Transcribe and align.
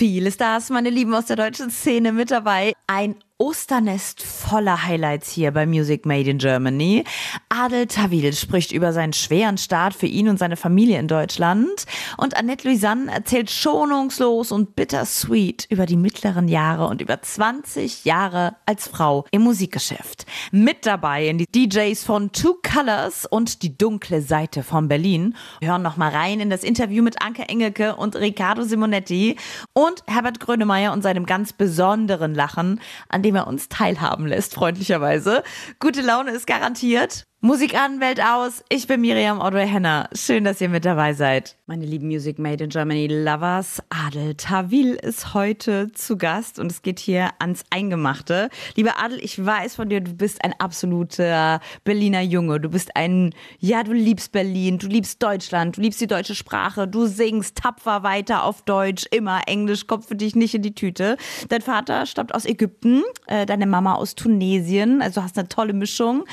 Viele 0.00 0.32
Stars, 0.32 0.70
meine 0.70 0.88
Lieben 0.88 1.12
aus 1.14 1.26
der 1.26 1.36
deutschen 1.36 1.68
Szene 1.68 2.14
mit 2.14 2.30
dabei. 2.30 2.72
Ein 2.86 3.16
Osternest 3.40 4.22
voller 4.22 4.86
Highlights 4.86 5.30
hier 5.32 5.50
bei 5.50 5.64
Music 5.64 6.04
Made 6.04 6.28
in 6.28 6.36
Germany. 6.36 7.04
Adel 7.48 7.86
Tawil 7.86 8.34
spricht 8.34 8.70
über 8.70 8.92
seinen 8.92 9.14
schweren 9.14 9.56
Start 9.56 9.94
für 9.94 10.04
ihn 10.04 10.28
und 10.28 10.38
seine 10.38 10.58
Familie 10.58 10.98
in 10.98 11.08
Deutschland. 11.08 11.86
Und 12.18 12.36
Annette 12.36 12.68
Louisanne 12.68 13.10
erzählt 13.10 13.50
schonungslos 13.50 14.52
und 14.52 14.76
bittersweet 14.76 15.66
über 15.70 15.86
die 15.86 15.96
mittleren 15.96 16.48
Jahre 16.48 16.86
und 16.86 17.00
über 17.00 17.22
20 17.22 18.04
Jahre 18.04 18.56
als 18.66 18.88
Frau 18.88 19.24
im 19.30 19.40
Musikgeschäft. 19.40 20.26
Mit 20.52 20.84
dabei 20.84 21.26
in 21.26 21.38
die 21.38 21.46
DJs 21.46 22.04
von 22.04 22.32
Two 22.32 22.56
Colors 22.62 23.24
und 23.24 23.62
die 23.62 23.78
dunkle 23.78 24.20
Seite 24.20 24.62
von 24.62 24.86
Berlin. 24.86 25.34
Wir 25.60 25.70
hören 25.70 25.80
noch 25.80 25.96
mal 25.96 26.10
rein 26.10 26.40
in 26.40 26.50
das 26.50 26.62
Interview 26.62 27.02
mit 27.02 27.22
Anke 27.22 27.48
Engelke 27.48 27.96
und 27.96 28.16
Riccardo 28.16 28.64
Simonetti 28.64 29.36
und 29.72 30.04
Herbert 30.06 30.40
Grönemeyer 30.40 30.92
und 30.92 31.00
seinem 31.00 31.24
ganz 31.24 31.54
besonderen 31.54 32.34
Lachen, 32.34 32.82
an 33.08 33.22
dem 33.22 33.29
dem 33.30 33.36
er 33.36 33.46
uns 33.46 33.68
teilhaben 33.68 34.26
lässt, 34.26 34.54
freundlicherweise. 34.54 35.44
Gute 35.78 36.00
Laune 36.02 36.32
ist 36.32 36.48
garantiert. 36.48 37.29
Musik 37.42 37.74
an, 37.74 38.00
Welt 38.00 38.20
aus. 38.20 38.62
Ich 38.68 38.86
bin 38.86 39.00
Miriam 39.00 39.40
Audrey 39.40 39.66
Henner. 39.66 40.10
Schön, 40.12 40.44
dass 40.44 40.60
ihr 40.60 40.68
mit 40.68 40.84
dabei 40.84 41.14
seid. 41.14 41.56
Meine 41.64 41.86
lieben 41.86 42.08
Music 42.08 42.38
Made 42.38 42.64
in 42.64 42.68
Germany 42.68 43.06
Lovers, 43.06 43.82
Adel 43.88 44.34
Tawil 44.34 44.96
ist 44.96 45.32
heute 45.32 45.90
zu 45.92 46.18
Gast 46.18 46.58
und 46.58 46.70
es 46.70 46.82
geht 46.82 46.98
hier 46.98 47.30
ans 47.38 47.64
Eingemachte. 47.70 48.50
Lieber 48.74 49.02
Adel, 49.02 49.18
ich 49.22 49.42
weiß 49.42 49.76
von 49.76 49.88
dir, 49.88 50.02
du 50.02 50.12
bist 50.12 50.44
ein 50.44 50.52
absoluter 50.58 51.60
Berliner 51.84 52.20
Junge. 52.20 52.60
Du 52.60 52.68
bist 52.68 52.94
ein, 52.94 53.32
ja, 53.58 53.84
du 53.84 53.92
liebst 53.92 54.32
Berlin, 54.32 54.76
du 54.76 54.88
liebst 54.88 55.22
Deutschland, 55.22 55.78
du 55.78 55.80
liebst 55.80 56.00
die 56.02 56.08
deutsche 56.08 56.34
Sprache, 56.34 56.86
du 56.86 57.06
singst 57.06 57.56
tapfer 57.56 58.02
weiter 58.02 58.44
auf 58.44 58.60
Deutsch, 58.62 59.06
immer 59.12 59.42
Englisch 59.46 59.86
kommt 59.86 60.04
für 60.04 60.16
dich 60.16 60.36
nicht 60.36 60.54
in 60.54 60.60
die 60.60 60.74
Tüte. 60.74 61.16
Dein 61.48 61.62
Vater 61.62 62.04
stammt 62.04 62.34
aus 62.34 62.44
Ägypten, 62.44 63.02
äh, 63.28 63.46
deine 63.46 63.66
Mama 63.66 63.94
aus 63.94 64.14
Tunesien, 64.14 65.00
also 65.00 65.22
hast 65.22 65.38
eine 65.38 65.48
tolle 65.48 65.72
Mischung. 65.72 66.24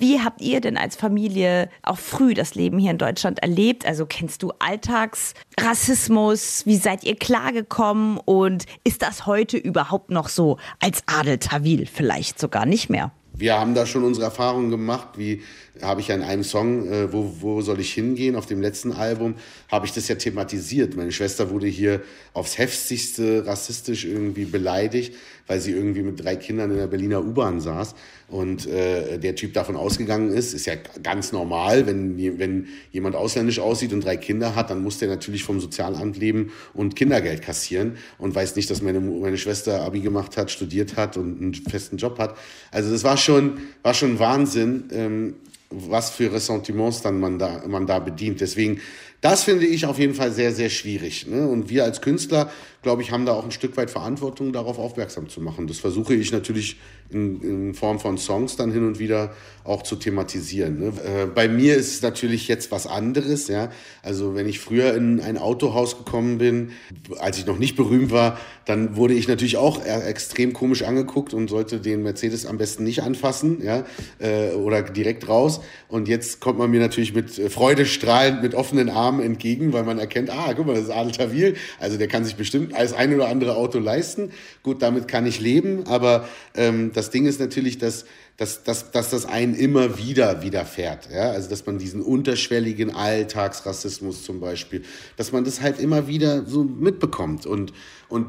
Wie 0.00 0.18
habt 0.18 0.31
ihr 0.40 0.60
denn 0.60 0.76
als 0.76 0.96
Familie 0.96 1.70
auch 1.82 1.98
früh 1.98 2.34
das 2.34 2.54
Leben 2.54 2.78
hier 2.78 2.90
in 2.90 2.98
Deutschland 2.98 3.40
erlebt? 3.40 3.86
Also 3.86 4.06
kennst 4.06 4.42
du 4.42 4.52
Alltagsrassismus? 4.58 6.66
Wie 6.66 6.76
seid 6.76 7.04
ihr 7.04 7.16
klargekommen? 7.16 8.18
Und 8.18 8.66
ist 8.84 9.02
das 9.02 9.26
heute 9.26 9.56
überhaupt 9.56 10.10
noch 10.10 10.28
so 10.28 10.58
als 10.80 11.02
Adel 11.06 11.38
Tawil 11.38 11.86
vielleicht 11.86 12.38
sogar 12.38 12.66
nicht 12.66 12.90
mehr? 12.90 13.12
Wir 13.34 13.58
haben 13.58 13.74
da 13.74 13.86
schon 13.86 14.04
unsere 14.04 14.26
Erfahrungen 14.26 14.70
gemacht, 14.70 15.08
wie 15.16 15.42
habe 15.80 16.00
ich 16.00 16.08
ja 16.08 16.14
in 16.14 16.22
einem 16.22 16.44
Song, 16.44 16.86
äh, 16.86 17.12
wo, 17.12 17.36
wo 17.40 17.62
soll 17.62 17.80
ich 17.80 17.94
hingehen, 17.94 18.36
auf 18.36 18.46
dem 18.46 18.60
letzten 18.60 18.92
Album, 18.92 19.36
habe 19.70 19.86
ich 19.86 19.92
das 19.92 20.08
ja 20.08 20.16
thematisiert. 20.16 20.96
Meine 20.96 21.12
Schwester 21.12 21.50
wurde 21.50 21.66
hier 21.66 22.02
aufs 22.34 22.58
heftigste 22.58 23.46
rassistisch 23.46 24.04
irgendwie 24.04 24.44
beleidigt, 24.44 25.14
weil 25.46 25.60
sie 25.60 25.72
irgendwie 25.72 26.02
mit 26.02 26.22
drei 26.22 26.36
Kindern 26.36 26.70
in 26.70 26.76
der 26.76 26.86
Berliner 26.88 27.24
U-Bahn 27.24 27.60
saß 27.60 27.94
und 28.32 28.66
äh, 28.66 29.18
der 29.18 29.34
Typ 29.34 29.52
davon 29.52 29.76
ausgegangen 29.76 30.30
ist, 30.30 30.54
ist 30.54 30.66
ja 30.66 30.74
ganz 31.02 31.32
normal, 31.32 31.86
wenn, 31.86 32.16
wenn 32.38 32.68
jemand 32.90 33.14
ausländisch 33.14 33.58
aussieht 33.58 33.92
und 33.92 34.04
drei 34.04 34.16
Kinder 34.16 34.54
hat, 34.54 34.70
dann 34.70 34.82
muss 34.82 34.98
der 34.98 35.08
natürlich 35.08 35.44
vom 35.44 35.60
Sozialamt 35.60 36.16
leben 36.16 36.50
und 36.72 36.96
Kindergeld 36.96 37.42
kassieren 37.42 37.96
und 38.18 38.34
weiß 38.34 38.56
nicht, 38.56 38.70
dass 38.70 38.80
meine, 38.80 39.00
meine 39.00 39.36
Schwester 39.36 39.82
Abi 39.82 40.00
gemacht 40.00 40.36
hat, 40.36 40.50
studiert 40.50 40.96
hat 40.96 41.18
und 41.18 41.40
einen 41.40 41.54
festen 41.54 41.98
Job 41.98 42.18
hat. 42.18 42.36
Also 42.70 42.90
das 42.90 43.04
war 43.04 43.18
schon, 43.18 43.58
war 43.82 43.92
schon 43.92 44.18
Wahnsinn. 44.18 44.84
Ähm, 44.92 45.34
was 45.72 46.10
für 46.10 46.32
Ressentiments 46.32 47.02
dann 47.02 47.20
man 47.20 47.38
da, 47.38 47.62
man 47.66 47.86
da 47.86 47.98
bedient. 47.98 48.40
Deswegen, 48.40 48.80
das 49.20 49.44
finde 49.44 49.66
ich 49.66 49.86
auf 49.86 49.98
jeden 49.98 50.14
Fall 50.14 50.32
sehr, 50.32 50.52
sehr 50.52 50.70
schwierig. 50.70 51.26
Ne? 51.26 51.46
Und 51.46 51.70
wir 51.70 51.84
als 51.84 52.00
Künstler, 52.00 52.50
glaube 52.82 53.02
ich, 53.02 53.12
haben 53.12 53.24
da 53.26 53.32
auch 53.32 53.44
ein 53.44 53.52
Stück 53.52 53.76
weit 53.76 53.90
Verantwortung, 53.90 54.52
darauf 54.52 54.78
aufmerksam 54.78 55.28
zu 55.28 55.40
machen. 55.40 55.68
Das 55.68 55.78
versuche 55.78 56.14
ich 56.14 56.32
natürlich 56.32 56.76
in, 57.10 57.40
in 57.40 57.74
Form 57.74 58.00
von 58.00 58.18
Songs 58.18 58.56
dann 58.56 58.72
hin 58.72 58.86
und 58.86 58.98
wieder 58.98 59.32
auch 59.64 59.82
zu 59.82 59.96
thematisieren. 59.96 60.80
Ne? 60.80 60.86
Äh, 60.86 61.26
bei 61.26 61.46
mir 61.46 61.76
ist 61.76 61.94
es 61.94 62.02
natürlich 62.02 62.48
jetzt 62.48 62.72
was 62.72 62.86
anderes. 62.86 63.46
Ja? 63.46 63.70
Also 64.02 64.34
wenn 64.34 64.48
ich 64.48 64.58
früher 64.58 64.94
in 64.94 65.20
ein 65.20 65.38
Autohaus 65.38 65.96
gekommen 65.98 66.38
bin, 66.38 66.72
als 67.18 67.38
ich 67.38 67.46
noch 67.46 67.58
nicht 67.58 67.76
berühmt 67.76 68.10
war, 68.10 68.38
dann 68.64 68.96
wurde 68.96 69.14
ich 69.14 69.28
natürlich 69.28 69.56
auch 69.56 69.84
extrem 69.84 70.52
komisch 70.52 70.82
angeguckt 70.82 71.34
und 71.34 71.48
sollte 71.48 71.80
den 71.80 72.02
Mercedes 72.02 72.46
am 72.46 72.58
besten 72.58 72.84
nicht 72.84 73.02
anfassen 73.02 73.62
ja? 73.62 73.84
Äh, 74.18 74.54
oder 74.54 74.82
direkt 74.82 75.28
raus. 75.28 75.60
Und 75.88 76.08
jetzt 76.08 76.40
kommt 76.40 76.58
man 76.58 76.70
mir 76.70 76.80
natürlich 76.80 77.14
mit 77.14 77.30
Freude 77.30 77.86
strahlend, 77.86 78.42
mit 78.42 78.54
offenen 78.54 78.88
Armen 78.88 79.20
entgegen, 79.20 79.72
weil 79.72 79.84
man 79.84 80.00
erkennt, 80.00 80.30
ah, 80.30 80.52
guck 80.54 80.66
mal, 80.66 80.74
das 80.74 80.84
ist 80.84 80.90
Adel 80.90 81.12
Tawil. 81.12 81.54
Also 81.78 81.98
der 81.98 82.08
kann 82.08 82.24
sich 82.24 82.34
bestimmt 82.34 82.71
als 82.74 82.92
ein 82.92 83.14
oder 83.14 83.28
andere 83.28 83.56
Auto 83.56 83.78
leisten. 83.78 84.30
Gut, 84.62 84.82
damit 84.82 85.08
kann 85.08 85.26
ich 85.26 85.40
leben, 85.40 85.86
aber 85.86 86.28
ähm, 86.54 86.92
das 86.92 87.10
Ding 87.10 87.26
ist 87.26 87.40
natürlich, 87.40 87.78
dass 87.78 88.04
dass, 88.36 88.64
dass, 88.64 88.90
dass 88.90 89.10
das 89.10 89.26
einen 89.26 89.54
immer 89.54 89.98
wieder 89.98 90.42
widerfährt. 90.42 91.08
Ja? 91.12 91.30
Also, 91.30 91.48
dass 91.50 91.66
man 91.66 91.78
diesen 91.78 92.00
unterschwelligen 92.00 92.94
Alltagsrassismus 92.94 94.24
zum 94.24 94.40
Beispiel, 94.40 94.82
dass 95.16 95.32
man 95.32 95.44
das 95.44 95.60
halt 95.60 95.78
immer 95.78 96.08
wieder 96.08 96.44
so 96.46 96.64
mitbekommt. 96.64 97.46
Und, 97.46 97.72
und 98.08 98.28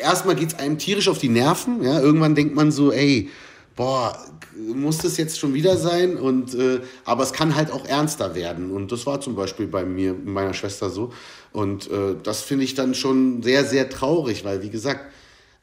erstmal 0.00 0.34
geht 0.34 0.48
es 0.48 0.58
einem 0.58 0.78
tierisch 0.78 1.08
auf 1.08 1.18
die 1.18 1.28
Nerven. 1.28 1.82
Ja? 1.82 2.00
Irgendwann 2.00 2.34
denkt 2.34 2.54
man 2.54 2.72
so, 2.72 2.92
ey, 2.92 3.30
boah, 3.76 4.16
muss 4.56 4.98
das 4.98 5.16
jetzt 5.16 5.38
schon 5.38 5.54
wieder 5.54 5.76
sein? 5.76 6.16
Und, 6.16 6.54
äh, 6.54 6.80
aber 7.04 7.22
es 7.22 7.32
kann 7.32 7.54
halt 7.54 7.70
auch 7.70 7.84
ernster 7.86 8.34
werden. 8.34 8.70
Und 8.70 8.92
das 8.92 9.06
war 9.06 9.20
zum 9.20 9.34
Beispiel 9.34 9.66
bei 9.66 9.84
mir, 9.84 10.14
meiner 10.14 10.54
Schwester 10.54 10.90
so. 10.90 11.12
Und 11.52 11.90
äh, 11.90 12.16
das 12.22 12.42
finde 12.42 12.64
ich 12.64 12.74
dann 12.74 12.94
schon 12.94 13.42
sehr, 13.42 13.64
sehr 13.64 13.88
traurig, 13.88 14.44
weil, 14.44 14.62
wie 14.62 14.70
gesagt, 14.70 15.12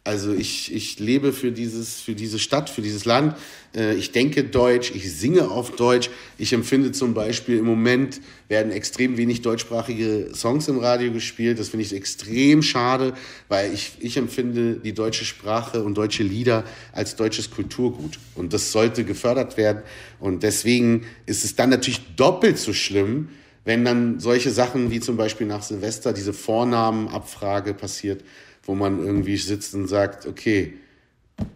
also 0.03 0.33
ich, 0.33 0.73
ich 0.73 0.99
lebe 0.99 1.31
für, 1.31 1.51
dieses, 1.51 2.01
für 2.01 2.15
diese 2.15 2.39
Stadt, 2.39 2.71
für 2.71 2.81
dieses 2.81 3.05
Land. 3.05 3.35
Äh, 3.75 3.93
ich 3.93 4.11
denke 4.11 4.43
Deutsch, 4.43 4.91
ich 4.95 5.13
singe 5.15 5.51
auf 5.51 5.75
Deutsch. 5.75 6.09
Ich 6.39 6.53
empfinde 6.53 6.91
zum 6.91 7.13
Beispiel 7.13 7.59
im 7.59 7.65
Moment 7.65 8.19
werden 8.47 8.71
extrem 8.71 9.17
wenig 9.17 9.43
deutschsprachige 9.43 10.31
Songs 10.33 10.67
im 10.69 10.79
Radio 10.79 11.13
gespielt. 11.13 11.59
Das 11.59 11.69
finde 11.69 11.85
ich 11.85 11.93
extrem 11.93 12.63
schade, 12.63 13.13
weil 13.47 13.71
ich, 13.71 13.91
ich 13.99 14.17
empfinde 14.17 14.77
die 14.77 14.93
deutsche 14.93 15.23
Sprache 15.23 15.83
und 15.83 15.95
deutsche 15.95 16.23
Lieder 16.23 16.63
als 16.93 17.15
deutsches 17.15 17.51
Kulturgut. 17.51 18.17
Und 18.33 18.53
das 18.53 18.71
sollte 18.71 19.03
gefördert 19.03 19.55
werden. 19.55 19.83
Und 20.19 20.41
deswegen 20.41 21.05
ist 21.27 21.45
es 21.45 21.55
dann 21.55 21.69
natürlich 21.69 22.15
doppelt 22.15 22.57
so 22.57 22.73
schlimm, 22.73 23.29
wenn 23.65 23.85
dann 23.85 24.19
solche 24.19 24.49
Sachen 24.49 24.89
wie 24.89 24.99
zum 24.99 25.15
Beispiel 25.15 25.45
nach 25.45 25.61
Silvester 25.61 26.11
diese 26.11 26.33
Vornamenabfrage 26.33 27.75
passiert 27.75 28.23
wo 28.63 28.75
man 28.75 29.03
irgendwie 29.03 29.37
sitzt 29.37 29.73
und 29.75 29.87
sagt, 29.87 30.25
okay, 30.27 30.73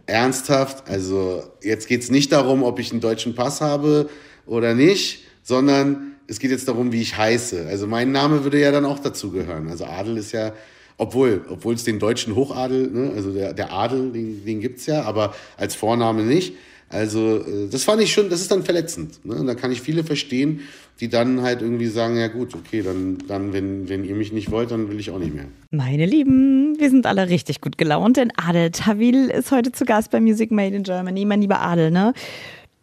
ernsthaft, 0.06 0.88
also 0.88 1.44
jetzt 1.62 1.88
geht 1.88 2.02
es 2.02 2.10
nicht 2.10 2.32
darum, 2.32 2.62
ob 2.62 2.78
ich 2.78 2.90
einen 2.90 3.00
deutschen 3.00 3.34
Pass 3.34 3.60
habe 3.60 4.08
oder 4.46 4.74
nicht, 4.74 5.24
sondern 5.42 6.16
es 6.26 6.40
geht 6.40 6.50
jetzt 6.50 6.66
darum, 6.68 6.92
wie 6.92 7.02
ich 7.02 7.16
heiße. 7.16 7.66
Also 7.68 7.86
mein 7.86 8.12
Name 8.12 8.44
würde 8.44 8.60
ja 8.60 8.72
dann 8.72 8.84
auch 8.84 8.98
dazu 8.98 9.30
gehören. 9.30 9.68
Also 9.68 9.84
Adel 9.84 10.16
ist 10.16 10.32
ja, 10.32 10.52
obwohl, 10.98 11.44
obwohl 11.48 11.74
es 11.74 11.84
den 11.84 11.98
deutschen 11.98 12.34
Hochadel, 12.34 12.90
ne, 12.90 13.12
also 13.14 13.32
der, 13.32 13.52
der 13.52 13.72
Adel, 13.72 14.12
den, 14.12 14.44
den 14.44 14.60
gibt 14.60 14.80
es 14.80 14.86
ja, 14.86 15.02
aber 15.02 15.34
als 15.56 15.74
Vorname 15.74 16.22
nicht. 16.22 16.54
Also 16.88 17.38
äh, 17.38 17.68
das 17.70 17.84
fand 17.84 18.02
ich 18.02 18.12
schon, 18.12 18.30
das 18.30 18.40
ist 18.40 18.50
dann 18.50 18.62
verletzend. 18.62 19.24
Ne? 19.24 19.34
Und 19.34 19.46
da 19.46 19.54
kann 19.54 19.72
ich 19.72 19.80
viele 19.80 20.04
verstehen, 20.04 20.60
die 21.00 21.08
dann 21.08 21.42
halt 21.42 21.60
irgendwie 21.62 21.86
sagen, 21.86 22.16
ja 22.16 22.28
gut, 22.28 22.54
okay, 22.54 22.82
dann, 22.82 23.18
dann 23.28 23.52
wenn, 23.52 23.88
wenn 23.88 24.04
ihr 24.04 24.14
mich 24.14 24.32
nicht 24.32 24.50
wollt, 24.50 24.70
dann 24.70 24.88
will 24.88 24.98
ich 24.98 25.10
auch 25.10 25.18
nicht 25.18 25.34
mehr. 25.34 25.46
Meine 25.70 26.06
Lieben, 26.06 26.78
wir 26.78 26.90
sind 26.90 27.06
alle 27.06 27.28
richtig 27.28 27.60
gut 27.60 27.76
gelaunt, 27.76 28.16
denn 28.16 28.32
Adel 28.36 28.70
Tawil 28.70 29.28
ist 29.28 29.50
heute 29.50 29.72
zu 29.72 29.84
Gast 29.84 30.10
bei 30.10 30.20
Music 30.20 30.50
Made 30.50 30.74
in 30.74 30.84
Germany. 30.84 31.24
Mein 31.24 31.40
lieber 31.40 31.60
Adel, 31.60 31.90
ne? 31.90 32.14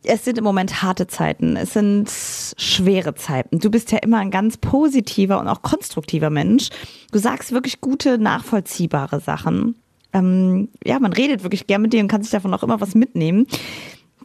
Es 0.05 0.25
sind 0.25 0.37
im 0.37 0.43
Moment 0.43 0.83
harte 0.83 1.07
Zeiten, 1.07 1.55
es 1.55 1.71
sind 1.71 2.11
schwere 2.57 3.15
Zeiten. 3.15 3.59
Du 3.59 3.71
bist 3.71 3.89
ja 3.93 3.99
immer 3.99 4.17
ein 4.17 4.31
ganz 4.31 4.57
positiver 4.57 5.39
und 5.39 5.47
auch 5.47 5.61
konstruktiver 5.61 6.29
Mensch. 6.29 6.69
Du 7.13 7.19
sagst 7.19 7.53
wirklich 7.53 7.79
gute, 7.79 8.17
nachvollziehbare 8.17 9.21
Sachen. 9.21 9.75
Ähm, 10.11 10.67
ja, 10.85 10.99
man 10.99 11.13
redet 11.13 11.43
wirklich 11.43 11.67
gern 11.67 11.81
mit 11.81 11.93
dir 11.93 12.01
und 12.01 12.09
kann 12.09 12.21
sich 12.21 12.31
davon 12.31 12.53
auch 12.53 12.63
immer 12.63 12.81
was 12.81 12.95
mitnehmen. 12.95 13.47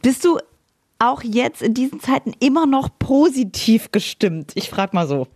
Bist 0.01 0.23
du 0.23 0.39
auch 0.97 1.23
jetzt 1.23 1.61
in 1.61 1.73
diesen 1.73 1.99
Zeiten 1.99 2.33
immer 2.39 2.65
noch 2.65 2.89
positiv 2.99 3.91
gestimmt? 3.91 4.51
Ich 4.55 4.69
frage 4.69 4.95
mal 4.95 5.07
so. 5.07 5.27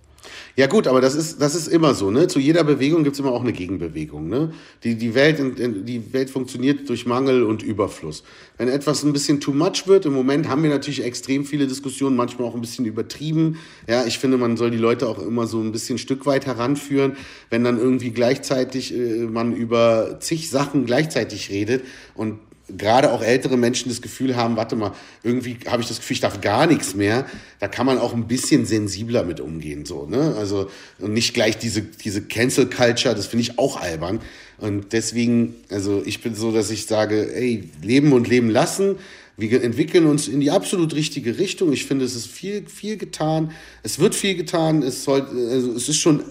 Ja 0.56 0.68
gut, 0.68 0.88
aber 0.88 1.02
das 1.02 1.16
ist, 1.16 1.42
das 1.42 1.56
ist 1.56 1.68
immer 1.68 1.94
so. 1.94 2.12
Ne? 2.12 2.28
Zu 2.28 2.40
jeder 2.40 2.64
Bewegung 2.64 3.04
gibt 3.04 3.16
es 3.16 3.20
immer 3.20 3.32
auch 3.32 3.42
eine 3.42 3.54
Gegenbewegung. 3.54 4.30
Ne? 4.30 4.54
Die, 4.84 4.96
die, 4.96 5.16
Welt, 5.16 5.40
die 5.40 6.14
Welt 6.14 6.30
funktioniert 6.30 6.88
durch 6.88 7.06
Mangel 7.06 7.44
und 7.44 7.62
Überfluss. 7.62 8.24
Wenn 8.58 8.70
etwas 8.70 9.04
ein 9.04 9.14
bisschen 9.14 9.42
too 9.42 9.52
much 9.52 9.88
wird, 9.88 10.06
im 10.06 10.14
Moment 10.14 10.48
haben 10.48 10.64
wir 10.64 10.70
natürlich 10.70 11.04
extrem 11.04 11.46
viele 11.46 11.68
Diskussionen, 11.68 12.16
manchmal 12.16 12.48
auch 12.48 12.56
ein 12.56 12.62
bisschen 12.62 12.86
übertrieben. 12.86 13.58
Ja, 13.88 14.06
ich 14.06 14.20
finde, 14.20 14.38
man 14.38 14.56
soll 14.56 14.72
die 14.72 14.78
Leute 14.78 15.10
auch 15.10 15.20
immer 15.20 15.48
so 15.48 15.60
ein 15.60 15.72
bisschen 15.72 15.98
Stück 15.98 16.26
weit 16.26 16.46
heranführen. 16.46 17.18
Wenn 17.50 17.64
dann 17.64 17.78
irgendwie 17.78 18.12
gleichzeitig 18.12 18.96
äh, 18.96 19.26
man 19.26 19.54
über 19.54 20.20
zig 20.20 20.50
Sachen 20.50 20.86
gleichzeitig 20.86 21.50
redet 21.50 21.84
und 22.16 22.40
gerade 22.78 23.12
auch 23.12 23.22
ältere 23.22 23.58
Menschen 23.58 23.90
das 23.90 24.02
Gefühl 24.02 24.36
haben, 24.36 24.56
warte 24.56 24.76
mal, 24.76 24.92
irgendwie 25.24 25.58
habe 25.68 25.82
ich 25.82 25.88
das 25.88 25.98
Gefühl, 25.98 26.16
ich 26.16 26.22
darf 26.22 26.42
gar 26.42 26.68
nichts 26.68 26.96
mehr. 26.96 27.26
Da 27.60 27.68
kann 27.68 27.86
man 27.86 27.98
auch 27.98 28.14
ein 28.14 28.28
bisschen 28.28 28.66
sensibler 28.66 29.24
mit 29.24 29.40
umgehen, 29.40 29.86
so, 29.86 30.06
ne? 30.06 30.36
Also, 30.38 30.70
und 31.00 31.14
nicht 31.14 31.34
gleich 31.34 31.58
diese, 31.58 31.82
diese 31.82 32.22
Cancel 32.22 32.70
Culture, 32.70 33.16
das 33.16 33.28
finde 33.28 33.44
ich 33.44 33.60
auch 33.60 33.80
albern. 33.80 34.20
Und 34.58 34.94
deswegen, 34.94 35.56
also 35.70 36.02
ich 36.06 36.22
bin 36.22 36.36
so, 36.36 36.52
dass 36.52 36.70
ich 36.70 36.86
sage, 36.86 37.34
ey, 37.36 37.70
leben 37.82 38.14
und 38.14 38.28
leben 38.28 38.50
lassen. 38.50 38.98
Wir 39.36 39.64
entwickeln 39.64 40.06
uns 40.06 40.28
in 40.28 40.42
die 40.42 40.52
absolut 40.52 40.94
richtige 40.94 41.40
Richtung. 41.40 41.74
Ich 41.74 41.86
finde, 41.86 42.06
es 42.06 42.16
ist 42.16 42.28
viel, 42.28 42.68
viel 42.68 42.98
getan. 42.98 43.52
Es 43.82 43.98
wird 43.98 44.14
viel 44.14 44.36
getan. 44.36 44.84
Es, 44.84 45.04
soll, 45.04 45.22
also 45.22 45.72
es 45.74 45.90
ist 45.90 45.98
schon, 45.98 46.24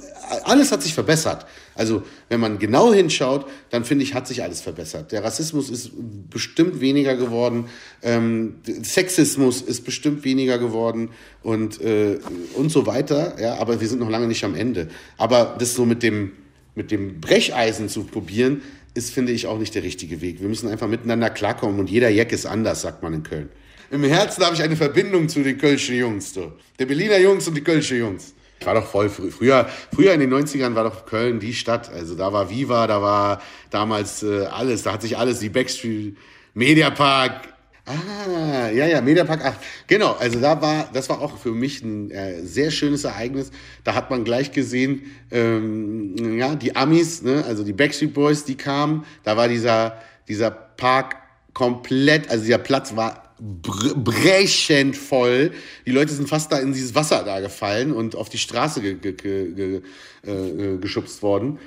alles 0.45 0.71
hat 0.71 0.83
sich 0.83 0.95
verbessert. 0.95 1.47
Also, 1.75 2.03
wenn 2.29 2.39
man 2.39 2.59
genau 2.59 2.93
hinschaut, 2.93 3.47
dann 3.71 3.85
finde 3.85 4.05
ich, 4.05 4.15
hat 4.15 4.29
sich 4.29 4.43
alles 4.43 4.61
verbessert. 4.61 5.11
Der 5.11 5.25
Rassismus 5.25 5.69
ist 5.69 5.91
bestimmt 6.31 6.81
weniger 6.81 7.17
geworden. 7.17 7.67
Ähm, 8.03 8.57
Sexismus 8.83 9.63
ist 9.63 9.85
bestimmt 9.85 10.25
weniger 10.25 10.59
geworden 10.59 11.09
und, 11.43 11.81
äh, 11.81 12.19
und 12.55 12.71
so 12.71 12.87
weiter. 12.87 13.41
Ja, 13.41 13.57
aber 13.57 13.81
wir 13.81 13.89
sind 13.89 13.99
noch 13.99 14.11
lange 14.11 14.29
nicht 14.29 14.45
am 14.45 14.55
Ende. 14.55 14.89
Aber 15.17 15.57
das 15.59 15.75
so 15.75 15.85
mit 15.85 16.05
dem, 16.05 16.33
mit 16.75 16.91
dem 16.91 17.21
Brecheisen 17.21 17.89
zu 17.89 18.05
probieren, 18.05 18.63
ist, 18.95 19.13
finde 19.13 19.33
ich, 19.33 19.47
auch 19.47 19.59
nicht 19.59 19.75
der 19.75 19.83
richtige 19.83 20.21
Weg. 20.21 20.41
Wir 20.41 20.49
müssen 20.49 20.69
einfach 20.69 20.89
miteinander 20.89 21.31
klarkommen 21.31 21.81
und 21.81 21.91
jeder 21.91 22.09
Jack 22.11 22.33
ist 22.33 22.47
anders, 22.47 22.83
sagt 22.83 23.03
man 23.03 23.15
in 23.15 23.23
Köln. 23.23 23.49
Im 23.91 24.05
Herzen 24.05 24.45
habe 24.45 24.55
ich 24.55 24.63
eine 24.63 24.77
Verbindung 24.77 25.29
zu 25.29 25.43
den 25.43 25.59
Kölschen 25.59 25.97
Jungs. 25.97 26.33
Du. 26.33 26.53
Der 26.79 26.87
Berliner 26.87 27.19
Jungs 27.19 27.47
und 27.47 27.55
die 27.55 27.63
Kölschen 27.63 27.99
Jungs. 27.99 28.35
Ich 28.59 28.67
war 28.67 28.75
doch 28.75 28.87
voll 28.87 29.11
früh. 29.11 29.31
Früher, 29.31 29.69
früher 29.95 30.15
in 30.15 30.21
den 30.21 30.33
90ern 30.33 30.75
war 30.75 30.85
doch 30.85 31.05
Köln 31.05 31.41
die 31.41 31.53
Stadt. 31.53 31.91
Also 31.93 32.15
da 32.15 32.33
war 32.33 32.49
Viva, 32.49 32.87
da 32.87 33.03
war 33.03 33.43
damals 33.71 34.23
äh, 34.23 34.47
alles. 34.47 34.85
Da 34.85 34.93
hat 34.93 35.03
sich 35.03 35.19
alles, 35.19 35.41
die 35.41 35.49
Backstreet, 35.49 36.17
Mediapark, 36.55 37.52
Ah, 37.85 38.71
ja, 38.71 38.87
ja, 38.87 39.01
Mediapark 39.01 39.45
8. 39.45 39.59
Genau, 39.89 40.13
also 40.13 40.39
da 40.39 40.63
war, 40.63 40.89
das 40.93 41.09
war 41.09 41.21
auch 41.21 41.37
für 41.37 41.51
mich 41.51 41.83
ein 41.83 42.13
äh, 42.13 42.43
sehr 42.43 42.71
schönes 42.71 43.03
Ereignis. 43.03 43.51
Da 43.83 43.95
hat 43.95 44.09
man 44.09 44.23
gleich 44.23 44.53
gesehen, 44.53 45.03
ähm, 45.33 46.39
ja, 46.39 46.55
die 46.55 46.77
Amis, 46.77 47.23
ne, 47.23 47.45
also 47.45 47.65
die 47.65 47.73
Backstreet 47.73 48.15
Boys, 48.15 48.45
die 48.45 48.55
kamen. 48.55 49.05
Da 49.25 49.37
war 49.37 49.49
dieser, 49.49 50.01
dieser 50.29 50.53
Park 50.53 51.17
komplett, 51.55 52.31
also 52.31 52.45
dieser 52.45 52.59
Platz 52.59 52.95
war 52.95 53.35
brechend 53.41 54.97
voll. 54.97 55.51
Die 55.85 55.91
Leute 55.91 56.13
sind 56.13 56.29
fast 56.29 56.53
da 56.53 56.59
in 56.59 56.73
dieses 56.73 56.95
Wasser 56.95 57.25
da 57.25 57.41
gefallen 57.41 57.93
und 57.93 58.15
auf 58.15 58.29
die 58.29 58.39
Straße 58.39 58.81
ge 58.81 58.95
ge 58.95 59.13
ge 59.13 59.83
äh, 60.25 60.77
geschubst 60.79 61.21
worden. 61.23 61.59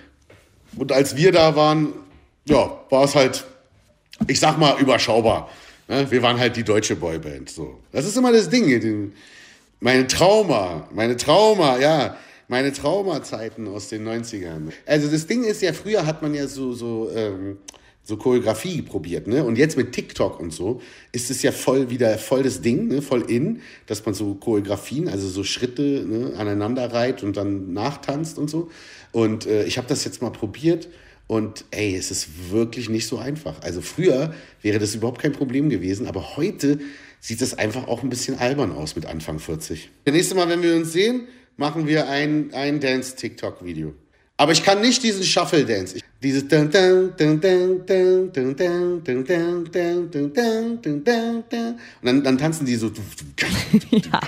Und 0.77 0.93
als 0.93 1.17
wir 1.17 1.33
da 1.33 1.57
waren, 1.57 1.93
ja, 2.45 2.79
war 2.89 3.03
es 3.03 3.15
halt, 3.15 3.43
ich 4.27 4.39
sag 4.39 4.57
mal, 4.57 4.79
überschaubar. 4.79 5.49
Ne? 5.87 6.09
Wir 6.09 6.21
waren 6.21 6.39
halt 6.39 6.55
die 6.55 6.63
deutsche 6.63 6.95
Boyband. 6.95 7.49
So. 7.49 7.79
Das 7.91 8.05
ist 8.05 8.17
immer 8.17 8.31
das 8.31 8.49
Ding. 8.49 9.13
Meine 9.79 10.07
Trauma, 10.07 10.87
meine 10.93 11.17
Trauma, 11.17 11.77
ja, 11.77 12.17
meine 12.47 12.71
Traumazeiten 12.71 13.67
aus 13.67 13.89
den 13.89 14.07
90ern. 14.07 14.71
Also 14.85 15.09
das 15.09 15.27
Ding 15.27 15.43
ist 15.43 15.61
ja, 15.61 15.73
früher 15.73 16.05
hat 16.05 16.21
man 16.21 16.33
ja 16.33 16.47
so, 16.47 16.73
so, 16.73 17.09
ähm, 17.13 17.57
so 18.03 18.17
Choreografie 18.17 18.83
probiert, 18.83 19.25
ne? 19.25 19.43
Und 19.43 19.57
jetzt 19.57 19.77
mit 19.77 19.91
TikTok 19.91 20.39
und 20.39 20.53
so 20.53 20.79
ist 21.11 21.31
es 21.31 21.41
ja 21.41 21.51
voll 21.51 21.89
wieder 21.89 22.19
voll 22.19 22.43
das 22.43 22.61
Ding, 22.61 22.87
ne? 22.87 23.01
Voll 23.01 23.23
in, 23.29 23.61
dass 23.87 24.05
man 24.05 24.13
so 24.13 24.35
Choreografien, 24.35 25.09
also 25.09 25.27
so 25.27 25.43
Schritte 25.43 25.81
ne? 25.81 26.33
aneinander 26.37 26.93
reiht 26.93 27.23
und 27.23 27.35
dann 27.35 27.73
nachtanzt 27.73 28.37
und 28.37 28.47
so. 28.47 28.69
Und 29.11 29.47
äh, 29.47 29.65
ich 29.65 29.79
habe 29.79 29.87
das 29.87 30.05
jetzt 30.05 30.21
mal 30.21 30.29
probiert 30.29 30.87
und 31.27 31.65
ey, 31.71 31.95
es 31.95 32.11
ist 32.11 32.51
wirklich 32.51 32.89
nicht 32.89 33.07
so 33.07 33.17
einfach. 33.17 33.61
Also 33.61 33.81
früher 33.81 34.33
wäre 34.61 34.79
das 34.79 34.95
überhaupt 34.95 35.21
kein 35.21 35.31
Problem 35.31 35.69
gewesen, 35.69 36.07
aber 36.07 36.35
heute 36.37 36.79
sieht 37.19 37.41
es 37.41 37.57
einfach 37.57 37.87
auch 37.87 38.03
ein 38.03 38.09
bisschen 38.09 38.37
albern 38.37 38.71
aus 38.71 38.95
mit 38.95 39.07
Anfang 39.07 39.39
40. 39.39 39.89
Das 40.03 40.13
nächste 40.13 40.35
Mal, 40.35 40.47
wenn 40.49 40.61
wir 40.61 40.75
uns 40.75 40.91
sehen, 40.91 41.27
machen 41.57 41.87
wir 41.87 42.07
ein, 42.07 42.53
ein 42.53 42.79
Dance-TikTok-Video. 42.79 43.93
Aber 44.37 44.51
ich 44.51 44.63
kann 44.63 44.81
nicht 44.81 45.01
diesen 45.01 45.23
Shuffle-Dance. 45.23 45.99
Dieses 46.21 46.43
und 46.43 46.73
dann, 46.73 47.13
dann 52.23 52.37
tanzen 52.37 52.65
die 52.65 52.75
so. 52.75 52.91
Ja. 53.91 54.19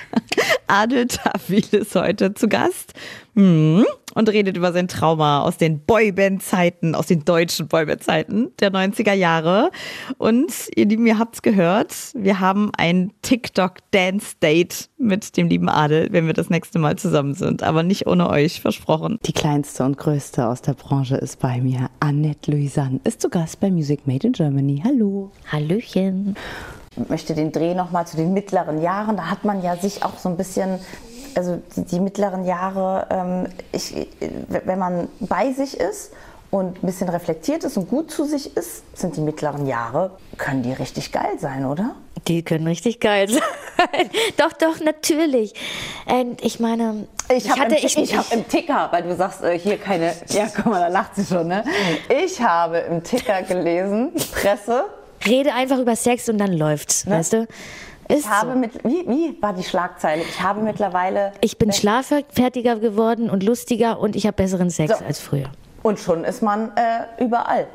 Adel 0.68 1.08
Tawil 1.08 1.66
ist 1.72 1.96
heute 1.96 2.34
zu 2.34 2.48
Gast. 2.48 2.94
Mhm 3.34 3.86
und 4.18 4.30
redet 4.30 4.58
über 4.58 4.74
sein 4.74 4.88
Trauma 4.88 5.42
aus 5.44 5.58
den 5.58 5.80
Boyband-Zeiten, 5.80 6.96
aus 6.96 7.06
den 7.06 7.24
deutschen 7.24 7.68
Boyband-Zeiten 7.68 8.52
der 8.60 8.72
90er 8.72 9.14
Jahre. 9.14 9.70
Und 10.18 10.52
ihr 10.76 10.88
Lieben, 10.88 11.06
ihr 11.06 11.20
habt's 11.20 11.44
gehört, 11.44 11.94
wir 12.16 12.40
haben 12.40 12.72
ein 12.76 13.14
TikTok-Dance-Date 13.22 14.90
mit 14.98 15.38
dem 15.38 15.48
lieben 15.48 15.70
Adel, 15.70 16.08
wenn 16.12 16.26
wir 16.26 16.34
das 16.34 16.50
nächste 16.50 16.80
Mal 16.80 16.96
zusammen 16.96 17.36
sind. 17.36 17.62
Aber 17.62 17.84
nicht 17.84 18.08
ohne 18.08 18.28
euch, 18.28 18.60
versprochen. 18.60 19.20
Die 19.24 19.34
kleinste 19.34 19.84
und 19.84 20.00
größte 20.00 20.48
aus 20.48 20.64
der 20.64 20.74
Branche 20.74 21.18
ist 21.18 21.40
bei 21.40 21.62
mir. 21.62 21.92
Annette 22.00 22.50
Louisanne 22.50 23.00
ist 23.04 23.22
zu 23.22 23.30
Gast 23.30 23.60
bei 23.60 23.70
Music 23.70 24.08
Made 24.08 24.26
in 24.26 24.34
Germany. 24.34 24.82
Hallo. 24.84 25.32
Hallöchen 25.52 26.36
Ich 27.00 27.08
möchte 27.08 27.36
den 27.36 27.52
Dreh 27.52 27.76
nochmal 27.76 28.08
zu 28.08 28.18
den 28.18 28.34
mittleren 28.34 28.82
Jahren. 28.82 29.16
Da 29.16 29.30
hat 29.30 29.46
man 29.46 29.62
ja 29.62 29.76
sich 29.76 30.04
auch 30.04 30.18
so 30.18 30.28
ein 30.30 30.38
bisschen 30.38 30.80
also 31.38 31.62
die, 31.76 32.00
mittleren 32.00 32.46
Jahre, 32.46 33.08
ähm, 33.10 33.48
ich, 33.72 34.08
wenn 34.50 34.80
man 34.80 35.08
bei 35.20 35.52
sich 35.54 35.80
ist 35.80 36.12
und 36.50 36.82
ein 36.82 36.86
bisschen 36.86 37.10
reflektiert 37.10 37.64
ist 37.64 37.78
und 37.78 37.90
gut 37.90 38.10
zu 38.10 38.24
sich 38.24 38.56
ist, 38.56 38.84
sind 38.98 39.16
die 39.16 39.22
mittleren 39.22 39.68
Jahre, 39.68 40.12
können 40.38 40.64
die 40.64 40.74
richtig 40.74 41.12
geil 41.12 41.38
sein, 41.40 41.66
oder? 41.66 41.96
Die 42.28 42.42
können 42.44 42.68
richtig 42.68 43.00
geil 43.00 43.30
sein. 43.30 43.42
doch, 44.38 44.54
doch, 44.54 44.80
natürlich. 44.80 45.54
Und 46.06 46.44
ich 46.44 46.60
meine, 46.60 47.08
ich, 47.30 47.46
ich 47.46 47.52
hatte, 47.52 47.76
im, 47.76 47.86
ich, 47.86 47.98
ich 47.98 48.18
habe 48.18 48.28
im 48.32 48.48
Ticker, 48.48 48.88
weil 48.92 49.04
du 49.04 49.16
sagst, 49.16 49.44
äh, 49.44 49.60
hier 49.60 49.78
keine, 49.78 50.14
ja, 50.30 50.48
guck 50.56 50.66
mal, 50.68 50.80
da 50.80 50.88
lacht 50.88 51.16
sie 51.16 51.26
schon, 51.26 51.48
ne? 51.48 51.64
Ich 52.24 52.42
habe 52.42 52.80
im 52.80 53.04
Ticker 53.04 53.44
gelesen, 53.44 54.12
Presse. 54.34 54.86
Rede 55.26 55.54
einfach 55.54 55.80
über 55.80 55.96
Sex 55.96 56.30
und 56.30 56.38
dann 56.38 56.54
läuft's, 56.54 57.06
ne? 57.06 57.16
weißt 57.16 57.34
du? 57.34 57.48
Ist 58.08 58.20
ich 58.20 58.30
habe 58.30 58.54
so. 58.54 58.60
mit, 58.60 58.84
wie, 58.84 59.08
wie 59.08 59.42
war 59.42 59.54
die 59.54 59.64
Schlagzeile? 59.64 60.22
Ich 60.22 60.42
habe 60.42 60.62
mittlerweile. 60.62 61.34
Ich 61.42 61.58
bin 61.58 61.72
schlaffertiger 61.74 62.78
geworden 62.78 63.30
und 63.30 63.44
lustiger 63.44 64.00
und 64.00 64.16
ich 64.16 64.26
habe 64.26 64.36
besseren 64.36 64.70
Sex 64.70 64.98
so. 64.98 65.06
als 65.06 65.20
früher. 65.20 65.50
Und 65.84 66.00
schon 66.00 66.24
ist 66.24 66.42
man 66.42 66.72
äh, 66.76 67.24
überall. 67.24 67.68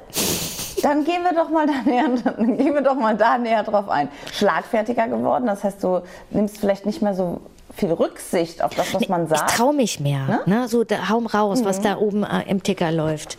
Dann 0.82 1.05
gehen 1.05 1.23
wir 1.23 1.32
doch 1.32 1.49
mal 1.49 1.67
da 1.67 1.75
näher, 1.84 2.08
dann 2.25 2.56
gehen 2.56 2.75
wir 2.75 2.82
doch 2.82 2.96
mal 2.96 3.17
da 3.17 3.38
näher 3.38 3.62
drauf 3.62 3.88
ein. 3.88 4.08
Schlagfertiger 4.32 5.06
geworden, 5.08 5.46
das 5.46 5.64
heißt, 5.64 5.82
du 5.82 6.02
nimmst 6.31 6.58
vielleicht 6.58 6.87
nicht 6.87 7.02
mehr 7.02 7.14
so 7.14 7.40
viel 7.74 7.92
Rücksicht 7.92 8.62
auf 8.62 8.74
das, 8.74 8.92
was 8.94 9.08
man 9.08 9.26
sagt. 9.28 9.50
Ich 9.50 9.56
traue 9.56 9.74
mich 9.74 10.00
mehr. 10.00 10.42
Ne? 10.46 10.58
ne? 10.60 10.69
So, 10.69 10.84
da, 10.84 11.08
hau 11.08 11.19
raus, 11.19 11.60
mhm. 11.60 11.64
was 11.64 11.80
da 11.80 11.96
oben 11.96 12.22
äh, 12.22 12.42
im 12.48 12.62
Ticker 12.62 12.92
läuft. 12.92 13.36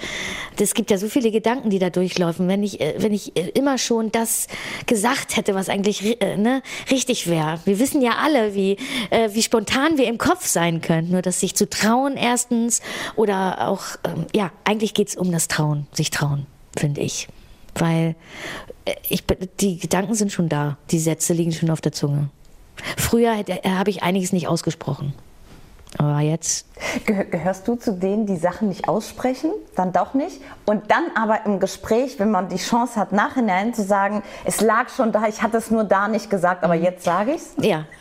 Es 0.59 0.73
gibt 0.73 0.91
ja 0.91 0.97
so 0.97 1.07
viele 1.07 1.31
Gedanken, 1.31 1.69
die 1.69 1.79
da 1.79 1.89
durchlaufen. 1.89 2.47
Wenn 2.47 2.63
ich, 2.63 2.81
äh, 2.81 2.95
wenn 2.97 3.13
ich 3.13 3.35
äh, 3.37 3.49
immer 3.49 3.77
schon 3.77 4.11
das 4.11 4.47
gesagt 4.85 5.37
hätte, 5.37 5.55
was 5.55 5.69
eigentlich 5.69 6.21
äh, 6.21 6.37
ne, 6.37 6.61
richtig 6.89 7.27
wäre. 7.27 7.59
Wir 7.65 7.79
wissen 7.79 8.01
ja 8.01 8.13
alle, 8.23 8.55
wie, 8.55 8.77
äh, 9.09 9.29
wie 9.33 9.43
spontan 9.43 9.97
wir 9.97 10.07
im 10.07 10.17
Kopf 10.17 10.45
sein 10.45 10.81
können. 10.81 11.11
Nur 11.11 11.21
das 11.21 11.39
sich 11.39 11.55
zu 11.55 11.69
trauen 11.69 12.17
erstens 12.17 12.81
oder 13.15 13.67
auch, 13.67 13.83
ähm, 14.03 14.25
ja, 14.33 14.51
eigentlich 14.63 14.93
geht 14.93 15.09
es 15.09 15.15
um 15.15 15.31
das 15.31 15.47
Trauen, 15.47 15.87
sich 15.93 16.09
trauen, 16.09 16.45
finde 16.77 17.01
ich. 17.01 17.27
Weil 17.75 18.15
äh, 18.85 18.95
ich, 19.09 19.23
die 19.59 19.77
Gedanken 19.77 20.15
sind 20.15 20.31
schon 20.31 20.49
da, 20.49 20.77
die 20.91 20.99
Sätze 20.99 21.33
liegen 21.33 21.51
schon 21.51 21.69
auf 21.69 21.81
der 21.81 21.91
Zunge. 21.91 22.29
Früher 22.97 23.35
habe 23.37 23.89
ich 23.89 24.03
einiges 24.03 24.33
nicht 24.33 24.47
ausgesprochen. 24.47 25.13
Aber 25.97 26.21
jetzt. 26.21 26.65
Gehörst 27.05 27.67
du 27.67 27.75
zu 27.75 27.93
denen, 27.93 28.25
die 28.25 28.35
Sachen 28.35 28.69
nicht 28.69 28.87
aussprechen, 28.87 29.51
dann 29.75 29.93
doch 29.93 30.13
nicht? 30.13 30.41
Und 30.65 30.89
dann 30.89 31.05
aber 31.15 31.45
im 31.45 31.59
Gespräch, 31.59 32.19
wenn 32.19 32.31
man 32.31 32.49
die 32.49 32.57
Chance 32.57 32.99
hat, 32.99 33.11
nachhinein 33.11 33.73
zu 33.73 33.83
sagen, 33.83 34.23
es 34.43 34.59
lag 34.59 34.89
schon 34.89 35.11
da, 35.11 35.27
ich 35.27 35.43
hatte 35.43 35.57
es 35.57 35.69
nur 35.69 35.83
da 35.83 36.07
nicht 36.07 36.29
gesagt, 36.29 36.63
aber 36.63 36.75
mhm. 36.75 36.83
jetzt 36.83 37.03
sage 37.03 37.31
ich 37.33 37.41
es? 37.41 37.53
Ja. 37.61 37.85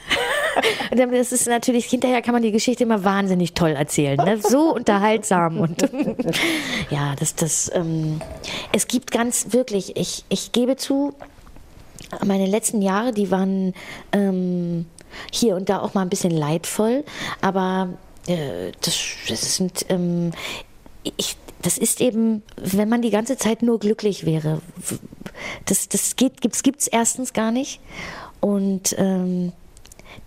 Das 0.91 1.33
ist 1.33 1.49
natürlich, 1.49 1.87
hinterher 1.87 2.21
kann 2.21 2.35
man 2.35 2.43
die 2.43 2.53
Geschichte 2.53 2.85
immer 2.85 3.05
wahnsinnig 3.05 3.55
toll 3.55 3.71
erzählen. 3.71 4.19
Ne? 4.19 4.39
So 4.39 4.75
unterhaltsam. 4.75 5.59
Und 5.59 5.81
ja, 6.91 7.15
das, 7.19 7.35
das, 7.35 7.71
ähm, 7.75 8.21
es 8.71 8.87
gibt 8.87 9.11
ganz 9.11 9.55
wirklich, 9.55 9.97
ich, 9.97 10.27
ich 10.29 10.53
gebe 10.53 10.77
zu, 10.77 11.15
meine 12.25 12.47
letzten 12.47 12.83
Jahre, 12.83 13.13
die 13.13 13.31
waren 13.31 13.75
ähm, 14.13 14.87
hier 15.31 15.57
und 15.57 15.69
da 15.69 15.81
auch 15.81 15.95
mal 15.95 16.03
ein 16.03 16.11
bisschen 16.11 16.31
leidvoll, 16.31 17.05
aber 17.41 17.91
äh, 18.27 18.73
das, 18.81 18.99
das 19.29 19.57
sind, 19.57 19.87
ähm, 19.89 20.33
ich, 21.17 21.37
das 21.63 21.79
ist 21.79 22.01
eben, 22.01 22.43
wenn 22.57 22.89
man 22.89 23.03
die 23.03 23.11
ganze 23.11 23.37
Zeit 23.37 23.63
nur 23.63 23.79
glücklich 23.79 24.27
wäre, 24.27 24.61
das, 25.67 25.89
das 25.89 26.17
geht, 26.17 26.41
gibt's, 26.41 26.63
gibt's 26.63 26.87
erstens 26.87 27.33
gar 27.33 27.53
nicht 27.53 27.81
und 28.41 28.95
ähm, 28.99 29.53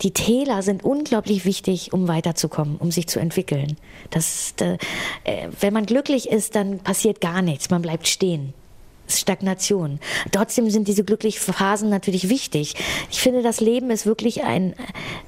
die 0.01 0.11
Täler 0.11 0.61
sind 0.61 0.83
unglaublich 0.83 1.45
wichtig, 1.45 1.93
um 1.93 2.07
weiterzukommen, 2.07 2.77
um 2.77 2.91
sich 2.91 3.07
zu 3.07 3.19
entwickeln. 3.19 3.77
Das, 4.09 4.53
äh, 4.59 4.77
wenn 5.59 5.73
man 5.73 5.85
glücklich 5.85 6.29
ist, 6.29 6.55
dann 6.55 6.79
passiert 6.79 7.21
gar 7.21 7.41
nichts, 7.41 7.69
man 7.69 7.81
bleibt 7.81 8.07
stehen. 8.07 8.53
Stagnation. 9.07 9.99
Trotzdem 10.31 10.69
sind 10.69 10.87
diese 10.87 11.03
glücklichen 11.03 11.53
Phasen 11.53 11.89
natürlich 11.89 12.29
wichtig. 12.29 12.75
Ich 13.11 13.21
finde, 13.21 13.41
das 13.41 13.61
Leben 13.61 13.91
ist 13.91 14.05
wirklich 14.05 14.43
ein, 14.43 14.73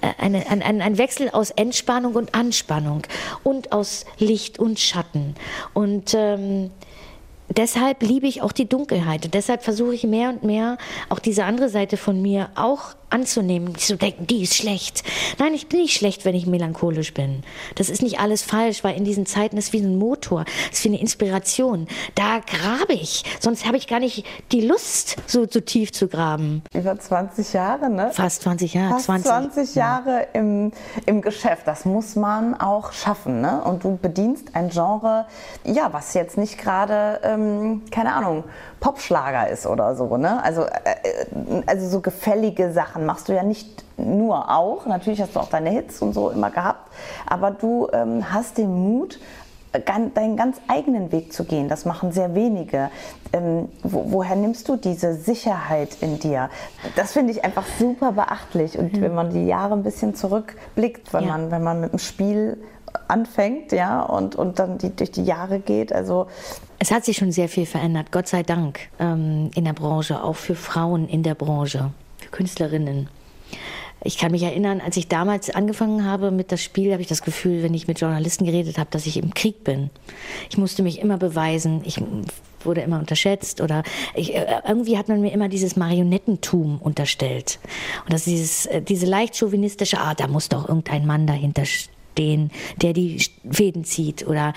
äh, 0.01 0.07
eine, 0.17 0.49
ein, 0.49 0.61
ein 0.61 0.97
Wechsel 0.97 1.29
aus 1.29 1.51
Entspannung 1.51 2.15
und 2.15 2.33
Anspannung 2.35 3.03
und 3.43 3.71
aus 3.71 4.05
Licht 4.17 4.59
und 4.59 4.79
Schatten. 4.79 5.35
Und 5.73 6.13
ähm, 6.13 6.71
deshalb 7.49 8.03
liebe 8.03 8.27
ich 8.27 8.41
auch 8.41 8.51
die 8.51 8.67
Dunkelheit. 8.67 9.25
Und 9.25 9.33
deshalb 9.33 9.63
versuche 9.63 9.95
ich 9.95 10.03
mehr 10.03 10.29
und 10.29 10.43
mehr 10.43 10.77
auch 11.09 11.19
diese 11.19 11.45
andere 11.45 11.69
Seite 11.69 11.97
von 11.97 12.21
mir 12.21 12.49
auch 12.55 12.95
anzunehmen, 13.09 13.69
nicht 13.69 13.85
zu 13.85 13.97
denken, 13.97 14.27
die 14.27 14.43
ist 14.43 14.55
schlecht. 14.55 15.03
Nein, 15.39 15.53
ich 15.53 15.67
bin 15.67 15.81
nicht 15.81 15.95
schlecht, 15.95 16.25
wenn 16.25 16.35
ich 16.35 16.45
melancholisch 16.45 17.13
bin. 17.13 17.43
Das 17.75 17.89
ist 17.89 18.01
nicht 18.01 18.19
alles 18.19 18.43
falsch, 18.43 18.83
weil 18.83 18.97
in 18.97 19.05
diesen 19.05 19.25
Zeiten 19.25 19.57
ist 19.57 19.73
wie 19.73 19.79
ein 19.79 19.97
Motor, 19.97 20.45
ist 20.71 20.83
wie 20.83 20.89
eine 20.89 20.99
Inspiration. 20.99 21.87
Da 22.15 22.39
grabe 22.39 22.93
ich, 22.93 23.23
sonst 23.39 23.65
habe 23.65 23.77
ich 23.77 23.87
gar 23.87 23.99
nicht 23.99 24.25
die 24.51 24.61
Lust, 24.61 25.17
so, 25.25 25.45
so 25.49 25.59
tief 25.59 25.91
zu 25.91 26.07
graben. 26.07 26.63
Über 26.73 26.99
20 26.99 27.53
Jahre, 27.53 27.89
ne? 27.89 28.11
Fast 28.11 28.43
20 28.43 28.73
Jahre. 28.73 28.93
Fast 28.93 29.05
20, 29.05 29.25
20 29.25 29.75
Jahre 29.75 30.11
ja. 30.11 30.27
im, 30.33 30.71
im 31.05 31.21
Geschäft, 31.21 31.65
das 31.65 31.85
muss 31.85 32.15
man 32.15 32.59
auch 32.59 32.91
schaffen, 32.91 33.41
ne? 33.41 33.61
Und 33.63 33.83
du 33.83 33.97
bedienst 34.01 34.49
ein 34.53 34.69
Genre, 34.69 35.25
ja, 35.63 35.93
was 35.93 36.13
jetzt 36.13 36.37
nicht 36.37 36.57
gerade, 36.57 37.21
ähm, 37.23 37.83
keine 37.91 38.13
Ahnung, 38.13 38.43
Popschlager 38.79 39.49
ist 39.49 39.65
oder 39.65 39.95
so. 39.95 40.17
Ne? 40.17 40.43
Also, 40.43 40.63
äh, 40.63 40.67
äh, 41.03 41.63
also 41.65 41.87
so 41.87 42.01
gefällige 42.01 42.71
Sachen 42.71 43.05
machst 43.05 43.29
du 43.29 43.33
ja 43.33 43.43
nicht 43.43 43.83
nur 43.97 44.55
auch. 44.55 44.85
Natürlich 44.85 45.21
hast 45.21 45.35
du 45.35 45.39
auch 45.39 45.49
deine 45.49 45.69
Hits 45.69 46.01
und 46.01 46.13
so 46.13 46.29
immer 46.29 46.51
gehabt. 46.51 46.91
Aber 47.25 47.51
du 47.51 47.87
ähm, 47.91 48.31
hast 48.31 48.57
den 48.57 48.73
Mut, 48.73 49.19
deinen 49.85 50.37
ganz 50.37 50.57
eigenen 50.67 51.11
Weg 51.11 51.33
zu 51.33 51.43
gehen. 51.43 51.67
Das 51.69 51.85
machen 51.85 52.11
sehr 52.11 52.35
wenige. 52.35 52.89
Ähm, 53.33 53.69
wo, 53.83 54.05
woher 54.07 54.35
nimmst 54.35 54.67
du 54.69 54.75
diese 54.75 55.13
Sicherheit 55.13 55.97
in 56.01 56.19
dir? 56.19 56.49
Das 56.95 57.13
finde 57.13 57.31
ich 57.31 57.43
einfach 57.43 57.65
super 57.79 58.13
beachtlich. 58.13 58.77
Und 58.77 58.93
mhm. 58.93 59.01
wenn 59.01 59.13
man 59.13 59.29
die 59.31 59.45
Jahre 59.45 59.73
ein 59.73 59.83
bisschen 59.83 60.15
zurückblickt, 60.15 61.13
wenn, 61.13 61.25
ja. 61.25 61.29
man, 61.29 61.51
wenn 61.51 61.63
man 61.63 61.81
mit 61.81 61.91
dem 61.91 61.99
Spiel 61.99 62.57
anfängt, 63.07 63.71
ja, 63.71 64.01
und, 64.01 64.35
und 64.35 64.59
dann 64.59 64.77
die, 64.77 64.95
durch 64.95 65.11
die 65.11 65.23
Jahre 65.23 65.59
geht. 65.59 65.93
Also 65.93 66.27
es 66.79 66.91
hat 66.91 67.05
sich 67.05 67.17
schon 67.17 67.31
sehr 67.31 67.49
viel 67.49 67.65
verändert, 67.65 68.11
Gott 68.11 68.27
sei 68.27 68.43
Dank, 68.43 68.79
ähm, 68.99 69.49
in 69.55 69.65
der 69.65 69.73
Branche, 69.73 70.23
auch 70.23 70.35
für 70.35 70.55
Frauen 70.55 71.07
in 71.07 71.23
der 71.23 71.35
Branche, 71.35 71.91
für 72.17 72.29
Künstlerinnen. 72.29 73.09
Ich 74.03 74.17
kann 74.17 74.31
mich 74.31 74.43
erinnern, 74.43 74.79
als 74.79 74.95
ich 74.95 75.07
damals 75.07 75.49
angefangen 75.49 76.05
habe 76.05 76.29
mit 76.29 76.51
das 76.51 76.61
Spiel, 76.63 76.91
habe 76.91 77.01
ich 77.01 77.07
das 77.07 77.23
Gefühl, 77.23 77.63
wenn 77.63 77.73
ich 77.73 77.87
mit 77.87 77.99
Journalisten 77.99 78.45
geredet 78.45 78.77
habe, 78.77 78.89
dass 78.91 79.07
ich 79.07 79.17
im 79.17 79.33
Krieg 79.33 79.63
bin. 79.63 79.89
Ich 80.49 80.57
musste 80.57 80.83
mich 80.83 80.99
immer 80.99 81.17
beweisen. 81.17 81.81
Ich 81.83 81.99
wurde 82.63 82.81
immer 82.81 82.99
unterschätzt 82.99 83.59
oder 83.59 83.83
ich, 84.13 84.35
äh, 84.35 84.45
irgendwie 84.67 84.97
hat 84.97 85.07
man 85.07 85.21
mir 85.21 85.31
immer 85.31 85.49
dieses 85.49 85.75
Marionettentum 85.75 86.79
unterstellt. 86.79 87.59
Und 88.05 88.13
das 88.13 88.25
dieses, 88.25 88.67
äh, 88.67 88.81
diese 88.81 89.07
leicht 89.07 89.35
chauvinistische, 89.35 89.99
ah, 89.99 90.13
da 90.13 90.27
muss 90.27 90.49
doch 90.49 90.67
irgendein 90.69 91.05
Mann 91.05 91.25
dahinter 91.25 91.63
stehen, 91.65 92.51
der 92.81 92.93
die 92.93 93.25
Fäden 93.49 93.83
zieht 93.83 94.27
oder 94.27 94.53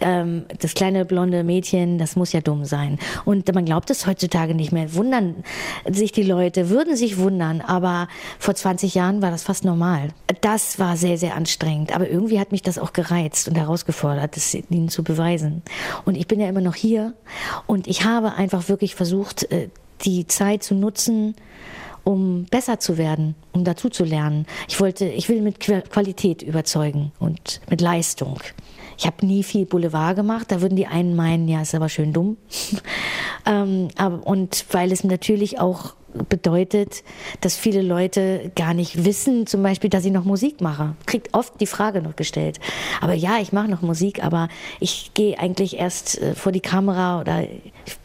ähm, 0.00 0.44
das 0.58 0.74
kleine 0.74 1.04
blonde 1.04 1.44
Mädchen, 1.44 1.98
das 1.98 2.16
muss 2.16 2.32
ja 2.32 2.40
dumm 2.40 2.64
sein. 2.64 2.98
Und 3.24 3.52
man 3.54 3.64
glaubt 3.64 3.90
es 3.90 4.06
heutzutage 4.06 4.54
nicht 4.54 4.72
mehr. 4.72 4.94
Wundern 4.94 5.44
sich 5.88 6.12
die 6.12 6.22
Leute, 6.22 6.70
würden 6.70 6.96
sich 6.96 7.18
wundern, 7.18 7.60
aber 7.60 8.08
vor 8.38 8.54
20 8.54 8.94
Jahren 8.94 9.22
war 9.22 9.30
das 9.30 9.42
fast 9.42 9.64
normal. 9.64 10.08
Das 10.40 10.78
war 10.78 10.96
sehr, 10.96 11.18
sehr 11.18 11.34
anstrengend. 11.36 11.94
Aber 11.94 12.08
irgendwie 12.08 12.40
hat 12.40 12.52
mich 12.52 12.62
das 12.62 12.78
auch 12.78 12.92
gereizt 12.92 13.48
und 13.48 13.56
herausgefordert, 13.56 14.36
das 14.36 14.54
ihnen 14.54 14.88
zu 14.88 15.02
beweisen. 15.04 15.62
Und 16.04 16.16
ich 16.16 16.26
bin 16.26 16.40
ja 16.40 16.48
immer 16.48 16.60
noch 16.60 16.74
hier 16.74 17.14
und 17.66 17.86
ich 17.86 18.04
habe 18.04 18.34
einfach 18.34 18.68
wirklich 18.68 18.94
versucht, 18.94 19.50
äh, 19.50 19.68
die 20.04 20.26
Zeit 20.26 20.62
zu 20.62 20.74
nutzen, 20.74 21.34
um 22.04 22.46
besser 22.50 22.80
zu 22.80 22.98
werden, 22.98 23.34
um 23.52 23.64
dazu 23.64 23.88
zu 23.88 24.04
lernen. 24.04 24.46
Ich 24.68 24.80
wollte, 24.80 25.06
ich 25.06 25.28
will 25.28 25.42
mit 25.42 25.60
Qualität 25.60 26.42
überzeugen 26.42 27.12
und 27.18 27.60
mit 27.68 27.80
Leistung. 27.80 28.40
Ich 29.00 29.06
habe 29.06 29.24
nie 29.24 29.42
viel 29.42 29.64
Boulevard 29.64 30.14
gemacht. 30.14 30.52
Da 30.52 30.60
würden 30.60 30.76
die 30.76 30.86
einen 30.86 31.16
meinen, 31.16 31.48
ja, 31.48 31.62
ist 31.62 31.74
aber 31.74 31.88
schön 31.88 32.12
dumm. 32.12 32.36
ähm, 33.46 33.88
aber, 33.96 34.26
und 34.26 34.66
weil 34.72 34.92
es 34.92 35.04
natürlich 35.04 35.58
auch 35.58 35.94
bedeutet, 36.28 37.02
dass 37.40 37.56
viele 37.56 37.82
Leute 37.82 38.50
gar 38.56 38.74
nicht 38.74 39.04
wissen, 39.04 39.46
zum 39.46 39.62
Beispiel, 39.62 39.90
dass 39.90 40.04
ich 40.04 40.12
noch 40.12 40.24
Musik 40.24 40.60
mache. 40.60 40.94
Kriegt 41.06 41.34
oft 41.34 41.60
die 41.60 41.66
Frage 41.66 42.02
noch 42.02 42.16
gestellt. 42.16 42.60
Aber 43.00 43.14
ja, 43.14 43.38
ich 43.40 43.52
mache 43.52 43.68
noch 43.68 43.82
Musik, 43.82 44.22
aber 44.22 44.48
ich 44.78 45.12
gehe 45.14 45.38
eigentlich 45.38 45.78
erst 45.78 46.20
äh, 46.20 46.34
vor 46.34 46.52
die 46.52 46.60
Kamera 46.60 47.20
oder 47.20 47.44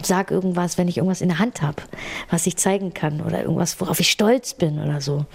sage 0.01 0.33
irgendwas, 0.33 0.77
wenn 0.77 0.87
ich 0.87 0.97
irgendwas 0.97 1.21
in 1.21 1.29
der 1.29 1.39
Hand 1.39 1.61
habe, 1.61 1.81
was 2.29 2.47
ich 2.47 2.57
zeigen 2.57 2.93
kann 2.93 3.21
oder 3.21 3.41
irgendwas, 3.41 3.79
worauf 3.79 3.99
ich 3.99 4.09
stolz 4.09 4.53
bin 4.53 4.79
oder 4.79 5.01
so. 5.01 5.25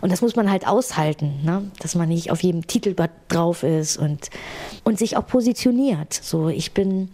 Und 0.00 0.12
das 0.12 0.22
muss 0.22 0.36
man 0.36 0.50
halt 0.50 0.66
aushalten, 0.66 1.40
ne? 1.44 1.70
dass 1.80 1.94
man 1.94 2.08
nicht 2.08 2.30
auf 2.30 2.42
jedem 2.42 2.66
Titelblatt 2.66 3.10
drauf 3.28 3.62
ist 3.62 3.96
und, 3.96 4.30
und 4.84 4.98
sich 4.98 5.16
auch 5.16 5.26
positioniert. 5.26 6.12
So, 6.12 6.48
ich 6.48 6.72
bin 6.72 7.08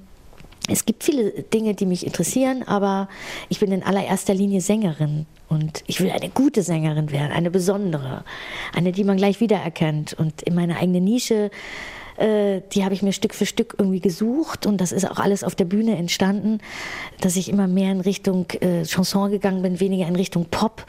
es 0.69 0.85
gibt 0.85 1.05
viele 1.05 1.31
Dinge, 1.31 1.75
die 1.75 1.87
mich 1.87 2.07
interessieren, 2.07 2.62
aber 2.67 3.09
ich 3.49 3.61
bin 3.61 3.73
in 3.73 3.83
allererster 3.83 4.35
Linie 4.35 4.61
Sängerin 4.61 5.26
und 5.49 5.83
ich 5.87 6.00
will 6.00 6.11
eine 6.11 6.29
gute 6.29 6.62
Sängerin 6.62 7.11
werden, 7.11 7.33
eine 7.33 7.50
besondere, 7.50 8.25
eine, 8.75 8.93
die 8.93 9.05
man 9.05 9.17
gleich 9.17 9.40
wiedererkennt 9.40 10.14
und 10.14 10.43
in 10.43 10.55
meine 10.55 10.76
eigene 10.76 11.00
Nische 11.00 11.50
äh, 12.21 12.62
die 12.73 12.85
habe 12.85 12.95
ich 12.95 13.03
mir 13.03 13.12
Stück 13.12 13.35
für 13.35 13.47
Stück 13.47 13.75
irgendwie 13.79 14.00
gesucht 14.00 14.67
und 14.67 14.81
das 14.81 14.93
ist 14.93 15.11
auch 15.11 15.19
alles 15.19 15.43
auf 15.45 15.55
der 15.55 15.65
Bühne 15.65 15.97
entstanden, 15.97 16.59
dass 17.21 17.37
ich 17.37 17.49
immer 17.49 17.67
mehr 17.67 17.93
in 17.93 18.00
Richtung 18.00 18.47
äh, 18.61 18.85
Chanson 18.85 19.31
gegangen 19.31 19.62
bin, 19.62 19.81
weniger 19.81 20.07
in 20.07 20.17
Richtung 20.17 20.47
Pop, 20.47 20.85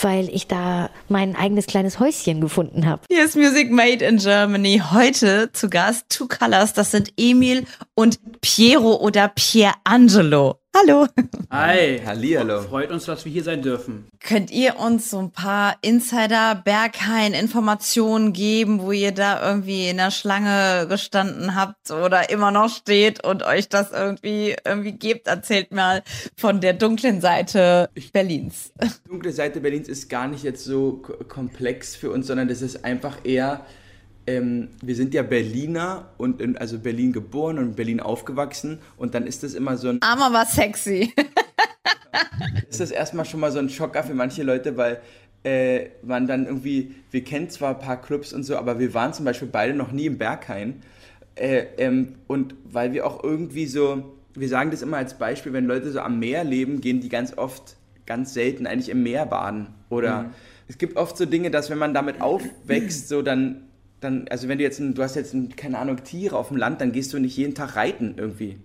weil 0.00 0.28
ich 0.28 0.46
da 0.46 0.90
mein 1.08 1.36
eigenes 1.36 1.66
kleines 1.66 2.00
Häuschen 2.00 2.40
gefunden 2.40 2.86
habe. 2.86 3.02
Hier 3.10 3.24
ist 3.24 3.36
Music 3.36 3.70
Made 3.70 4.04
in 4.04 4.18
Germany. 4.18 4.82
Heute 4.92 5.50
zu 5.52 5.70
Gast 5.70 6.06
Two 6.08 6.26
Colors. 6.26 6.72
Das 6.72 6.90
sind 6.90 7.12
Emil 7.16 7.64
und 7.94 8.18
Piero 8.40 8.96
oder 8.96 9.28
Pierangelo. 9.28 10.61
Hallo. 10.82 11.06
Hi. 11.50 12.00
Hallihallo. 12.04 12.62
Freut 12.62 12.90
uns, 12.90 13.04
dass 13.04 13.24
wir 13.24 13.30
hier 13.30 13.44
sein 13.44 13.62
dürfen. 13.62 14.08
Könnt 14.20 14.50
ihr 14.50 14.78
uns 14.80 15.10
so 15.10 15.18
ein 15.18 15.30
paar 15.30 15.76
Insider 15.80 16.56
Berghain 16.56 17.34
Informationen 17.34 18.32
geben, 18.32 18.80
wo 18.80 18.90
ihr 18.90 19.12
da 19.12 19.46
irgendwie 19.48 19.88
in 19.88 19.98
der 19.98 20.10
Schlange 20.10 20.88
gestanden 20.88 21.54
habt 21.54 21.90
oder 21.90 22.30
immer 22.30 22.50
noch 22.50 22.68
steht 22.68 23.24
und 23.24 23.44
euch 23.44 23.68
das 23.68 23.92
irgendwie 23.92 24.56
irgendwie 24.64 24.92
gebt? 24.92 25.28
Erzählt 25.28 25.72
mal 25.72 26.02
von 26.36 26.60
der 26.60 26.72
dunklen 26.72 27.20
Seite 27.20 27.88
Berlins. 28.12 28.72
Die 28.82 29.08
dunkle 29.08 29.32
Seite 29.32 29.60
Berlins 29.60 29.88
ist 29.88 30.08
gar 30.08 30.26
nicht 30.26 30.42
jetzt 30.42 30.64
so 30.64 31.02
komplex 31.28 31.94
für 31.94 32.10
uns, 32.10 32.26
sondern 32.26 32.48
das 32.48 32.60
ist 32.60 32.84
einfach 32.84 33.18
eher 33.24 33.64
ähm, 34.26 34.68
wir 34.80 34.94
sind 34.94 35.14
ja 35.14 35.22
Berliner 35.22 36.10
und 36.16 36.40
in, 36.40 36.56
also 36.56 36.78
Berlin 36.78 37.12
geboren 37.12 37.58
und 37.58 37.64
in 37.64 37.74
Berlin 37.74 38.00
aufgewachsen 38.00 38.78
und 38.96 39.14
dann 39.14 39.26
ist 39.26 39.42
das 39.42 39.54
immer 39.54 39.76
so 39.76 39.88
ein. 39.88 40.02
Armer 40.02 40.32
war 40.32 40.46
sexy. 40.46 41.12
ist 42.68 42.80
das 42.80 42.90
erstmal 42.90 43.24
schon 43.24 43.40
mal 43.40 43.50
so 43.50 43.58
ein 43.58 43.68
Schocker 43.68 44.04
für 44.04 44.14
manche 44.14 44.42
Leute, 44.42 44.76
weil 44.76 45.00
äh, 45.44 45.88
man 46.02 46.26
dann 46.26 46.46
irgendwie, 46.46 46.94
wir 47.10 47.24
kennen 47.24 47.50
zwar 47.50 47.70
ein 47.70 47.80
paar 47.80 48.00
Clubs 48.00 48.32
und 48.32 48.44
so, 48.44 48.56
aber 48.56 48.78
wir 48.78 48.94
waren 48.94 49.12
zum 49.12 49.24
Beispiel 49.24 49.48
beide 49.50 49.74
noch 49.74 49.90
nie 49.90 50.06
im 50.06 50.18
Berghain. 50.18 50.82
Äh, 51.34 51.64
ähm, 51.78 52.16
und 52.28 52.54
weil 52.64 52.92
wir 52.92 53.06
auch 53.06 53.24
irgendwie 53.24 53.66
so, 53.66 54.14
wir 54.34 54.48
sagen 54.48 54.70
das 54.70 54.82
immer 54.82 54.98
als 54.98 55.18
Beispiel, 55.18 55.52
wenn 55.52 55.66
Leute 55.66 55.90
so 55.90 56.00
am 56.00 56.18
Meer 56.20 56.44
leben, 56.44 56.80
gehen 56.80 57.00
die 57.00 57.08
ganz 57.08 57.36
oft, 57.36 57.76
ganz 58.06 58.34
selten 58.34 58.66
eigentlich 58.66 58.88
im 58.88 59.02
Meer 59.02 59.26
baden. 59.26 59.68
Oder 59.88 60.24
mhm. 60.24 60.30
es 60.68 60.78
gibt 60.78 60.96
oft 60.96 61.16
so 61.16 61.26
Dinge, 61.26 61.50
dass 61.50 61.70
wenn 61.70 61.78
man 61.78 61.92
damit 61.92 62.20
aufwächst, 62.20 63.08
so 63.08 63.22
dann 63.22 63.64
dann, 64.02 64.26
also 64.28 64.48
wenn 64.48 64.58
du 64.58 64.64
jetzt, 64.64 64.80
ein, 64.80 64.94
du 64.94 65.02
hast 65.02 65.16
jetzt, 65.16 65.32
ein, 65.32 65.54
keine 65.56 65.78
Ahnung, 65.78 66.02
Tiere 66.04 66.36
auf 66.36 66.48
dem 66.48 66.56
Land, 66.56 66.80
dann 66.80 66.92
gehst 66.92 67.12
du 67.12 67.18
nicht 67.18 67.36
jeden 67.36 67.54
Tag 67.54 67.76
reiten 67.76 68.14
irgendwie. 68.16 68.58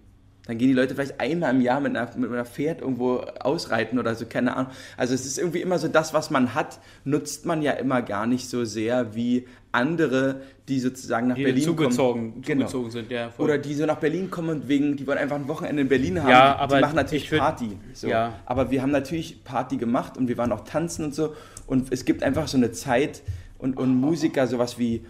Dann 0.47 0.57
gehen 0.57 0.69
die 0.69 0.73
Leute 0.73 0.95
vielleicht 0.95 1.19
einmal 1.19 1.53
im 1.53 1.59
Jahr 1.59 1.81
mit 1.81 1.95
einer, 1.95 2.09
mit 2.15 2.31
einer 2.31 2.45
Pferd 2.45 2.79
irgendwo 2.79 3.17
ausreiten 3.17 3.99
oder 3.99 4.15
so, 4.15 4.25
keine 4.25 4.55
Ahnung. 4.55 4.71
Also 4.95 5.13
es 5.13 5.25
ist 5.25 5.37
irgendwie 5.37 5.61
immer 5.61 5.77
so, 5.77 5.89
das, 5.89 6.13
was 6.13 6.29
man 6.29 6.55
hat, 6.55 6.79
nutzt 7.03 7.45
man 7.45 7.61
ja 7.61 7.73
immer 7.73 8.01
gar 8.01 8.25
nicht 8.25 8.49
so 8.49 8.63
sehr 8.63 9.13
wie 9.13 9.45
andere, 9.73 10.41
die 10.69 10.79
sozusagen 10.79 11.27
nach 11.27 11.35
die 11.35 11.43
Berlin 11.43 11.63
zugezogen, 11.63 12.31
kommen. 12.31 12.41
Genau. 12.43 12.67
zugezogen 12.67 12.91
sind. 12.91 13.11
Ja, 13.11 13.29
voll. 13.29 13.43
Oder 13.43 13.57
die 13.57 13.73
so 13.73 13.85
nach 13.85 13.97
Berlin 13.97 14.31
kommen 14.31 14.49
und 14.49 14.67
wegen, 14.69 14.95
die 14.95 15.05
wollen 15.05 15.17
einfach 15.17 15.35
ein 15.35 15.49
Wochenende 15.49 15.81
in 15.81 15.89
Berlin 15.89 16.23
haben. 16.23 16.29
Ja, 16.29 16.55
aber 16.55 16.77
die 16.77 16.81
machen 16.81 16.95
natürlich 16.95 17.29
find, 17.29 17.41
Party. 17.41 17.77
So. 17.93 18.07
Ja. 18.07 18.39
Aber 18.45 18.71
wir 18.71 18.81
haben 18.81 18.91
natürlich 18.91 19.43
Party 19.43 19.75
gemacht 19.75 20.17
und 20.17 20.29
wir 20.29 20.37
waren 20.37 20.53
auch 20.53 20.61
tanzen 20.61 21.03
und 21.03 21.13
so. 21.13 21.35
Und 21.67 21.91
es 21.91 22.05
gibt 22.05 22.23
einfach 22.23 22.47
so 22.47 22.55
eine 22.55 22.71
Zeit 22.71 23.21
und, 23.57 23.77
und 23.77 23.93
Musiker, 23.95 24.47
sowas 24.47 24.79
wie 24.79 25.03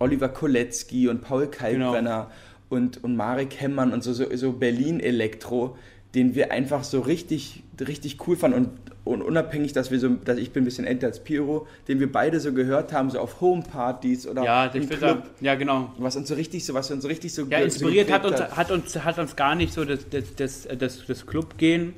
Oliver 0.00 0.28
Kolecki 0.28 1.08
und 1.08 1.20
Paul 1.20 1.46
Kalkbrenner 1.46 1.92
genau. 2.00 2.30
und, 2.68 3.04
und 3.04 3.16
Marek 3.16 3.60
Hemmern 3.60 3.92
und 3.92 4.02
so, 4.02 4.12
so, 4.12 4.24
so 4.34 4.52
Berlin-Elektro, 4.52 5.76
den 6.14 6.34
wir 6.34 6.50
einfach 6.50 6.82
so 6.82 7.00
richtig, 7.00 7.62
richtig 7.78 8.26
cool 8.26 8.36
fanden 8.36 8.56
und, 8.56 8.70
und 9.04 9.22
unabhängig, 9.22 9.72
dass 9.72 9.90
wir 9.90 10.00
so, 10.00 10.08
dass 10.08 10.38
ich 10.38 10.52
bin 10.52 10.62
ein 10.62 10.64
bisschen 10.64 10.84
älter 10.84 11.06
als 11.06 11.22
Piro, 11.22 11.66
den 11.86 12.00
wir 12.00 12.10
beide 12.10 12.40
so 12.40 12.52
gehört 12.52 12.92
haben, 12.92 13.10
so 13.10 13.20
auf 13.20 13.40
Homepartys 13.40 14.26
oder 14.26 14.42
Ja, 14.42 14.66
im 14.66 14.88
Club. 14.88 15.00
sagen, 15.00 15.22
ja 15.40 15.54
genau. 15.54 15.92
Was 15.98 16.16
uns 16.16 16.28
so 16.28 16.34
richtig 16.34 16.64
so, 16.64 16.74
was 16.74 16.90
uns 16.90 17.02
so 17.02 17.08
richtig 17.08 17.32
so 17.32 17.44
Ja, 17.44 17.58
inspiriert 17.58 18.08
so 18.08 18.14
hat 18.14 18.24
uns, 18.24 18.36
geprägt 18.36 18.56
hat 18.56 18.70
uns, 18.70 19.04
hat 19.04 19.18
uns 19.18 19.36
gar 19.36 19.54
nicht 19.54 19.72
so 19.72 19.84
das, 19.84 20.08
das, 20.08 20.34
das, 20.34 20.68
das, 20.78 21.06
das 21.06 21.26
Clubgehen 21.26 21.94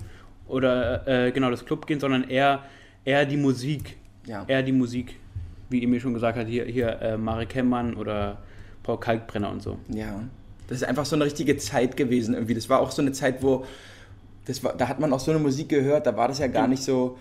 oder 0.46 1.06
äh, 1.08 1.32
genau 1.32 1.50
das 1.50 1.64
Clubgehen, 1.64 2.00
sondern 2.00 2.24
eher, 2.24 2.64
eher 3.04 3.24
die 3.24 3.36
Musik. 3.36 3.96
Ja. 4.26 4.44
Eher 4.46 4.62
die 4.62 4.72
Musik, 4.72 5.16
wie 5.72 5.82
Emil 5.82 6.00
schon 6.00 6.14
gesagt 6.14 6.38
hat, 6.38 6.46
hier, 6.46 6.64
hier 6.66 7.00
äh, 7.02 7.16
Marek 7.16 7.54
Hemmmann 7.54 7.94
oder 7.94 8.38
Paul 8.82 9.00
Kalkbrenner 9.00 9.50
und 9.50 9.62
so. 9.62 9.78
Ja, 9.88 10.22
das 10.68 10.78
ist 10.78 10.84
einfach 10.84 11.04
so 11.06 11.16
eine 11.16 11.24
richtige 11.24 11.56
Zeit 11.56 11.96
gewesen 11.96 12.34
irgendwie. 12.34 12.54
Das 12.54 12.68
war 12.68 12.80
auch 12.80 12.90
so 12.92 13.02
eine 13.02 13.12
Zeit, 13.12 13.42
wo 13.42 13.64
das 14.46 14.62
war, 14.64 14.76
da 14.76 14.88
hat 14.88 14.98
man 15.00 15.12
auch 15.12 15.20
so 15.20 15.30
eine 15.30 15.40
Musik 15.40 15.68
gehört, 15.68 16.06
da 16.06 16.16
war 16.16 16.28
das 16.28 16.38
ja 16.38 16.46
gar 16.48 16.66
nicht 16.68 16.82
so. 16.82 17.16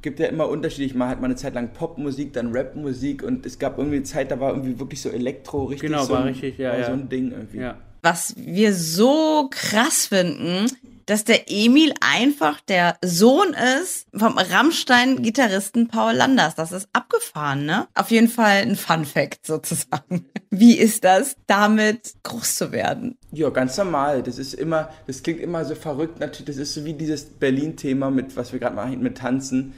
Gibt 0.00 0.20
ja 0.20 0.26
immer 0.26 0.48
unterschiedlich. 0.48 0.94
Mal 0.94 1.08
hat 1.08 1.20
man 1.20 1.30
eine 1.30 1.36
Zeit 1.36 1.54
lang 1.54 1.72
Popmusik, 1.72 2.32
dann 2.32 2.54
Rapmusik 2.54 3.22
und 3.24 3.44
es 3.44 3.58
gab 3.58 3.78
irgendwie 3.78 3.96
eine 3.96 4.04
Zeit, 4.04 4.30
da 4.30 4.38
war 4.38 4.50
irgendwie 4.50 4.78
wirklich 4.78 5.02
so 5.02 5.08
Elektro, 5.08 5.64
richtig 5.64 5.90
Genau, 5.90 6.04
so, 6.04 6.12
war 6.12 6.20
ein- 6.20 6.28
richtig, 6.28 6.56
ja, 6.58 6.70
war 6.70 6.78
ja. 6.78 6.86
so 6.86 6.92
ein 6.92 7.08
Ding 7.08 7.32
irgendwie. 7.32 7.58
Ja. 7.58 7.78
Was 8.02 8.34
wir 8.36 8.74
so 8.74 9.48
krass 9.50 10.06
finden, 10.06 10.66
dass 11.08 11.24
der 11.24 11.50
Emil 11.50 11.94
einfach 12.00 12.60
der 12.60 12.98
Sohn 13.02 13.54
ist 13.80 14.06
vom 14.14 14.36
Rammstein-Gitarristen 14.36 15.88
Paul 15.88 16.12
Landers. 16.12 16.54
Das 16.54 16.70
ist 16.70 16.86
abgefahren, 16.92 17.64
ne? 17.64 17.88
Auf 17.94 18.10
jeden 18.10 18.28
Fall 18.28 18.58
ein 18.58 18.76
Fun-Fact 18.76 19.46
sozusagen. 19.46 20.26
Wie 20.50 20.76
ist 20.76 21.04
das, 21.04 21.36
damit 21.46 22.12
groß 22.24 22.56
zu 22.56 22.72
werden? 22.72 23.16
Ja, 23.32 23.48
ganz 23.48 23.78
normal. 23.78 24.22
Das 24.22 24.38
ist 24.38 24.52
immer, 24.52 24.90
das 25.06 25.22
klingt 25.22 25.40
immer 25.40 25.64
so 25.64 25.74
verrückt. 25.74 26.20
Natürlich, 26.20 26.44
das 26.44 26.56
ist 26.58 26.74
so 26.74 26.84
wie 26.84 26.92
dieses 26.92 27.24
Berlin-Thema 27.24 28.10
mit, 28.10 28.36
was 28.36 28.52
wir 28.52 28.60
gerade 28.60 28.76
machen, 28.76 29.00
mit 29.00 29.16
Tanzen. 29.16 29.72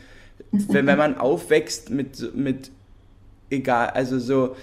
Wenn, 0.51 0.89
wenn 0.89 0.99
man 0.99 1.17
aufwächst 1.17 1.91
mit, 1.91 2.35
mit, 2.35 2.73
egal, 3.51 3.91
also 3.91 4.19
so, 4.19 4.57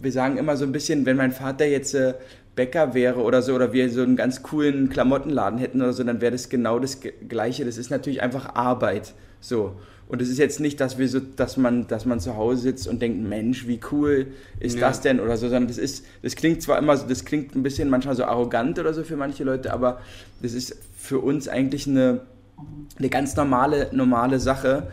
wir 0.00 0.12
sagen 0.12 0.38
immer 0.38 0.56
so 0.56 0.64
ein 0.64 0.72
bisschen, 0.72 1.04
wenn 1.04 1.18
mein 1.18 1.32
Vater 1.32 1.66
jetzt 1.66 1.92
äh, 1.92 2.14
Bäcker 2.58 2.92
wäre 2.92 3.20
oder 3.22 3.40
so, 3.40 3.54
oder 3.54 3.72
wir 3.72 3.88
so 3.88 4.02
einen 4.02 4.16
ganz 4.16 4.42
coolen 4.42 4.88
Klamottenladen 4.90 5.58
hätten 5.60 5.80
oder 5.80 5.92
so, 5.92 6.02
dann 6.02 6.20
wäre 6.20 6.32
das 6.32 6.48
genau 6.48 6.78
das 6.80 6.98
Gleiche. 7.28 7.64
Das 7.64 7.78
ist 7.78 7.90
natürlich 7.90 8.20
einfach 8.20 8.56
Arbeit. 8.56 9.14
So. 9.40 9.76
Und 10.08 10.20
es 10.22 10.28
ist 10.28 10.38
jetzt 10.38 10.58
nicht, 10.58 10.80
dass 10.80 10.98
wir 10.98 11.06
so, 11.08 11.20
dass 11.20 11.56
man, 11.56 11.86
dass 11.86 12.04
man 12.04 12.18
zu 12.18 12.34
Hause 12.36 12.62
sitzt 12.62 12.88
und 12.88 13.00
denkt, 13.00 13.22
Mensch, 13.28 13.66
wie 13.68 13.78
cool 13.92 14.26
ist 14.58 14.74
Ja. 14.78 14.88
das 14.88 15.00
denn 15.02 15.20
oder 15.20 15.36
so, 15.36 15.48
sondern 15.48 15.68
das 15.68 15.78
ist, 15.78 16.04
das 16.22 16.34
klingt 16.34 16.60
zwar 16.62 16.78
immer, 16.78 16.96
so- 16.96 17.06
das 17.06 17.24
klingt 17.24 17.54
ein 17.54 17.62
bisschen 17.62 17.88
manchmal 17.90 18.16
so 18.16 18.24
arrogant 18.24 18.78
oder 18.78 18.92
so 18.94 19.04
für 19.04 19.16
manche 19.16 19.44
Leute, 19.44 19.72
aber 19.72 20.00
das 20.42 20.54
ist 20.54 20.76
für 20.96 21.18
uns 21.20 21.46
eigentlich 21.46 21.86
eine, 21.86 22.22
eine 22.98 23.08
ganz 23.10 23.36
normale, 23.36 23.88
normale 23.92 24.40
Sache. 24.40 24.88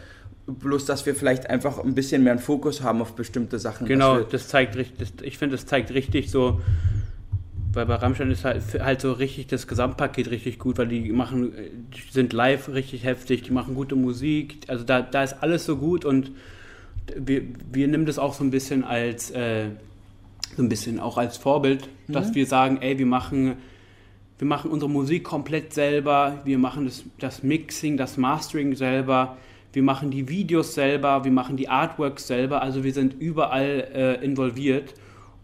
Bloß, 0.47 0.85
dass 0.85 1.05
wir 1.07 1.15
vielleicht 1.15 1.49
einfach 1.49 1.83
ein 1.83 1.95
bisschen 1.95 2.21
mehr 2.23 2.33
einen 2.33 2.41
Fokus 2.41 2.83
haben 2.83 3.01
auf 3.01 3.13
bestimmte 3.15 3.57
Sachen. 3.57 3.87
Genau, 3.87 4.19
das 4.19 4.47
zeigt 4.49 4.75
richtig, 4.75 5.13
ich 5.23 5.37
finde, 5.39 5.55
das 5.55 5.65
zeigt 5.65 5.91
richtig 5.91 6.29
so, 6.29 6.59
weil 7.75 7.85
bei 7.85 7.95
Rammstein 7.95 8.31
ist 8.31 8.45
halt, 8.45 8.61
halt 8.79 9.01
so 9.01 9.11
richtig 9.11 9.47
das 9.47 9.67
Gesamtpaket 9.67 10.29
richtig 10.31 10.59
gut, 10.59 10.77
weil 10.77 10.87
die 10.87 11.11
machen, 11.11 11.53
die 11.93 12.11
sind 12.11 12.33
live 12.33 12.69
richtig 12.69 13.03
heftig, 13.03 13.43
die 13.43 13.51
machen 13.51 13.75
gute 13.75 13.95
Musik, 13.95 14.59
also 14.67 14.83
da, 14.83 15.01
da 15.01 15.23
ist 15.23 15.41
alles 15.41 15.65
so 15.65 15.77
gut 15.77 16.05
und 16.05 16.31
wir, 17.15 17.43
wir 17.71 17.87
nehmen 17.87 18.05
das 18.05 18.17
auch 18.17 18.33
so 18.33 18.43
ein 18.43 18.51
bisschen 18.51 18.83
als, 18.83 19.31
äh, 19.31 19.67
so 20.55 20.63
ein 20.63 20.69
bisschen 20.69 20.99
auch 20.99 21.17
als 21.17 21.37
Vorbild, 21.37 21.89
dass 22.07 22.33
wir 22.33 22.45
sagen, 22.45 22.77
ey, 22.81 22.97
wir 22.97 23.05
machen, 23.05 23.55
wir 24.39 24.47
machen 24.47 24.71
unsere 24.71 24.89
Musik 24.89 25.23
komplett 25.23 25.73
selber, 25.73 26.41
wir 26.45 26.57
machen 26.57 26.85
das, 26.85 27.03
das 27.19 27.43
Mixing, 27.43 27.97
das 27.97 28.17
Mastering 28.17 28.75
selber, 28.75 29.37
wir 29.73 29.83
machen 29.83 30.09
die 30.09 30.29
Videos 30.29 30.73
selber, 30.73 31.25
wir 31.25 31.31
machen 31.31 31.57
die 31.57 31.67
Artworks 31.67 32.27
selber, 32.27 32.61
also 32.61 32.83
wir 32.83 32.93
sind 32.93 33.15
überall 33.19 33.87
äh, 33.93 34.25
involviert 34.25 34.93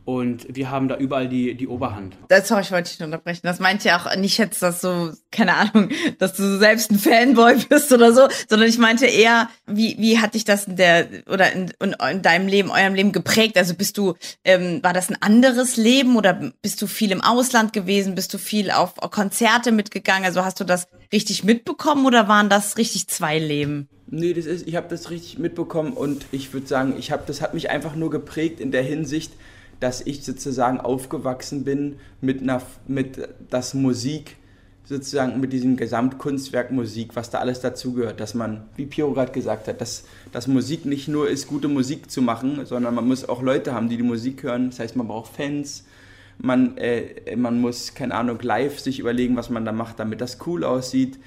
und 0.04 0.48
wir 0.50 0.72
haben 0.72 0.88
da 0.88 0.98
überall 0.98 1.30
die, 1.30 1.54
die 1.56 1.68
Oberhand. 1.68 2.18
Das, 2.28 2.48
sorry, 2.48 2.62
ich 2.62 2.72
wollte 2.72 2.92
dich 2.92 3.04
unterbrechen. 3.04 3.42
Das 3.44 3.60
meint 3.60 3.84
ja 3.84 3.98
auch 3.98 4.16
nicht 4.16 4.38
jetzt, 4.38 4.62
dass 4.62 4.82
so, 4.82 5.12
keine 5.32 5.56
Ahnung, 5.56 5.90
dass 6.18 6.34
du 6.34 6.58
selbst 6.58 6.92
ein 6.92 6.98
Fanboy 6.98 7.58
bist 7.70 7.92
oder 7.92 8.12
so, 8.14 8.28
sondern 8.50 8.68
ich 8.68 8.78
meinte 8.78 9.06
eher, 9.06 9.50
wie, 9.68 9.96
wie 10.00 10.20
hat 10.20 10.34
dich 10.34 10.44
das 10.44 10.66
in 10.66 10.76
der, 10.76 11.08
oder 11.28 11.52
in, 11.52 11.72
in, 11.82 11.96
in 12.12 12.22
deinem 12.22 12.48
Leben, 12.48 12.72
eurem 12.72 12.96
Leben 12.96 13.12
geprägt? 13.12 13.58
Also 13.58 13.76
bist 13.76 13.98
du, 13.98 14.16
ähm, 14.44 14.80
war 14.82 14.94
das 14.94 15.10
ein 15.10 15.22
anderes 15.22 15.78
Leben 15.78 16.16
oder 16.16 16.52
bist 16.62 16.82
du 16.82 16.88
viel 16.88 17.12
im 17.12 17.22
Ausland 17.22 17.72
gewesen? 17.72 18.16
Bist 18.16 18.34
du 18.34 18.40
viel 18.40 18.72
auf 18.72 18.96
Konzerte 18.96 19.72
mitgegangen? 19.72 20.26
Also 20.26 20.44
hast 20.44 20.60
du 20.60 20.64
das 20.64 20.88
richtig 21.14 21.44
mitbekommen 21.44 22.06
oder 22.06 22.28
waren 22.28 22.50
das 22.50 22.78
richtig 22.78 23.08
zwei 23.08 23.38
Leben? 23.38 23.88
Nee, 24.08 24.34
das 24.34 24.46
ist, 24.46 24.68
ich 24.68 24.76
habe 24.76 24.90
das 24.90 25.10
richtig 25.10 25.40
mitbekommen 25.40 25.94
und 25.94 26.26
ich 26.34 26.52
würde 26.54 26.68
sagen, 26.68 26.96
ich 26.98 27.12
habe, 27.12 27.24
das 27.28 27.42
hat 27.42 27.54
mich 27.54 27.70
einfach 27.70 27.96
nur 27.96 28.10
geprägt 28.10 28.60
in 28.60 28.72
der 28.72 28.84
Hinsicht, 28.84 29.32
dass 29.82 30.00
ich 30.06 30.24
sozusagen 30.24 30.80
aufgewachsen 30.80 31.66
bin 31.66 31.98
mit 32.22 32.42
einer, 32.42 32.62
mit 32.88 33.28
das 33.50 33.74
Musik 33.74 34.38
sozusagen 34.84 35.40
mit 35.40 35.54
diesem 35.54 35.78
Gesamtkunstwerk 35.78 36.72
Musik, 36.72 37.16
was 37.16 37.30
da 37.30 37.40
alles 37.40 37.62
dazugehört, 37.62 38.20
dass 38.20 38.34
man, 38.34 38.64
wie 38.76 38.86
Piero 38.86 39.14
gerade 39.14 39.32
gesagt 39.32 39.68
hat, 39.68 39.80
dass, 39.80 40.06
dass 40.32 40.48
Musik 40.48 40.86
nicht 40.86 41.08
nur 41.08 41.30
ist, 41.30 41.48
gute 41.48 41.68
Musik 41.68 42.12
zu 42.12 42.22
machen, 42.22 42.66
sondern 42.66 42.96
man 42.96 43.08
muss 43.08 43.28
auch 43.28 43.42
Leute 43.42 43.74
haben, 43.74 43.90
die 43.90 43.98
die 43.98 44.04
Musik 44.04 44.44
hören. 44.44 44.70
Das 44.70 44.80
heißt, 44.80 44.96
man 44.96 45.08
braucht 45.08 45.36
Fans, 45.36 45.86
man, 46.40 46.78
äh, 46.78 47.36
man 47.36 47.62
muss, 47.62 47.94
keine 47.94 48.16
Ahnung, 48.16 48.40
live 48.42 48.80
sich 48.80 49.00
überlegen, 49.00 49.36
was 49.36 49.50
man 49.50 49.66
da 49.66 49.72
macht, 49.72 50.00
damit 50.00 50.22
das 50.22 50.40
cool 50.46 50.64
aussieht 50.64 51.20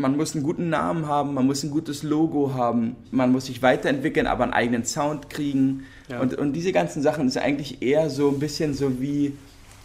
man 0.00 0.16
muss 0.16 0.34
einen 0.34 0.44
guten 0.44 0.70
Namen 0.70 1.06
haben, 1.08 1.34
man 1.34 1.44
muss 1.44 1.64
ein 1.64 1.70
gutes 1.70 2.04
Logo 2.04 2.54
haben, 2.54 2.94
man 3.10 3.32
muss 3.32 3.46
sich 3.46 3.62
weiterentwickeln, 3.62 4.28
aber 4.28 4.44
einen 4.44 4.52
eigenen 4.52 4.84
Sound 4.84 5.28
kriegen. 5.28 5.82
Ja. 6.08 6.20
Und, 6.20 6.34
und 6.36 6.52
diese 6.52 6.70
ganzen 6.72 7.02
Sachen 7.02 7.26
ist 7.26 7.36
eigentlich 7.36 7.82
eher 7.82 8.08
so 8.08 8.28
ein 8.28 8.38
bisschen 8.38 8.74
so 8.74 9.00
wie, 9.00 9.32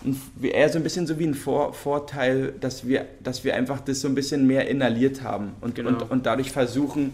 ein- 0.06 0.21
eher 0.43 0.69
so 0.69 0.78
ein 0.78 0.84
bisschen 0.84 1.08
so 1.08 1.17
wie 1.17 1.26
ein 1.26 1.34
Vor 1.34 1.73
Vorteil, 1.73 2.54
dass 2.62 2.88
wir, 2.88 3.08
dass 3.23 3.43
wir 3.43 3.56
einfach 3.56 3.82
das 3.82 4.02
so 4.02 4.08
ein 4.08 4.13
bisschen 4.13 4.45
mehr 4.45 4.69
inhaliert 4.69 5.23
haben 5.23 5.54
und, 5.62 5.73
Genau. 5.73 5.89
und, 5.89 6.12
und 6.12 6.26
dadurch 6.28 6.52
versuchen, 6.52 7.13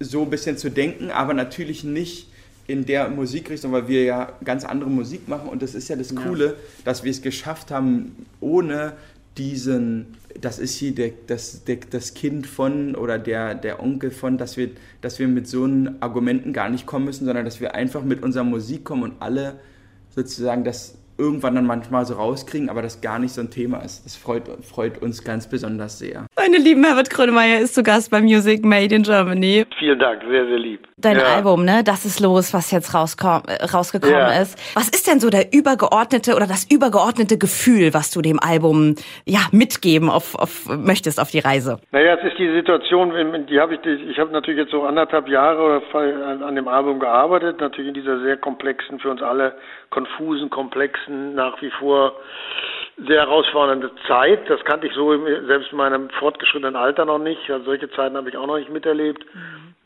so 0.00 0.22
ein 0.22 0.30
bisschen 0.30 0.58
zu 0.58 0.70
denken, 0.72 1.12
aber 1.12 1.34
natürlich 1.34 1.84
nicht 1.84 2.28
in 2.66 2.84
der 2.84 3.08
Musikrichtung, 3.10 3.70
weil 3.70 3.86
wir 3.86 4.02
ja 4.02 4.32
ganz 4.44 4.64
andere 4.64 4.90
Musik 4.90 5.28
machen 5.28 5.48
und 5.48 5.62
das 5.62 5.74
ist 5.76 5.88
ja 5.88 5.94
das 5.94 6.14
Coole, 6.16 6.56
dass 6.84 7.04
wir 7.04 7.12
es 7.12 7.22
geschafft 7.22 7.70
haben, 7.70 8.26
ohne 8.40 8.94
diesen, 9.38 10.16
das 10.40 10.58
ist 10.58 10.76
hier 10.76 10.94
der, 10.94 11.12
das, 11.26 11.64
der, 11.64 11.78
das 11.90 12.14
Kind 12.14 12.46
von 12.46 12.94
oder 12.94 13.18
der, 13.18 13.54
der 13.54 13.82
Onkel 13.82 14.10
von, 14.10 14.38
dass 14.38 14.56
wir, 14.56 14.70
dass 15.00 15.18
wir 15.18 15.28
mit 15.28 15.48
so 15.48 15.64
einen 15.64 16.00
Argumenten 16.02 16.52
gar 16.52 16.68
nicht 16.68 16.86
kommen 16.86 17.06
müssen, 17.06 17.24
sondern 17.24 17.44
dass 17.44 17.60
wir 17.60 17.74
einfach 17.74 18.02
mit 18.02 18.22
unserer 18.22 18.44
Musik 18.44 18.84
kommen 18.84 19.02
und 19.04 19.14
alle 19.20 19.58
sozusagen 20.14 20.64
das 20.64 20.97
irgendwann 21.18 21.54
dann 21.54 21.66
manchmal 21.66 22.04
so 22.04 22.14
rauskriegen, 22.14 22.70
aber 22.70 22.82
das 22.82 23.00
gar 23.00 23.18
nicht 23.18 23.32
so 23.32 23.40
ein 23.40 23.50
Thema 23.50 23.78
ist. 23.78 24.04
Das 24.04 24.16
freut, 24.16 24.44
freut 24.64 25.02
uns 25.02 25.24
ganz 25.24 25.48
besonders 25.48 25.98
sehr. 25.98 26.26
Meine 26.36 26.58
lieben 26.58 26.84
Herbert 26.84 27.10
Grönemeyer 27.10 27.60
ist 27.60 27.74
zu 27.74 27.82
Gast 27.82 28.10
bei 28.10 28.20
Music 28.20 28.64
Made 28.64 28.94
in 28.94 29.02
Germany. 29.02 29.66
Vielen 29.78 29.98
Dank, 29.98 30.22
sehr, 30.28 30.46
sehr 30.46 30.58
lieb. 30.58 30.86
Dein 30.96 31.16
ja. 31.16 31.24
Album, 31.36 31.64
ne? 31.64 31.82
Das 31.84 32.04
ist 32.04 32.20
los, 32.20 32.52
was 32.52 32.70
jetzt 32.72 32.92
rauskom 32.94 33.42
äh, 33.46 33.64
rausgekommen 33.64 34.16
Ja. 34.16 34.40
ist. 34.42 34.58
Was 34.74 34.88
ist 34.88 35.06
denn 35.06 35.20
so 35.20 35.30
der 35.30 35.52
übergeordnete 35.52 36.34
oder 36.34 36.46
das 36.46 36.68
übergeordnete 36.70 37.38
Gefühl, 37.38 37.94
was 37.94 38.10
du 38.10 38.20
dem 38.20 38.40
Album 38.40 38.96
ja 39.24 39.40
mitgeben 39.52 40.10
auf, 40.10 40.34
auf 40.34 40.66
möchtest 40.68 41.20
auf 41.20 41.30
die 41.30 41.38
Reise? 41.38 41.78
Naja, 41.92 42.14
es 42.14 42.24
ist 42.32 42.38
die 42.38 42.52
Situation, 42.52 43.12
die 43.48 43.60
habe 43.60 43.74
ich, 43.74 43.80
ich 43.86 44.18
habe 44.18 44.32
natürlich 44.32 44.60
jetzt 44.60 44.72
so 44.72 44.82
anderthalb 44.82 45.28
Jahre 45.28 45.62
oder 45.62 45.80
voll 45.92 46.22
an 46.22 46.42
an 46.42 46.54
dem 46.56 46.66
Album 46.68 46.98
gearbeitet, 46.98 47.60
natürlich 47.60 47.88
in 47.88 47.94
dieser 47.94 48.20
sehr 48.20 48.36
komplexen, 48.36 48.98
für 48.98 49.10
uns 49.10 49.22
alle 49.22 49.54
konfusen, 49.90 50.50
komplexen, 50.50 51.07
nach 51.08 51.60
wie 51.62 51.70
vor 51.70 52.14
sehr 53.06 53.20
herausfordernde 53.20 53.90
Zeit. 54.06 54.48
Das 54.50 54.64
kannte 54.64 54.86
ich 54.86 54.92
so 54.94 55.12
im- 55.12 55.46
selbst 55.46 55.70
in 55.72 55.78
meinem 55.78 56.10
fortgeschrittenen 56.10 56.76
Alter 56.76 57.04
noch 57.04 57.18
nicht. 57.18 57.50
Also 57.50 57.66
solche 57.66 57.90
Zeiten 57.90 58.16
habe 58.16 58.28
ich 58.28 58.36
auch 58.36 58.46
noch 58.46 58.58
nicht 58.58 58.70
miterlebt. 58.70 59.24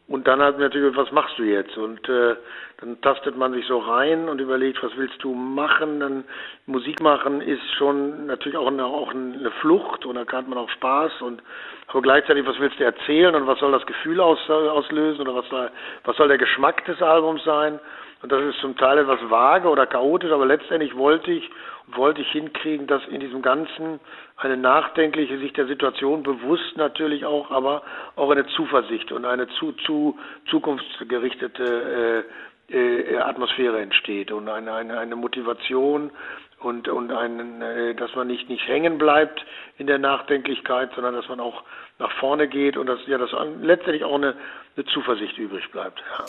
Und 0.09 0.27
dann 0.29 0.43
hat 0.43 0.59
natürlich, 0.59 0.95
was 0.97 1.11
machst 1.13 1.39
du 1.39 1.43
jetzt? 1.45 1.77
Und 1.79 2.07
äh, 2.09 2.35
dann 2.81 3.01
tastet 3.01 3.37
man 3.37 3.53
sich 3.53 3.67
so 3.67 3.79
rein 3.79 4.29
und 4.29 4.41
überlegt, 4.41 4.83
was 4.83 4.95
willst 4.97 5.23
du 5.23 5.33
machen? 5.33 6.01
Dann 6.01 6.25
Musik 6.67 7.01
machen 7.01 7.41
ist 7.41 7.63
schon 7.79 8.27
natürlich 8.27 8.59
auch 8.59 8.67
eine, 8.67 8.85
auch 8.85 9.11
eine 9.11 9.51
Flucht 9.61 10.05
und 10.05 10.17
da 10.17 10.27
hat 10.37 10.49
man 10.49 10.59
auch 10.59 10.69
Spaß 10.71 11.23
und 11.23 11.43
aber 11.87 12.03
gleichzeitig, 12.03 12.47
was 12.47 12.59
willst 12.59 12.81
du 12.81 12.85
erzählen 12.85 13.35
und 13.35 13.47
was 13.47 13.59
soll 13.59 13.71
das 13.73 13.87
Gefühl 13.87 14.21
aus, 14.21 14.39
auslösen 14.51 15.21
oder 15.21 15.35
was 15.35 15.49
soll, 15.49 15.71
was 16.05 16.17
soll 16.17 16.29
der 16.29 16.39
Geschmack 16.39 16.85
des 16.87 17.01
Albums 17.03 17.45
sein? 17.45 17.79
Und 18.23 18.31
das 18.31 18.41
ist 18.43 18.61
zum 18.61 18.77
Teil 18.77 18.99
etwas 18.99 19.19
vage 19.29 19.69
oder 19.69 19.87
chaotisch, 19.87 20.31
aber 20.31 20.47
letztendlich 20.47 20.97
wollte 20.97 21.33
ich, 21.33 21.51
wollte 21.89 22.21
ich 22.21 22.31
hinkriegen, 22.31 22.87
dass 22.87 23.05
in 23.09 23.19
diesem 23.19 23.43
Ganzen 23.43 23.99
eine 24.37 24.57
nachdenkliche, 24.57 25.39
sich 25.39 25.53
der 25.55 25.67
Situation 25.67 26.23
bewusst 26.23 26.77
natürlich 26.77 27.25
auch, 27.25 27.51
aber 27.51 27.83
auch 28.15 28.31
eine 28.31 28.47
Zuversicht 28.47 29.11
und 29.11 29.25
eine 29.25 29.49
zu, 29.49 29.73
zu 29.73 30.19
zukunftsgerichtete 30.51 32.25
äh, 32.71 32.75
äh, 32.75 33.19
Atmosphäre 33.19 33.81
entsteht 33.81 34.31
und 34.31 34.49
eine, 34.49 34.73
eine, 34.73 34.99
eine 34.99 35.17
Motivation 35.17 36.13
und, 36.61 36.89
und 36.89 37.11
einen, 37.11 37.61
äh, 37.61 37.95
dass 37.97 38.15
man 38.15 38.29
nicht, 38.29 38.49
nicht 38.49 38.67
hängen 38.69 38.99
bleibt 38.99 39.45
in 39.79 39.89
der 39.89 39.99
Nachdenklichkeit, 39.99 40.91
sondern 40.95 41.15
dass 41.15 41.29
man 41.29 41.41
auch 41.41 41.65
nach 41.99 42.13
vorne 42.13 42.47
geht 42.47 42.77
und 42.77 42.87
dass 42.87 43.01
ja 43.07 43.19
dass 43.19 43.31
letztendlich 43.61 44.05
auch 44.05 44.15
eine, 44.15 44.37
eine 44.77 44.87
Zuversicht 44.87 45.37
übrig 45.39 45.69
bleibt. 45.73 46.01
Ja. 46.19 46.25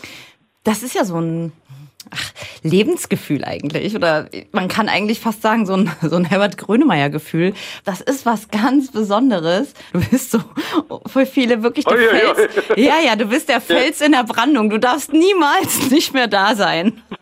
Das 0.64 0.84
ist 0.84 0.96
ja 0.96 1.04
so 1.04 1.20
ein 1.20 1.52
ach, 2.12 2.32
Lebensgefühl 2.64 3.44
eigentlich. 3.44 3.96
Oder 3.96 4.28
man 4.52 4.68
kann 4.68 4.90
eigentlich 4.90 5.20
fast 5.20 5.42
sagen, 5.42 5.66
so 5.66 5.74
ein, 5.74 5.92
so 6.02 6.16
ein 6.16 6.26
Herbert 6.26 6.58
Grönemeyer-Gefühl. 6.58 7.54
Das 7.86 8.02
ist 8.02 8.26
was 8.26 8.50
ganz 8.50 8.92
Besonderes. 8.92 9.74
Du 9.92 10.00
bist 10.00 10.32
so 10.32 10.40
für 11.08 11.26
viele 11.26 11.64
wirklich 11.64 11.86
der 11.86 11.98
Fels. 11.98 12.50
Ja, 12.76 13.00
ja, 13.06 13.16
du 13.16 13.26
bist 13.26 13.50
der 13.50 13.62
Fels 13.62 14.02
in 14.02 14.12
der 14.14 14.24
Brandung. 14.24 14.70
Du 14.70 14.80
darfst 14.80 15.12
niemals 15.14 15.90
nicht 15.92 16.14
mehr 16.14 16.28
da 16.28 16.56
sein. 16.56 17.02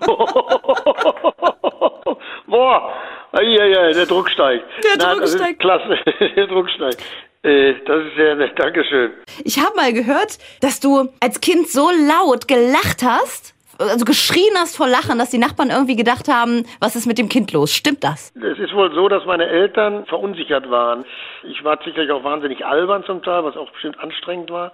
Boah, 2.48 2.92
ja, 3.34 3.66
ja, 3.66 3.92
der 3.94 4.06
Druck 4.06 4.30
steigt. 4.30 4.66
Der 4.84 4.98
Nein, 4.98 5.20
Druck 5.20 5.28
steigt. 5.30 5.60
Klasse, 5.60 5.98
der 6.36 6.48
Druck 6.48 6.70
steigt. 6.70 7.02
Äh, 7.44 7.74
das 7.86 8.06
ist 8.06 8.16
sehr 8.16 8.36
nett, 8.36 8.58
Dankeschön. 8.58 9.12
Ich 9.44 9.58
habe 9.58 9.76
mal 9.76 9.94
gehört, 9.94 10.38
dass 10.62 10.80
du 10.80 11.10
als 11.20 11.42
Kind 11.42 11.68
so 11.68 11.90
laut 11.90 12.48
gelacht 12.48 13.02
hast, 13.04 13.56
also 13.80 14.06
geschrien 14.06 14.54
hast 14.58 14.78
vor 14.78 14.88
Lachen, 14.88 15.18
dass 15.18 15.32
die 15.32 15.40
Nachbarn 15.40 15.72
irgendwie 15.72 15.96
gedacht 15.96 16.28
haben, 16.28 16.66
was 16.80 16.96
ist 16.96 17.08
mit 17.08 17.18
dem 17.18 17.30
Kind 17.30 17.52
los? 17.52 17.74
Stimmt 17.74 18.04
das? 18.04 18.32
Es 18.36 18.60
ist 18.60 18.76
wohl 18.76 18.94
so, 18.94 19.08
dass 19.08 19.26
meine 19.26 19.48
Eltern 19.48 20.06
verunsichert 20.06 20.70
waren. 20.70 21.04
Ich 21.44 21.64
war 21.64 21.80
sicherlich 21.84 22.12
auch 22.12 22.24
wahnsinnig 22.24 22.64
albern 22.64 23.04
zum 23.06 23.24
Teil, 23.24 23.44
was 23.44 23.58
auch 23.58 23.72
bestimmt 23.72 24.00
anstrengend 24.00 24.52
war. 24.52 24.72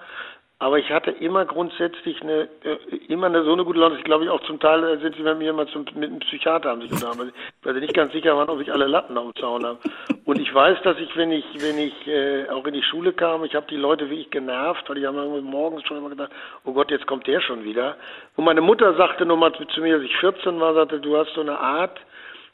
Aber 0.59 0.79
ich 0.79 0.89
hatte 0.89 1.11
immer 1.11 1.45
grundsätzlich 1.45 2.19
eine, 2.23 2.49
äh, 2.63 2.77
immer 3.09 3.27
eine, 3.27 3.43
so 3.43 3.53
eine 3.53 3.63
gute 3.63 3.77
Laune. 3.79 3.97
Ich 3.97 4.03
glaube, 4.03 4.23
ich 4.23 4.29
auch 4.31 4.41
zum 4.41 4.59
Teil 4.59 4.83
äh, 4.83 4.97
sind 4.97 5.15
sie 5.15 5.21
bei 5.21 5.35
mir 5.35 5.51
immer 5.51 5.67
zum, 5.67 5.85
mit 5.93 6.09
einem 6.09 6.19
Psychiater 6.19 6.71
haben 6.71 6.81
sich 6.81 6.91
unterhalten, 6.91 7.31
weil 7.61 7.75
sie 7.75 7.81
nicht 7.81 7.93
ganz 7.93 8.11
sicher 8.11 8.35
waren, 8.35 8.49
ob 8.49 8.59
ich 8.59 8.71
alle 8.71 8.87
Latten 8.87 9.15
auf 9.19 9.33
dem 9.33 9.39
Zaun 9.39 9.63
habe. 9.63 9.77
Und 10.25 10.39
ich 10.39 10.51
weiß, 10.51 10.81
dass 10.81 10.97
ich, 10.97 11.15
wenn 11.15 11.31
ich, 11.31 11.45
wenn 11.59 11.77
ich 11.77 12.07
äh, 12.07 12.49
auch 12.49 12.65
in 12.65 12.73
die 12.73 12.81
Schule 12.81 13.13
kam, 13.13 13.43
ich 13.43 13.53
habe 13.53 13.67
die 13.69 13.75
Leute 13.75 14.09
wirklich 14.09 14.31
genervt, 14.31 14.89
weil 14.89 14.95
die 14.95 15.05
haben 15.05 15.43
morgens 15.43 15.85
schon 15.85 15.97
immer 15.97 16.09
gedacht, 16.09 16.31
oh 16.65 16.73
Gott, 16.73 16.89
jetzt 16.89 17.05
kommt 17.05 17.27
der 17.27 17.39
schon 17.39 17.63
wieder. 17.63 17.95
Und 18.35 18.45
meine 18.45 18.61
Mutter 18.61 18.95
sagte 18.95 19.27
nur 19.27 19.37
mal 19.37 19.53
zu 19.53 19.81
mir, 19.81 19.95
als 19.95 20.03
ich 20.05 20.17
14 20.17 20.59
war, 20.59 20.73
sagte, 20.73 20.99
du 20.99 21.17
hast 21.17 21.35
so 21.35 21.41
eine 21.41 21.59
Art, 21.59 21.99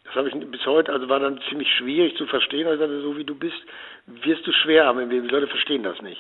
das 0.04 0.16
habe 0.16 0.28
ich 0.28 0.36
bis 0.52 0.66
heute, 0.66 0.92
also 0.92 1.08
war 1.08 1.22
dann 1.22 1.40
ziemlich 1.48 1.72
schwierig 1.78 2.18
zu 2.18 2.26
verstehen, 2.26 2.66
weil 2.66 2.74
ich 2.74 2.80
sagte, 2.82 3.02
so 3.02 3.16
wie 3.16 3.24
du 3.24 3.34
bist, 3.34 3.62
wirst 4.08 4.46
du 4.46 4.52
schwer 4.52 4.88
haben 4.88 5.00
im 5.00 5.10
Leben. 5.10 5.30
Die 5.30 5.34
Leute 5.34 5.48
verstehen 5.48 5.84
das 5.84 6.02
nicht. 6.02 6.20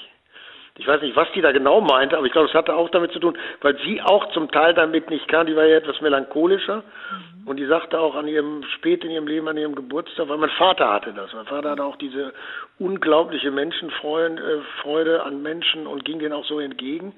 Ich 0.80 0.88
weiß 0.88 1.02
nicht, 1.04 1.16
was 1.16 1.32
die 1.34 1.42
da 1.42 1.52
genau 1.52 1.82
meinte, 1.82 2.18
aber 2.18 2.26
ich 2.26 2.32
glaube, 2.32 2.48
es 2.48 2.54
hatte 2.56 2.76
auch 2.76 2.90
damit 2.90 3.12
zu 3.12 3.20
tun, 3.20 3.38
weil 3.62 3.78
sie 3.86 4.02
auch 4.02 4.32
zum 4.32 4.50
Teil 4.50 4.74
damit 4.74 5.10
nicht 5.12 5.28
kann. 5.28 5.46
Die 5.46 5.56
war 5.56 5.66
ja 5.66 5.78
etwas 5.78 6.02
melancholischer. 6.02 6.78
Mhm. 6.78 7.34
Und 7.46 7.58
die 7.58 7.66
sagte 7.66 8.00
auch 8.00 8.16
an 8.16 8.28
ihrem, 8.28 8.64
spät 8.76 9.04
in 9.04 9.12
ihrem 9.12 9.28
Leben, 9.28 9.48
an 9.48 9.58
ihrem 9.58 9.76
Geburtstag, 9.76 10.30
weil 10.30 10.38
mein 10.38 10.50
Vater 10.52 10.92
hatte 10.92 11.14
das. 11.14 11.34
Mein 11.34 11.46
Vater 11.46 11.72
hatte 11.72 11.84
auch 11.84 11.98
diese 11.98 12.34
unglaubliche 12.80 13.52
Menschenfreude 13.52 15.16
äh, 15.16 15.20
an 15.20 15.42
Menschen 15.42 15.86
und 15.86 16.06
ging 16.06 16.20
denen 16.20 16.34
auch 16.34 16.46
so 16.46 16.60
entgegen. 16.60 17.14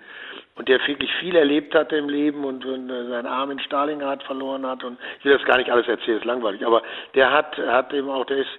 Und 0.55 0.67
der 0.67 0.79
wirklich 0.87 1.11
viel 1.19 1.35
erlebt 1.35 1.75
hatte 1.75 1.95
im 1.95 2.09
Leben 2.09 2.43
und, 2.43 2.65
und 2.65 2.89
äh, 2.89 3.07
seinen 3.07 3.27
Arm 3.27 3.51
in 3.51 3.59
Stalingrad 3.59 4.23
verloren 4.23 4.65
hat. 4.65 4.83
Und 4.83 4.97
ich 5.19 5.25
will 5.25 5.37
das 5.37 5.45
gar 5.45 5.57
nicht 5.57 5.69
alles 5.69 5.87
erzählen, 5.87 6.17
ist 6.17 6.25
langweilig. 6.25 6.65
Aber 6.65 6.81
der 7.13 7.31
hat, 7.31 7.57
hat 7.57 7.93
eben 7.93 8.09
auch, 8.09 8.25
der 8.25 8.37
ist 8.37 8.49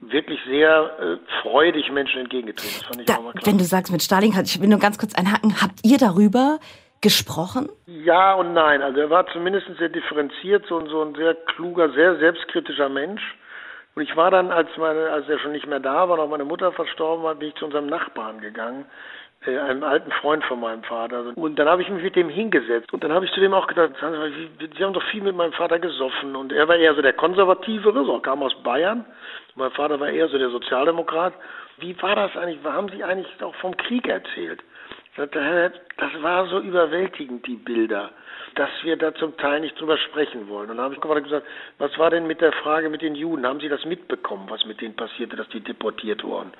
wirklich 0.00 0.40
sehr 0.46 0.90
äh, 1.00 1.42
freudig 1.42 1.90
Menschen 1.90 2.20
entgegengetreten. 2.20 2.76
Das 2.78 2.86
fand 2.86 3.00
ich 3.00 3.06
da, 3.06 3.16
auch 3.16 3.22
mal 3.22 3.32
klar. 3.32 3.46
Wenn 3.46 3.58
du 3.58 3.64
sagst 3.64 3.92
mit 3.92 4.02
Stalin, 4.02 4.32
ich 4.44 4.60
will 4.60 4.68
nur 4.68 4.78
ganz 4.78 4.98
kurz 4.98 5.14
einhaken, 5.14 5.60
habt 5.60 5.80
ihr 5.84 5.98
darüber 5.98 6.58
gesprochen? 7.00 7.68
Ja 7.86 8.34
und 8.34 8.52
nein. 8.52 8.82
Also 8.82 9.00
er 9.00 9.10
war 9.10 9.26
zumindest 9.28 9.66
sehr 9.78 9.88
differenziert, 9.88 10.66
so, 10.68 10.84
so 10.86 11.02
ein 11.02 11.14
sehr 11.14 11.34
kluger, 11.34 11.90
sehr 11.90 12.18
selbstkritischer 12.18 12.88
Mensch. 12.88 13.22
Und 13.94 14.02
ich 14.02 14.14
war 14.14 14.30
dann, 14.30 14.50
als 14.50 14.68
meine, 14.76 15.10
als 15.10 15.28
er 15.28 15.38
schon 15.38 15.52
nicht 15.52 15.66
mehr 15.66 15.80
da 15.80 16.08
war, 16.08 16.18
auch 16.18 16.28
meine 16.28 16.44
Mutter 16.44 16.72
verstorben 16.72 17.24
war, 17.24 17.34
bin 17.34 17.48
ich 17.48 17.54
zu 17.54 17.64
unserem 17.64 17.86
Nachbarn 17.86 18.40
gegangen 18.40 18.84
äh, 19.44 19.58
einem 19.58 19.84
alten 19.84 20.10
Freund 20.12 20.44
von 20.44 20.60
meinem 20.60 20.82
Vater. 20.82 21.32
Und 21.36 21.58
dann 21.58 21.68
habe 21.68 21.82
ich 21.82 21.88
mich 21.88 22.02
mit 22.02 22.16
dem 22.16 22.28
hingesetzt. 22.28 22.92
Und 22.92 23.04
dann 23.04 23.12
habe 23.12 23.24
ich 23.24 23.32
zu 23.32 23.40
dem 23.40 23.54
auch 23.54 23.66
gedacht, 23.66 23.92
Sie 24.00 24.84
haben 24.84 24.92
doch 24.92 25.02
viel 25.10 25.22
mit 25.22 25.36
meinem 25.36 25.52
Vater 25.52 25.78
gesoffen. 25.78 26.34
Und 26.36 26.52
er 26.52 26.66
war 26.68 26.76
eher 26.76 26.94
so 26.94 27.02
der 27.02 27.12
Konservativere, 27.12 28.04
so 28.04 28.18
kam 28.18 28.42
aus 28.42 28.54
Bayern. 28.62 29.04
Mein 29.56 29.70
Vater 29.70 29.98
war 29.98 30.08
eher 30.08 30.28
so 30.28 30.38
der 30.38 30.50
Sozialdemokrat. 30.50 31.32
Wie 31.78 32.00
war 32.02 32.14
das 32.14 32.36
eigentlich? 32.36 32.62
Haben 32.62 32.88
Sie 32.90 33.02
eigentlich 33.02 33.42
auch 33.42 33.54
vom 33.56 33.76
Krieg 33.76 34.06
erzählt? 34.06 34.62
Das 35.16 35.30
war 36.20 36.46
so 36.46 36.60
überwältigend, 36.60 37.46
die 37.46 37.56
Bilder, 37.56 38.10
dass 38.54 38.68
wir 38.82 38.98
da 38.98 39.14
zum 39.14 39.34
Teil 39.38 39.60
nicht 39.60 39.80
drüber 39.80 39.96
sprechen 39.96 40.46
wollen. 40.48 40.68
Und 40.68 40.76
dann 40.76 40.84
habe 40.84 40.94
ich 40.94 41.00
gesagt, 41.00 41.46
was 41.78 41.98
war 41.98 42.10
denn 42.10 42.26
mit 42.26 42.42
der 42.42 42.52
Frage 42.52 42.90
mit 42.90 43.00
den 43.00 43.14
Juden? 43.14 43.46
Haben 43.46 43.60
Sie 43.60 43.70
das 43.70 43.82
mitbekommen, 43.86 44.44
was 44.50 44.66
mit 44.66 44.82
denen 44.82 44.94
passierte, 44.94 45.36
dass 45.36 45.48
die 45.48 45.60
deportiert 45.60 46.22
wurden? 46.22 46.52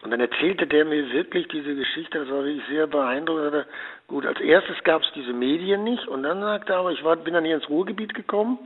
Und 0.00 0.10
dann 0.10 0.20
erzählte 0.20 0.66
der 0.66 0.86
mir 0.86 1.12
wirklich 1.12 1.48
diese 1.48 1.74
Geschichte, 1.74 2.20
das 2.20 2.30
war 2.30 2.44
wirklich 2.44 2.66
sehr 2.66 2.86
beeindruckend. 2.86 3.66
Gut, 4.08 4.24
als 4.24 4.40
erstes 4.40 4.82
gab 4.84 5.02
es 5.02 5.12
diese 5.14 5.34
Medien 5.34 5.84
nicht 5.84 6.08
und 6.08 6.22
dann 6.22 6.40
sagte 6.40 6.72
er 6.72 6.78
aber, 6.78 6.92
ich 6.92 7.04
war, 7.04 7.16
bin 7.16 7.34
dann 7.34 7.44
hier 7.44 7.56
ins 7.56 7.68
Ruhrgebiet 7.68 8.14
gekommen 8.14 8.58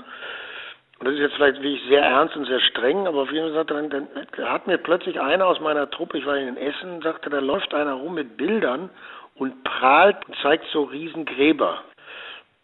das 1.00 1.14
ist 1.14 1.20
jetzt 1.20 1.34
vielleicht 1.34 1.62
wirklich 1.62 1.82
sehr 1.88 2.02
ernst 2.02 2.36
und 2.36 2.46
sehr 2.46 2.60
streng, 2.60 3.06
aber 3.06 3.22
auf 3.22 3.30
jeden 3.30 3.52
Fall 3.52 3.64
dann, 3.66 3.90
dann 3.90 4.08
hat 4.48 4.66
mir 4.66 4.78
plötzlich 4.78 5.20
einer 5.20 5.46
aus 5.46 5.60
meiner 5.60 5.90
Truppe, 5.90 6.18
ich 6.18 6.26
war 6.26 6.36
in 6.36 6.56
Essen, 6.56 7.02
sagte, 7.02 7.28
da 7.28 7.38
läuft 7.38 7.74
einer 7.74 7.94
rum 7.94 8.14
mit 8.14 8.36
Bildern 8.36 8.88
und 9.34 9.62
prahlt 9.64 10.16
und 10.26 10.36
zeigt 10.42 10.66
so 10.72 10.84
Riesengräber. 10.84 11.82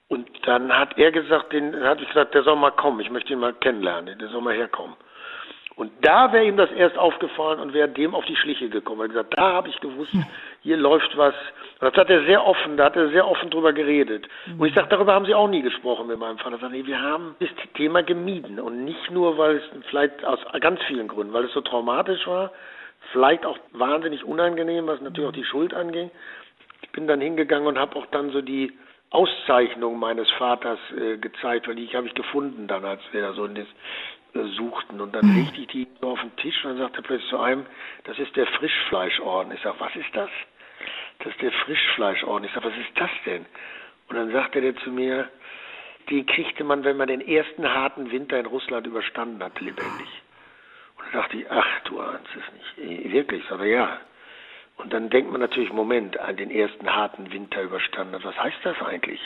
Und 0.09 0.29
dann 0.47 0.77
hat 0.77 0.99
er 0.99 1.13
gesagt, 1.13 1.53
den 1.53 1.79
hat 1.85 2.01
ich 2.01 2.09
gesagt, 2.09 2.35
der 2.35 2.43
soll 2.43 2.57
mal 2.57 2.71
kommen, 2.71 3.01
ich 3.01 3.11
möchte 3.11 3.33
ihn 3.33 3.39
mal 3.39 3.55
kennenlernen, 3.55 4.19
der 4.19 4.29
soll 4.29 4.41
mal 4.41 4.55
herkommen. 4.55 4.97
Und 5.77 5.91
da 6.03 6.33
wäre 6.33 6.45
ihm 6.45 6.57
das 6.57 6.71
erst 6.73 6.99
aufgefallen 6.99 7.59
und 7.59 7.73
wäre 7.73 7.89
dem 7.89 8.15
auf 8.15 8.25
die 8.27 8.37
Schliche 8.37 8.69
gekommen. 8.69 9.01
Er 9.01 9.05
hat 9.05 9.11
gesagt, 9.11 9.39
da 9.39 9.53
habe 9.53 9.69
ich 9.69 9.81
gewusst, 9.81 10.13
hier 10.61 10.77
läuft 10.77 11.17
was. 11.17 11.35
Und 11.81 11.89
das 11.89 11.95
hat 11.95 12.11
er 12.11 12.25
sehr 12.25 12.45
offen, 12.47 12.77
da 12.77 12.85
hat 12.87 12.97
er 12.97 13.09
sehr 13.09 13.27
offen 13.27 13.51
drüber 13.51 13.73
geredet. 13.73 14.29
Und 14.59 14.67
ich 14.67 14.75
sage, 14.75 14.89
darüber 14.89 15.15
haben 15.15 15.25
Sie 15.25 15.35
auch 15.35 15.49
nie 15.49 15.63
gesprochen 15.63 16.07
mit 16.07 16.19
meinem 16.19 16.39
Vater. 16.39 16.57
Er 16.57 16.61
sagt, 16.61 16.73
nee, 16.73 16.87
wir 16.87 17.01
haben 17.01 17.37
das 17.41 17.49
Thema 17.75 18.03
gemieden. 18.03 18.61
Und 18.61 18.85
nicht 18.85 19.11
nur, 19.11 19.39
weil 19.39 19.57
es 19.57 19.63
vielleicht 19.89 20.25
aus 20.25 20.41
ganz 20.61 20.83
vielen 20.85 21.09
Gründen, 21.09 21.33
weil 21.33 21.45
es 21.45 21.53
so 21.53 21.63
traumatisch 21.63 22.27
war, 22.27 22.53
vielleicht 23.13 23.47
auch 23.47 23.59
wahnsinnig 23.73 24.25
unangenehm, 24.25 24.87
was 24.87 25.01
natürlich 25.01 25.29
auch 25.29 25.35
die 25.35 25.45
Schuld 25.45 25.75
anging. 25.75 26.11
Ich 26.83 26.91
bin 26.91 27.07
dann 27.07 27.21
hingegangen 27.21 27.67
und 27.67 27.79
habe 27.79 27.97
auch 27.97 28.07
dann 28.07 28.31
so 28.31 28.43
die 28.43 28.73
Auszeichnung 29.11 29.99
meines 29.99 30.31
Vaters 30.33 30.79
äh, 30.97 31.17
gezeigt, 31.19 31.69
weil 31.69 31.75
die 31.75 31.89
habe 31.89 32.07
ich 32.07 32.15
gefunden 32.15 32.67
dann, 32.67 32.85
als 32.85 33.01
wir 33.13 33.21
da 33.21 33.33
so 33.33 33.45
in 33.45 33.55
das 33.55 33.67
suchten. 34.33 35.01
Und 35.01 35.15
dann 35.15 35.35
legte 35.35 35.61
ich 35.61 35.67
die 35.69 35.87
so 36.01 36.11
auf 36.11 36.21
den 36.21 36.35
Tisch 36.37 36.65
und 36.65 36.71
dann 36.71 36.79
sagte 36.79 36.99
er 36.99 37.03
plötzlich 37.03 37.31
zu 37.31 37.39
einem, 37.39 37.67
das 38.05 38.19
ist 38.19 38.35
der 38.37 38.47
Frischfleischorden. 38.47 39.53
Ich 39.53 39.63
sage, 39.63 39.77
was 39.79 39.95
ist 39.97 40.15
das? 40.15 40.31
Das 41.19 41.29
ist 41.29 41.43
der 41.43 41.53
Frischfleischorden. 41.53 42.45
Ich 42.47 42.53
sage, 42.53 42.67
was 42.67 42.77
ist 42.77 42.91
das 42.95 43.11
denn? 43.27 43.47
Und 44.09 44.17
dann 44.17 44.33
sagte 44.33 44.61
der 44.61 44.77
zu 44.77 44.91
mir, 44.91 45.29
die 46.09 46.25
kriegte 46.27 46.65
man, 46.65 46.85
wenn 46.85 46.97
man 46.97 47.09
den 47.09 47.21
ersten 47.21 47.69
harten 47.69 48.11
Winter 48.11 48.39
in 48.39 48.47
Russland 48.47 48.87
überstanden 48.87 49.43
hat, 49.43 49.61
lebendig. 49.61 50.09
Und 50.97 51.05
dann 51.07 51.23
dachte 51.23 51.37
ich, 51.39 51.51
ach, 51.51 51.81
du 51.85 52.01
ahnst 52.01 52.29
es 52.37 52.77
nicht. 52.77 53.13
Wirklich, 53.13 53.51
aber 53.51 53.67
ja. 53.67 54.01
Und 54.77 54.93
dann 54.93 55.11
denkt 55.11 55.31
man 55.31 55.41
natürlich, 55.41 55.73
Moment, 55.73 56.19
an 56.19 56.37
den 56.37 56.51
ersten 56.51 56.93
harten 56.93 57.33
Winter 57.33 57.63
überstanden 57.63 58.15
hat. 58.15 58.25
Was 58.25 58.39
heißt 58.39 58.59
das 58.65 58.81
eigentlich? 58.83 59.21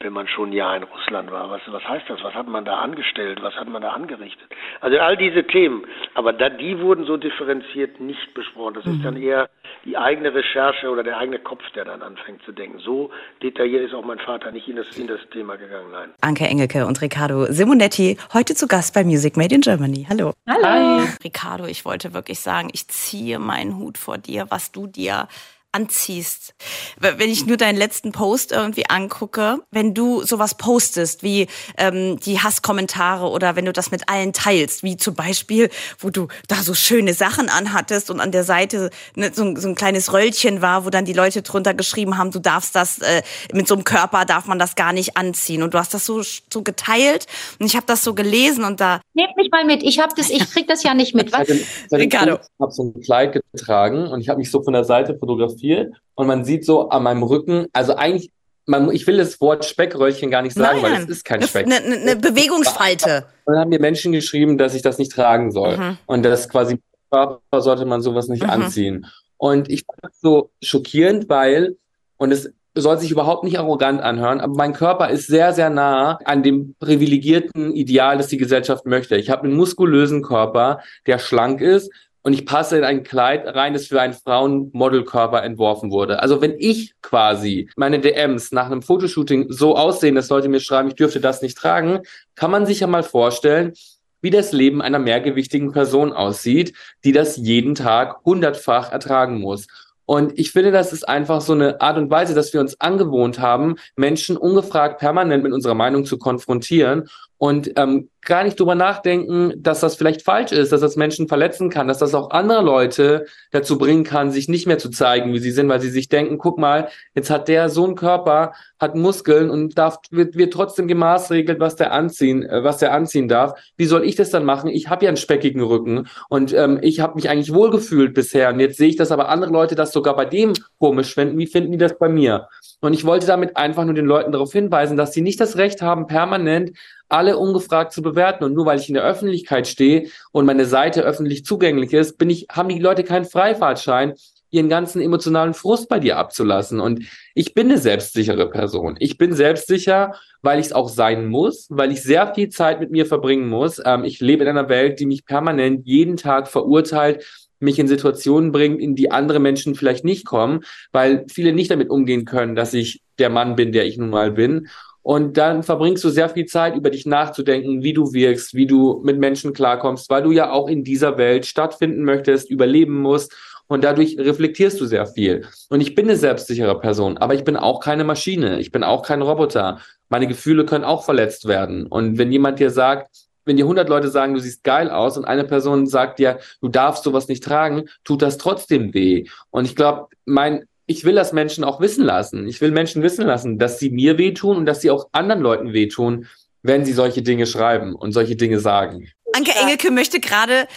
Wenn 0.00 0.12
man 0.12 0.28
schon 0.28 0.50
ein 0.50 0.52
Jahr 0.52 0.76
in 0.76 0.82
Russland 0.82 1.30
war. 1.30 1.50
Was, 1.50 1.62
was 1.66 1.82
heißt 1.82 2.04
das? 2.08 2.22
Was 2.22 2.34
hat 2.34 2.46
man 2.46 2.64
da 2.64 2.78
angestellt? 2.78 3.42
Was 3.42 3.54
hat 3.54 3.68
man 3.68 3.82
da 3.82 3.90
angerichtet? 3.90 4.48
Also 4.80 4.98
all 4.98 5.16
diese 5.16 5.44
Themen. 5.44 5.86
Aber 6.14 6.32
da, 6.32 6.50
die 6.50 6.78
wurden 6.80 7.04
so 7.04 7.16
differenziert 7.16 8.00
nicht 8.00 8.34
besprochen. 8.34 8.74
Das 8.74 8.84
mhm. 8.84 8.92
ist 8.92 9.04
dann 9.04 9.16
eher 9.16 9.48
die 9.84 9.96
eigene 9.96 10.34
Recherche 10.34 10.90
oder 10.90 11.02
der 11.02 11.18
eigene 11.18 11.38
Kopf, 11.38 11.62
der 11.74 11.84
dann 11.84 12.02
anfängt 12.02 12.42
zu 12.44 12.52
denken. 12.52 12.78
So 12.78 13.10
detailliert 13.42 13.84
ist 13.84 13.94
auch 13.94 14.04
mein 14.04 14.18
Vater 14.18 14.50
nicht 14.50 14.68
in 14.68 14.76
das, 14.76 14.96
in 14.96 15.06
das 15.06 15.20
Thema 15.32 15.56
gegangen. 15.56 15.90
Nein. 15.92 16.10
Anke 16.20 16.44
Engelke 16.44 16.86
und 16.86 17.00
Riccardo 17.00 17.46
Simonetti, 17.46 18.18
heute 18.32 18.54
zu 18.54 18.66
Gast 18.66 18.94
bei 18.94 19.04
Music 19.04 19.36
Made 19.36 19.54
in 19.54 19.60
Germany. 19.60 20.06
Hallo. 20.08 20.32
Hallo. 20.48 20.64
Hi. 20.64 21.08
Riccardo, 21.22 21.66
ich 21.66 21.84
wollte 21.84 22.14
wirklich 22.14 22.40
sagen, 22.40 22.68
ich 22.72 22.88
ziehe 22.88 23.38
meinen 23.38 23.78
Hut 23.78 23.98
vor 23.98 24.18
dir, 24.18 24.46
was 24.50 24.72
du 24.72 24.86
dir 24.86 25.28
anziehst. 25.74 26.54
Wenn 26.98 27.28
ich 27.28 27.46
nur 27.46 27.56
deinen 27.56 27.76
letzten 27.76 28.12
Post 28.12 28.52
irgendwie 28.52 28.88
angucke, 28.88 29.58
wenn 29.72 29.92
du 29.92 30.22
sowas 30.22 30.54
postest, 30.56 31.22
wie 31.22 31.48
ähm, 31.76 32.18
die 32.20 32.40
Hasskommentare 32.40 33.28
oder 33.28 33.56
wenn 33.56 33.64
du 33.64 33.72
das 33.72 33.90
mit 33.90 34.08
allen 34.08 34.32
teilst, 34.32 34.84
wie 34.84 34.96
zum 34.96 35.14
Beispiel, 35.14 35.70
wo 35.98 36.10
du 36.10 36.28
da 36.48 36.56
so 36.56 36.74
schöne 36.74 37.12
Sachen 37.12 37.48
anhattest 37.48 38.10
und 38.10 38.20
an 38.20 38.30
der 38.30 38.44
Seite 38.44 38.90
ne, 39.16 39.32
so, 39.34 39.56
so, 39.56 39.68
ein 39.68 39.74
kleines 39.74 40.12
Röllchen 40.12 40.62
war, 40.62 40.86
wo 40.86 40.90
dann 40.90 41.04
die 41.04 41.12
Leute 41.12 41.42
drunter 41.42 41.74
geschrieben 41.74 42.16
haben, 42.16 42.30
du 42.30 42.38
darfst 42.38 42.76
das, 42.76 43.00
äh, 43.00 43.22
mit 43.52 43.66
so 43.66 43.74
einem 43.74 43.84
Körper 43.84 44.24
darf 44.24 44.46
man 44.46 44.58
das 44.58 44.76
gar 44.76 44.92
nicht 44.92 45.16
anziehen. 45.16 45.62
Und 45.62 45.74
du 45.74 45.78
hast 45.78 45.92
das 45.92 46.06
so, 46.06 46.22
so 46.22 46.62
geteilt 46.62 47.26
und 47.58 47.66
ich 47.66 47.74
habe 47.74 47.86
das 47.86 48.04
so 48.04 48.14
gelesen 48.14 48.64
und 48.64 48.80
da... 48.80 49.00
Nehmt 49.14 49.36
mich 49.36 49.50
mal 49.50 49.64
mit, 49.64 49.82
ich 49.82 49.98
habe 49.98 50.12
das, 50.16 50.30
ich 50.30 50.48
krieg 50.52 50.68
das 50.68 50.84
ja 50.84 50.94
nicht 50.94 51.14
mit. 51.14 51.32
Was? 51.32 51.48
Ricardo. 51.90 52.34
Ich 52.34 52.60
habe 52.60 52.72
so 52.72 52.84
ein 52.84 53.00
Kleid 53.00 53.32
getragen 53.52 54.06
und 54.06 54.20
ich 54.20 54.28
habe 54.28 54.38
mich 54.38 54.50
so 54.50 54.62
von 54.62 54.72
der 54.72 54.84
Seite 54.84 55.16
fotografiert 55.18 55.63
fotografiert 55.64 55.94
und 56.14 56.26
man 56.26 56.44
sieht 56.44 56.64
so 56.64 56.88
an 56.90 57.02
meinem 57.02 57.22
Rücken, 57.22 57.66
also 57.72 57.96
eigentlich 57.96 58.30
man, 58.66 58.90
ich 58.92 59.06
will 59.06 59.18
das 59.18 59.38
Wort 59.42 59.66
Speckröllchen 59.66 60.30
gar 60.30 60.40
nicht 60.40 60.54
sagen, 60.54 60.80
Nein, 60.80 60.92
weil 60.92 61.02
es 61.02 61.08
ist 61.10 61.24
kein 61.26 61.42
Speck. 61.42 61.66
eine, 61.66 61.76
eine 61.76 62.16
Bewegungsfalte. 62.16 63.26
Und 63.44 63.52
dann 63.52 63.60
haben 63.60 63.68
mir 63.68 63.78
Menschen 63.78 64.12
geschrieben, 64.12 64.56
dass 64.56 64.74
ich 64.74 64.80
das 64.80 64.96
nicht 64.96 65.12
tragen 65.12 65.52
soll. 65.52 65.76
Mhm. 65.76 65.98
Und 66.06 66.22
das 66.22 66.48
quasi 66.48 66.80
Körper 67.10 67.60
sollte 67.60 67.84
man 67.84 68.00
sowas 68.00 68.28
nicht 68.28 68.42
Mhm. 68.42 68.48
anziehen. 68.50 69.06
Und 69.36 69.68
ich 69.68 69.84
fand 69.84 69.98
das 70.02 70.18
so 70.18 70.50
schockierend, 70.62 71.28
weil, 71.28 71.76
und 72.16 72.32
es 72.32 72.54
soll 72.74 72.96
sich 72.98 73.10
überhaupt 73.10 73.44
nicht 73.44 73.58
arrogant 73.58 74.00
anhören, 74.00 74.40
aber 74.40 74.54
mein 74.54 74.72
Körper 74.72 75.10
ist 75.10 75.26
sehr, 75.26 75.52
sehr 75.52 75.68
nah 75.68 76.18
an 76.24 76.42
dem 76.42 76.74
privilegierten 76.80 77.74
Ideal, 77.74 78.16
das 78.16 78.28
die 78.28 78.38
Gesellschaft 78.38 78.86
möchte. 78.86 79.16
Ich 79.16 79.28
habe 79.28 79.42
einen 79.44 79.56
muskulösen 79.56 80.22
Körper, 80.22 80.80
der 81.06 81.18
schlank 81.18 81.60
ist 81.60 81.90
und 82.24 82.32
ich 82.32 82.46
passe 82.46 82.78
in 82.78 82.84
ein 82.84 83.04
Kleid 83.04 83.46
rein, 83.46 83.74
das 83.74 83.86
für 83.86 84.00
einen 84.00 84.14
Frauenmodelkörper 84.14 85.42
entworfen 85.42 85.90
wurde. 85.90 86.20
Also 86.20 86.40
wenn 86.40 86.54
ich 86.58 86.94
quasi 87.02 87.68
meine 87.76 88.00
DMs 88.00 88.50
nach 88.50 88.66
einem 88.66 88.80
Fotoshooting 88.80 89.52
so 89.52 89.76
aussehen, 89.76 90.14
dass 90.14 90.30
Leute 90.30 90.48
mir 90.48 90.60
schreiben, 90.60 90.88
ich 90.88 90.94
dürfte 90.94 91.20
das 91.20 91.42
nicht 91.42 91.56
tragen, 91.56 92.00
kann 92.34 92.50
man 92.50 92.64
sich 92.64 92.80
ja 92.80 92.86
mal 92.86 93.02
vorstellen, 93.02 93.74
wie 94.22 94.30
das 94.30 94.52
Leben 94.52 94.80
einer 94.80 94.98
mehrgewichtigen 94.98 95.72
Person 95.72 96.14
aussieht, 96.14 96.74
die 97.04 97.12
das 97.12 97.36
jeden 97.36 97.74
Tag 97.74 98.24
hundertfach 98.24 98.90
ertragen 98.90 99.38
muss. 99.38 99.66
Und 100.06 100.38
ich 100.38 100.50
finde, 100.50 100.72
das 100.72 100.94
ist 100.94 101.06
einfach 101.06 101.42
so 101.42 101.52
eine 101.52 101.82
Art 101.82 101.98
und 101.98 102.10
Weise, 102.10 102.34
dass 102.34 102.52
wir 102.54 102.60
uns 102.60 102.80
angewohnt 102.80 103.38
haben, 103.38 103.76
Menschen 103.96 104.38
ungefragt 104.38 104.98
permanent 104.98 105.42
mit 105.42 105.52
unserer 105.52 105.74
Meinung 105.74 106.06
zu 106.06 106.18
konfrontieren 106.18 107.08
und 107.44 107.72
ähm, 107.76 108.08
gar 108.22 108.42
nicht 108.42 108.58
drüber 108.58 108.74
nachdenken, 108.74 109.52
dass 109.58 109.80
das 109.80 109.96
vielleicht 109.96 110.22
falsch 110.22 110.50
ist, 110.50 110.72
dass 110.72 110.80
das 110.80 110.96
Menschen 110.96 111.28
verletzen 111.28 111.68
kann, 111.68 111.88
dass 111.88 111.98
das 111.98 112.14
auch 112.14 112.30
andere 112.30 112.62
Leute 112.62 113.26
dazu 113.50 113.76
bringen 113.76 114.02
kann, 114.02 114.32
sich 114.32 114.48
nicht 114.48 114.66
mehr 114.66 114.78
zu 114.78 114.88
zeigen, 114.88 115.34
wie 115.34 115.40
sie 115.40 115.50
sind, 115.50 115.68
weil 115.68 115.82
sie 115.82 115.90
sich 115.90 116.08
denken, 116.08 116.38
guck 116.38 116.58
mal, 116.58 116.88
jetzt 117.14 117.28
hat 117.28 117.48
der 117.48 117.68
so 117.68 117.84
einen 117.84 117.96
Körper, 117.96 118.54
hat 118.78 118.94
Muskeln 118.94 119.50
und 119.50 119.76
darf 119.76 119.98
wird, 120.10 120.38
wird 120.38 120.54
trotzdem 120.54 120.88
gemaßregelt, 120.88 121.60
was 121.60 121.76
der 121.76 121.92
anziehen, 121.92 122.44
äh, 122.44 122.64
was 122.64 122.78
der 122.78 122.94
anziehen 122.94 123.28
darf. 123.28 123.60
Wie 123.76 123.84
soll 123.84 124.04
ich 124.04 124.16
das 124.16 124.30
dann 124.30 124.46
machen? 124.46 124.70
Ich 124.70 124.88
habe 124.88 125.04
ja 125.04 125.10
einen 125.10 125.18
speckigen 125.18 125.62
Rücken 125.62 126.08
und 126.30 126.54
ähm, 126.54 126.78
ich 126.80 127.00
habe 127.00 127.16
mich 127.16 127.28
eigentlich 127.28 127.52
wohlgefühlt 127.52 128.14
bisher 128.14 128.48
und 128.54 128.60
jetzt 128.60 128.78
sehe 128.78 128.88
ich, 128.88 128.96
dass 128.96 129.12
aber 129.12 129.28
andere 129.28 129.52
Leute 129.52 129.74
das 129.74 129.92
sogar 129.92 130.16
bei 130.16 130.24
dem 130.24 130.54
komisch 130.78 131.12
finden. 131.12 131.36
Wie 131.36 131.46
finden 131.46 131.72
die 131.72 131.78
das 131.78 131.98
bei 131.98 132.08
mir? 132.08 132.48
Und 132.80 132.92
ich 132.92 133.04
wollte 133.04 133.26
damit 133.26 133.56
einfach 133.56 133.84
nur 133.84 133.94
den 133.94 134.04
Leuten 134.04 134.32
darauf 134.32 134.52
hinweisen, 134.52 134.96
dass 134.96 135.12
sie 135.12 135.22
nicht 135.22 135.40
das 135.40 135.56
Recht 135.56 135.80
haben, 135.80 136.06
permanent 136.06 136.72
alle 137.14 137.38
ungefragt 137.38 137.92
zu 137.92 138.02
bewerten. 138.02 138.44
Und 138.44 138.54
nur 138.54 138.66
weil 138.66 138.78
ich 138.78 138.88
in 138.88 138.94
der 138.94 139.04
Öffentlichkeit 139.04 139.68
stehe 139.68 140.08
und 140.32 140.46
meine 140.46 140.66
Seite 140.66 141.02
öffentlich 141.02 141.44
zugänglich 141.44 141.92
ist, 141.92 142.18
bin 142.18 142.28
ich, 142.28 142.46
haben 142.50 142.68
die 142.68 142.78
Leute 142.80 143.04
keinen 143.04 143.24
Freifahrtschein, 143.24 144.14
ihren 144.50 144.68
ganzen 144.68 145.00
emotionalen 145.00 145.54
Frust 145.54 145.88
bei 145.88 145.98
dir 145.98 146.16
abzulassen. 146.16 146.80
Und 146.80 147.04
ich 147.34 147.54
bin 147.54 147.68
eine 147.68 147.78
selbstsichere 147.78 148.50
Person. 148.50 148.96
Ich 148.98 149.16
bin 149.16 149.32
selbstsicher, 149.32 150.14
weil 150.42 150.60
ich 150.60 150.66
es 150.66 150.72
auch 150.72 150.88
sein 150.88 151.26
muss, 151.26 151.66
weil 151.70 151.92
ich 151.92 152.02
sehr 152.02 152.34
viel 152.34 152.48
Zeit 152.48 152.80
mit 152.80 152.90
mir 152.90 153.06
verbringen 153.06 153.48
muss. 153.48 153.80
Ähm, 153.84 154.04
ich 154.04 154.20
lebe 154.20 154.44
in 154.44 154.50
einer 154.50 154.68
Welt, 154.68 155.00
die 155.00 155.06
mich 155.06 155.24
permanent 155.24 155.86
jeden 155.86 156.16
Tag 156.16 156.48
verurteilt, 156.48 157.24
mich 157.60 157.78
in 157.78 157.88
Situationen 157.88 158.52
bringt, 158.52 158.80
in 158.80 158.94
die 158.94 159.10
andere 159.10 159.38
Menschen 159.38 159.74
vielleicht 159.74 160.04
nicht 160.04 160.26
kommen, 160.26 160.60
weil 160.92 161.24
viele 161.28 161.52
nicht 161.52 161.70
damit 161.70 161.90
umgehen 161.90 162.24
können, 162.24 162.54
dass 162.54 162.74
ich 162.74 163.02
der 163.18 163.30
Mann 163.30 163.56
bin, 163.56 163.72
der 163.72 163.86
ich 163.86 163.96
nun 163.98 164.10
mal 164.10 164.32
bin. 164.32 164.68
Und 165.04 165.36
dann 165.36 165.62
verbringst 165.62 166.02
du 166.02 166.08
sehr 166.08 166.30
viel 166.30 166.46
Zeit, 166.46 166.74
über 166.74 166.88
dich 166.88 167.04
nachzudenken, 167.04 167.82
wie 167.82 167.92
du 167.92 168.14
wirkst, 168.14 168.54
wie 168.54 168.66
du 168.66 169.02
mit 169.04 169.18
Menschen 169.18 169.52
klarkommst, 169.52 170.08
weil 170.08 170.22
du 170.22 170.32
ja 170.32 170.50
auch 170.50 170.66
in 170.66 170.82
dieser 170.82 171.18
Welt 171.18 171.44
stattfinden 171.44 172.04
möchtest, 172.04 172.50
überleben 172.50 173.02
musst. 173.02 173.32
Und 173.66 173.84
dadurch 173.84 174.16
reflektierst 174.18 174.80
du 174.80 174.86
sehr 174.86 175.06
viel. 175.06 175.44
Und 175.68 175.82
ich 175.82 175.94
bin 175.94 176.06
eine 176.06 176.16
selbstsichere 176.16 176.80
Person, 176.80 177.18
aber 177.18 177.34
ich 177.34 177.44
bin 177.44 177.58
auch 177.58 177.80
keine 177.80 178.02
Maschine. 178.02 178.58
Ich 178.60 178.72
bin 178.72 178.82
auch 178.82 179.02
kein 179.02 179.20
Roboter. 179.20 179.78
Meine 180.08 180.26
Gefühle 180.26 180.64
können 180.64 180.84
auch 180.84 181.04
verletzt 181.04 181.46
werden. 181.46 181.86
Und 181.86 182.16
wenn 182.16 182.32
jemand 182.32 182.58
dir 182.58 182.70
sagt, 182.70 183.08
wenn 183.44 183.58
dir 183.58 183.64
100 183.64 183.90
Leute 183.90 184.08
sagen, 184.08 184.32
du 184.32 184.40
siehst 184.40 184.64
geil 184.64 184.88
aus 184.88 185.18
und 185.18 185.26
eine 185.26 185.44
Person 185.44 185.86
sagt 185.86 186.18
dir, 186.18 186.38
du 186.62 186.68
darfst 186.68 187.04
sowas 187.04 187.28
nicht 187.28 187.44
tragen, 187.44 187.90
tut 188.04 188.22
das 188.22 188.38
trotzdem 188.38 188.94
weh. 188.94 189.26
Und 189.50 189.66
ich 189.66 189.76
glaube, 189.76 190.08
mein, 190.24 190.64
ich 190.86 191.04
will 191.04 191.14
das 191.14 191.32
Menschen 191.32 191.64
auch 191.64 191.80
wissen 191.80 192.04
lassen. 192.04 192.46
Ich 192.46 192.60
will 192.60 192.70
Menschen 192.70 193.02
wissen 193.02 193.26
lassen, 193.26 193.58
dass 193.58 193.78
sie 193.78 193.90
mir 193.90 194.18
wehtun 194.18 194.56
und 194.56 194.66
dass 194.66 194.80
sie 194.80 194.90
auch 194.90 195.08
anderen 195.12 195.40
Leuten 195.40 195.72
wehtun, 195.72 196.26
wenn 196.62 196.84
sie 196.84 196.92
solche 196.92 197.22
Dinge 197.22 197.46
schreiben 197.46 197.94
und 197.94 198.12
solche 198.12 198.36
Dinge 198.36 198.58
sagen. 198.60 199.08
Anke 199.34 199.52
Engelke 199.60 199.90
möchte 199.90 200.20
gerade 200.20 200.68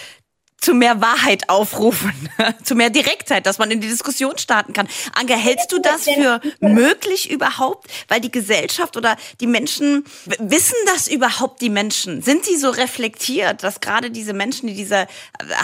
zu 0.60 0.74
mehr 0.74 1.02
Wahrheit 1.02 1.50
aufrufen, 1.50 2.12
zu 2.64 2.76
mehr 2.76 2.90
Direktheit, 2.90 3.46
dass 3.46 3.60
man 3.60 3.70
in 3.72 3.80
die 3.80 3.88
Diskussion 3.88 4.38
starten 4.38 4.74
kann. 4.74 4.88
Anke, 5.14 5.36
hältst 5.36 5.72
du 5.72 5.80
das 5.80 6.06
für 6.06 6.42
möglich 6.60 7.30
überhaupt? 7.30 7.88
Weil 8.08 8.22
die 8.22 8.32
Gesellschaft 8.32 8.98
oder 8.98 9.18
die 9.40 9.48
Menschen, 9.48 10.04
wissen 10.40 10.76
das 10.88 11.08
überhaupt 11.08 11.62
die 11.62 11.70
Menschen? 11.70 12.22
Sind 12.22 12.44
sie 12.44 12.58
so 12.58 12.70
reflektiert, 12.70 13.64
dass 13.64 13.80
gerade 13.82 14.10
diese 14.10 14.34
Menschen, 14.34 14.68
die 14.68 14.74
diese 14.74 15.08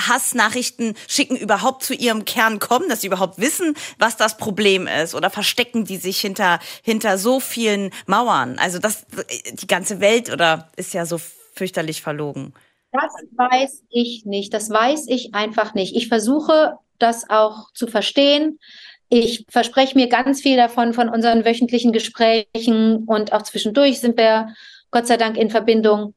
Hassnachrichten 0.08 0.96
schicken, 1.08 1.36
überhaupt 1.36 1.84
zu 1.84 1.94
ihrem 1.94 2.26
Kern 2.26 2.60
kommen, 2.60 2.88
dass 2.88 3.02
sie 3.02 3.08
überhaupt 3.08 3.40
wissen, 3.40 3.76
was 3.98 4.16
das 4.16 4.38
Problem 4.38 4.88
ist? 4.88 5.16
Oder 5.16 5.30
verstecken 5.30 5.86
die 5.86 5.98
sich 5.98 6.22
hinter, 6.22 6.60
hinter 6.84 7.18
so 7.18 7.40
vielen 7.40 7.92
Mauern? 8.06 8.60
Also 8.60 8.78
das, 8.78 9.06
die 9.52 9.68
ganze 9.68 10.00
Welt 10.00 10.30
oder 10.32 10.72
ist 10.76 10.94
ja 10.94 11.06
so 11.06 11.20
fürchterlich 11.56 12.02
verlogen. 12.02 12.54
Das 12.94 13.12
weiß 13.36 13.84
ich 13.90 14.26
nicht. 14.26 14.54
Das 14.54 14.70
weiß 14.70 15.08
ich 15.08 15.34
einfach 15.34 15.74
nicht. 15.74 15.96
Ich 15.96 16.08
versuche 16.08 16.78
das 17.00 17.30
auch 17.30 17.72
zu 17.74 17.88
verstehen. 17.88 18.60
Ich 19.10 19.46
verspreche 19.50 19.98
mir 19.98 20.08
ganz 20.08 20.42
viel 20.42 20.58
davon 20.58 20.94
von 20.94 21.10
unseren 21.10 21.44
wöchentlichen 21.44 21.92
Gesprächen 21.92 23.04
und 23.06 23.34
auch 23.34 23.42
zwischendurch 23.42 24.00
sind 24.00 24.18
wir 24.18 24.54
Gott 24.92 25.08
sei 25.08 25.18
Dank 25.18 25.38
in 25.38 25.50
Verbindung. 25.50 26.14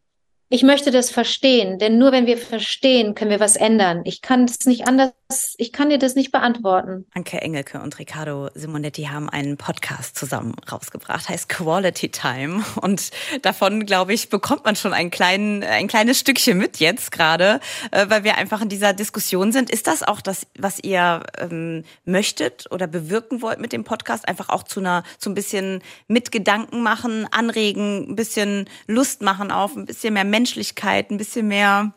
Ich 0.48 0.62
möchte 0.62 0.92
das 0.92 1.11
verstehen, 1.11 1.80
denn 1.80 1.98
nur 1.98 2.12
wenn 2.12 2.26
wir 2.26 2.38
verstehen, 2.38 3.16
können 3.16 3.32
wir 3.32 3.40
was 3.40 3.56
ändern. 3.56 4.02
Ich 4.04 4.22
kann 4.22 4.44
es 4.44 4.64
nicht 4.64 4.87
anders, 4.87 5.11
ich 5.59 5.72
kann 5.72 5.90
dir 5.90 5.98
das 5.98 6.14
nicht 6.14 6.30
beantworten. 6.30 7.04
Anke 7.14 7.40
Engelke 7.42 7.80
und 7.80 7.98
Riccardo 7.98 8.50
Simonetti 8.54 9.04
haben 9.04 9.28
einen 9.28 9.56
Podcast 9.56 10.16
zusammen 10.16 10.54
rausgebracht, 10.70 11.28
heißt 11.28 11.48
Quality 11.48 12.11
Time. 12.11 12.64
Und 12.80 13.11
davon, 13.42 13.87
glaube 13.87 14.14
ich, 14.14 14.28
bekommt 14.28 14.64
man 14.64 14.76
schon 14.76 14.92
ein, 14.92 15.11
kleinen, 15.11 15.64
ein 15.64 15.88
kleines 15.88 16.20
Stückchen 16.20 16.59
mit 16.59 16.76
jetzt 16.76 17.11
gerade, 17.11 17.59
äh, 17.90 18.06
weil 18.09 18.22
wir 18.22 18.37
einfach 18.37 18.62
in 18.62 18.68
dieser 18.68 18.92
Diskussion 18.92 19.50
sind. 19.50 19.68
Ist 19.68 19.88
das 19.88 20.04
auch 20.04 20.20
das, 20.20 20.46
was 20.56 20.78
ihr 20.78 21.24
ähm, 21.38 21.82
möchtet 22.04 22.70
oder 22.70 22.87
bewirken 22.87 23.42
wollt 23.42 23.59
mit 23.59 23.72
dem 23.72 23.82
Podcast? 23.82 24.28
Einfach 24.28 24.48
auch 24.48 24.62
zu 24.62 24.78
einer, 24.78 25.02
zu 25.18 25.28
ein 25.28 25.35
bisschen 25.35 25.82
Mitgedanken 26.06 26.85
machen, 26.85 27.26
anregen, 27.32 28.12
ein 28.12 28.14
bisschen 28.14 28.68
Lust 28.87 29.22
machen 29.22 29.50
auf 29.50 29.74
ein 29.74 29.87
bisschen 29.87 30.14
mehr 30.14 30.36
Menschlichkeit, 30.37 31.11
ein 31.11 31.16
bisschen 31.16 31.49
mehr, 31.49 31.92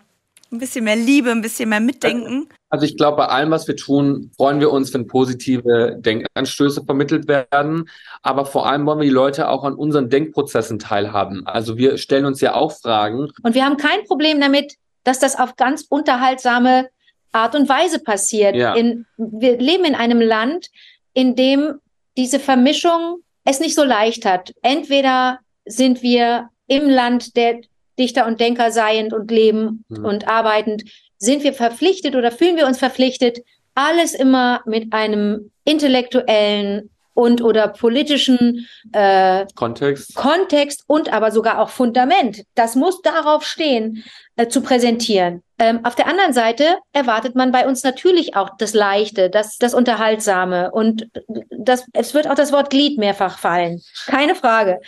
ein 0.51 0.59
bisschen 0.59 0.85
mehr 0.85 0.95
Liebe, 0.95 1.29
ein 1.31 1.41
bisschen 1.41 1.69
mehr 1.69 1.81
Mitdenken? 1.81 2.47
Also 2.69 2.85
ich 2.85 2.95
glaube, 2.95 3.17
bei 3.17 3.25
allem, 3.25 3.51
was 3.51 3.67
wir 3.67 3.75
tun, 3.75 4.31
freuen 4.37 4.59
wir 4.59 4.71
uns, 4.71 4.93
wenn 4.93 5.07
positive 5.07 5.97
Denkanstöße 5.99 6.85
vermittelt 6.85 7.27
werden. 7.27 7.89
Aber 8.21 8.45
vor 8.45 8.67
allem 8.67 8.85
wollen 8.85 8.99
wir 8.99 9.05
die 9.05 9.09
Leute 9.09 9.49
auch 9.49 9.63
an 9.63 9.73
unseren 9.73 10.09
Denkprozessen 10.09 10.79
teilhaben. 10.79 11.45
Also 11.45 11.77
wir 11.77 11.97
stellen 11.97 12.25
uns 12.25 12.39
ja 12.41 12.53
auch 12.53 12.71
Fragen. 12.71 13.31
Und 13.43 13.55
wir 13.55 13.65
haben 13.65 13.77
kein 13.77 14.05
Problem 14.05 14.39
damit, 14.39 14.75
dass 15.03 15.19
das 15.19 15.37
auf 15.37 15.55
ganz 15.55 15.85
unterhaltsame 15.89 16.89
Art 17.31 17.55
und 17.55 17.67
Weise 17.67 17.99
passiert. 17.99 18.55
Ja. 18.55 18.75
In, 18.75 19.05
wir 19.17 19.57
leben 19.57 19.85
in 19.85 19.95
einem 19.95 20.21
Land, 20.21 20.69
in 21.13 21.35
dem 21.35 21.75
diese 22.17 22.39
Vermischung 22.39 23.19
es 23.45 23.59
nicht 23.59 23.75
so 23.75 23.83
leicht 23.83 24.25
hat. 24.25 24.53
Entweder 24.61 25.39
sind 25.65 26.01
wir 26.01 26.49
im 26.67 26.87
Land 26.87 27.35
der 27.35 27.61
Dichter 27.99 28.25
und 28.25 28.39
Denker 28.39 28.71
seiend 28.71 29.13
und 29.13 29.29
leben 29.29 29.83
Mhm. 29.89 30.05
und 30.05 30.27
arbeitend, 30.27 30.83
sind 31.17 31.43
wir 31.43 31.53
verpflichtet 31.53 32.15
oder 32.15 32.31
fühlen 32.31 32.55
wir 32.55 32.65
uns 32.65 32.79
verpflichtet, 32.79 33.39
alles 33.75 34.13
immer 34.13 34.61
mit 34.65 34.93
einem 34.93 35.51
intellektuellen 35.65 36.89
und 37.13 37.41
oder 37.41 37.67
politischen 37.67 38.67
äh, 38.93 39.45
Kontext. 39.55 40.15
Kontext 40.15 40.83
und 40.87 41.11
aber 41.11 41.31
sogar 41.31 41.59
auch 41.59 41.69
Fundament, 41.69 42.45
das 42.55 42.75
muss 42.75 43.01
darauf 43.01 43.45
stehen, 43.45 44.05
äh, 44.37 44.47
zu 44.47 44.61
präsentieren. 44.61 45.43
Ähm, 45.59 45.83
auf 45.83 45.95
der 45.95 46.07
anderen 46.07 46.31
Seite 46.31 46.77
erwartet 46.93 47.35
man 47.35 47.51
bei 47.51 47.67
uns 47.67 47.83
natürlich 47.83 48.37
auch 48.37 48.51
das 48.57 48.73
Leichte, 48.73 49.29
das, 49.29 49.57
das 49.57 49.73
Unterhaltsame 49.73 50.71
und 50.71 51.09
das, 51.49 51.83
es 51.91 52.13
wird 52.13 52.29
auch 52.29 52.35
das 52.35 52.53
Wort 52.53 52.69
Glied 52.69 52.97
mehrfach 52.97 53.37
fallen. 53.37 53.81
Keine 54.05 54.35
Frage. 54.35 54.79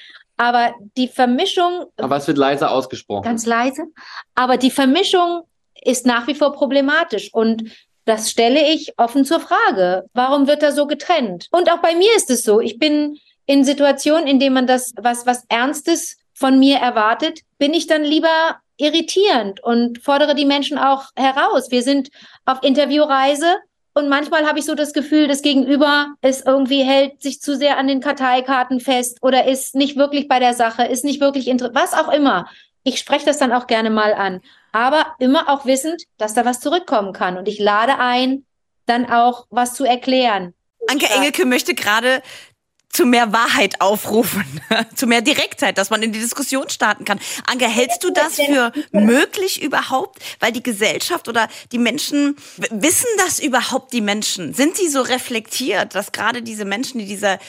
Aber 0.42 0.74
die 0.98 1.08
Vermischung, 1.08 1.86
Aber 1.98 2.18
es 2.18 2.28
wird 2.28 2.40
leiser 2.40 2.72
ausgesprochen. 2.72 3.22
ganz 3.22 3.46
leise, 3.46 3.84
aber 4.34 4.58
die 4.58 4.72
Vermischung 4.72 5.44
ist 5.84 6.08
nach 6.08 6.26
wie 6.26 6.34
vor 6.34 6.54
problematisch 6.54 7.32
und 7.32 7.64
das 8.06 8.32
stelle 8.32 8.72
ich 8.74 8.94
offen 8.98 9.24
zur 9.24 9.40
Frage. 9.40 10.06
Warum 10.14 10.48
wird 10.48 10.64
da 10.64 10.72
so 10.72 10.88
getrennt? 10.88 11.48
Und 11.52 11.72
auch 11.72 11.78
bei 11.78 11.94
mir 11.94 12.10
ist 12.16 12.32
es 12.32 12.44
so. 12.44 12.60
Ich 12.60 12.80
bin 12.80 13.20
in 13.46 13.64
Situationen, 13.64 14.26
in 14.26 14.40
denen 14.40 14.56
man 14.56 14.66
das, 14.66 14.94
was, 15.00 15.28
was 15.28 15.46
Ernstes 15.48 16.18
von 16.34 16.58
mir 16.58 16.78
erwartet, 16.78 17.42
bin 17.60 17.76
ich 17.76 17.86
dann 17.86 18.04
lieber 18.04 18.58
irritierend 18.78 19.64
und 19.64 20.00
fordere 20.00 20.34
die 20.34 20.46
Menschen 20.46 20.80
auch 20.80 21.04
heraus. 21.16 21.70
Wir 21.70 21.84
sind 21.84 22.10
auf 22.46 22.64
Interviewreise 22.64 23.58
und 23.94 24.10
manchmal 24.10 24.48
habe 24.48 24.60
ich 24.60 24.66
so 24.66 24.76
das 24.76 24.94
Gefühl, 24.94 25.28
das 25.28 25.42
Gegenüber 25.42 26.14
ist 26.22 26.46
irgendwie 26.46 26.84
hält 26.84 27.22
sich 27.22 27.42
zu 27.42 27.58
sehr 27.58 27.78
an 27.78 27.88
den 27.88 28.00
Karteikarten 28.00 28.80
fest 28.80 29.18
oder 29.22 29.46
ist 29.46 29.76
nicht 29.76 29.98
wirklich 29.98 30.28
bei 30.28 30.40
der 30.40 30.54
Sache, 30.54 30.84
ist 30.84 31.04
nicht 31.04 31.20
wirklich 31.20 31.48
interessiert, 31.48 31.76
was 31.76 31.94
auch 31.94 32.12
immer. 32.12 32.50
Ich 32.84 32.98
spreche 33.00 33.26
das 33.26 33.38
dann 33.38 33.52
auch 33.52 33.68
gerne 33.68 33.90
mal 33.90 34.14
an, 34.14 34.42
aber 34.72 35.16
immer 35.20 35.50
auch 35.50 35.66
wissend, 35.66 36.04
dass 36.18 36.34
da 36.34 36.46
was 36.46 36.60
zurückkommen 36.60 37.14
kann 37.14 37.38
und 37.38 37.48
ich 37.48 37.60
lade 37.60 38.00
ein, 38.00 38.46
dann 38.86 39.10
auch 39.10 39.46
was 39.50 39.74
zu 39.74 39.84
erklären. 39.84 40.54
Anke 40.88 41.08
Engelke 41.08 41.46
möchte 41.46 41.76
gerade 41.76 42.22
zu 42.92 43.06
mehr 43.06 43.32
Wahrheit 43.32 43.80
aufrufen, 43.80 44.44
zu 44.96 45.08
mehr 45.08 45.22
Direktheit, 45.22 45.78
dass 45.78 45.90
man 45.90 46.04
in 46.04 46.12
die 46.12 46.20
Diskussion 46.20 46.70
starten 46.70 47.06
kann. 47.06 47.20
Anke, 47.46 47.68
hältst 47.68 48.04
du 48.04 48.12
das 48.12 48.36
für 48.36 48.72
möglich 48.92 49.62
überhaupt? 49.62 50.20
Weil 50.40 50.52
die 50.52 50.64
Gesellschaft 50.64 51.28
oder 51.28 51.48
die 51.72 51.78
Menschen, 51.78 52.36
wissen 52.70 53.08
das 53.18 53.40
überhaupt 53.40 53.94
die 53.94 54.02
Menschen? 54.02 54.54
Sind 54.54 54.76
sie 54.78 54.90
so 54.90 55.02
reflektiert, 55.02 55.96
dass 55.96 56.12
gerade 56.12 56.42
diese 56.42 56.66
Menschen, 56.66 57.00
die 57.00 57.06
diese 57.06 57.40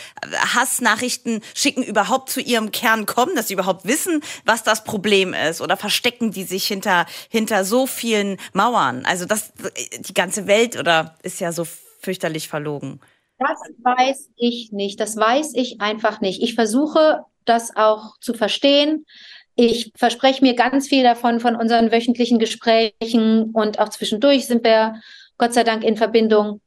Hassnachrichten 0.55 1.43
schicken, 1.55 1.83
überhaupt 1.83 2.31
zu 2.31 2.41
ihrem 2.41 2.71
Kern 2.73 3.07
kommen, 3.07 3.35
dass 3.35 3.49
sie 3.49 3.55
überhaupt 3.55 3.87
wissen, 3.87 4.23
was 4.45 4.63
das 4.63 4.85
Problem 4.85 5.35
ist? 5.35 5.61
Oder 5.61 5.77
verstecken 5.77 6.31
die 6.31 6.45
sich 6.45 6.67
hinter, 6.67 7.07
hinter 7.29 7.65
so 7.65 7.87
vielen 7.87 8.39
Mauern? 8.53 9.05
Also 9.05 9.25
das, 9.25 9.53
die 9.99 10.15
ganze 10.15 10.47
Welt 10.47 10.77
oder 10.77 11.17
ist 11.23 11.41
ja 11.41 11.53
so 11.53 11.67
fürchterlich 12.01 12.49
verlogen. 12.49 13.01
Das 13.43 13.61
weiß 13.83 14.31
ich 14.37 14.73
nicht. 14.73 15.01
Das 15.01 15.17
weiß 15.17 15.53
ich 15.55 15.81
einfach 15.81 16.21
nicht. 16.21 16.43
Ich 16.43 16.55
versuche 16.55 17.25
das 17.45 17.77
auch 17.77 18.19
zu 18.21 18.35
verstehen. 18.35 19.07
Ich 19.55 19.93
verspreche 19.97 20.43
mir 20.43 20.55
ganz 20.55 20.89
viel 20.89 21.03
davon 21.03 21.41
von 21.41 21.57
unseren 21.57 21.93
wöchentlichen 21.93 22.39
Gesprächen 22.39 23.51
und 23.53 23.79
auch 23.79 23.91
zwischendurch 23.91 24.47
sind 24.47 24.65
wir 24.65 25.01
Gott 25.37 25.53
sei 25.53 25.65
Dank 25.65 25.85
in 25.85 25.97
Verbindung. 25.97 26.61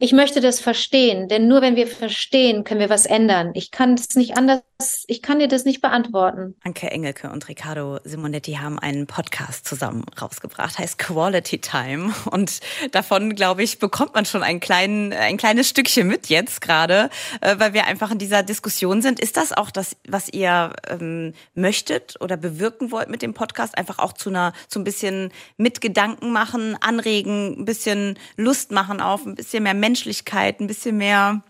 Ich 0.00 0.12
möchte 0.12 0.40
das 0.40 0.60
verstehen, 0.60 1.26
denn 1.26 1.48
nur 1.48 1.60
wenn 1.60 1.74
wir 1.74 1.88
verstehen, 1.88 2.62
können 2.62 2.78
wir 2.78 2.88
was 2.88 3.04
ändern. 3.04 3.50
Ich 3.54 3.72
kann 3.72 3.94
es 3.94 4.14
nicht 4.14 4.36
anders, 4.36 4.62
ich 5.08 5.22
kann 5.22 5.40
dir 5.40 5.48
das 5.48 5.64
nicht 5.64 5.80
beantworten. 5.80 6.54
Anke 6.62 6.88
Engelke 6.88 7.30
und 7.30 7.48
Riccardo 7.48 7.98
Simonetti 8.04 8.52
haben 8.52 8.78
einen 8.78 9.08
Podcast 9.08 9.66
zusammen 9.66 10.04
rausgebracht, 10.20 10.78
heißt 10.78 10.98
Quality 10.98 11.58
Time. 11.58 12.14
Und 12.30 12.60
davon, 12.92 13.34
glaube 13.34 13.64
ich, 13.64 13.80
bekommt 13.80 14.14
man 14.14 14.24
schon 14.24 14.44
ein, 14.44 14.60
klein, 14.60 15.12
ein 15.12 15.36
kleines 15.36 15.68
Stückchen 15.68 16.06
mit 16.06 16.28
jetzt 16.28 16.60
gerade, 16.60 17.10
äh, 17.40 17.56
weil 17.58 17.72
wir 17.72 17.86
einfach 17.86 18.12
in 18.12 18.18
dieser 18.18 18.44
Diskussion 18.44 19.02
sind. 19.02 19.18
Ist 19.18 19.36
das 19.36 19.52
auch 19.52 19.72
das, 19.72 19.96
was 20.06 20.28
ihr 20.28 20.74
ähm, 20.88 21.32
möchtet 21.54 22.14
oder 22.20 22.36
bewirken 22.36 22.92
wollt 22.92 23.08
mit 23.08 23.22
dem 23.22 23.34
Podcast? 23.34 23.76
Einfach 23.76 23.98
auch 23.98 24.12
zu 24.12 24.30
einer, 24.30 24.52
so 24.68 24.78
ein 24.78 24.84
bisschen 24.84 25.32
mit 25.56 25.80
Gedanken 25.80 26.30
machen, 26.30 26.76
anregen, 26.80 27.62
ein 27.62 27.64
bisschen 27.64 28.16
Lust 28.36 28.70
machen 28.70 29.00
auf, 29.00 29.26
ein 29.26 29.34
bisschen 29.34 29.64
mehr 29.64 29.74
Menschlichkeit, 29.88 30.60
ein 30.60 30.66
bisschen 30.66 30.98
mehr, 30.98 31.42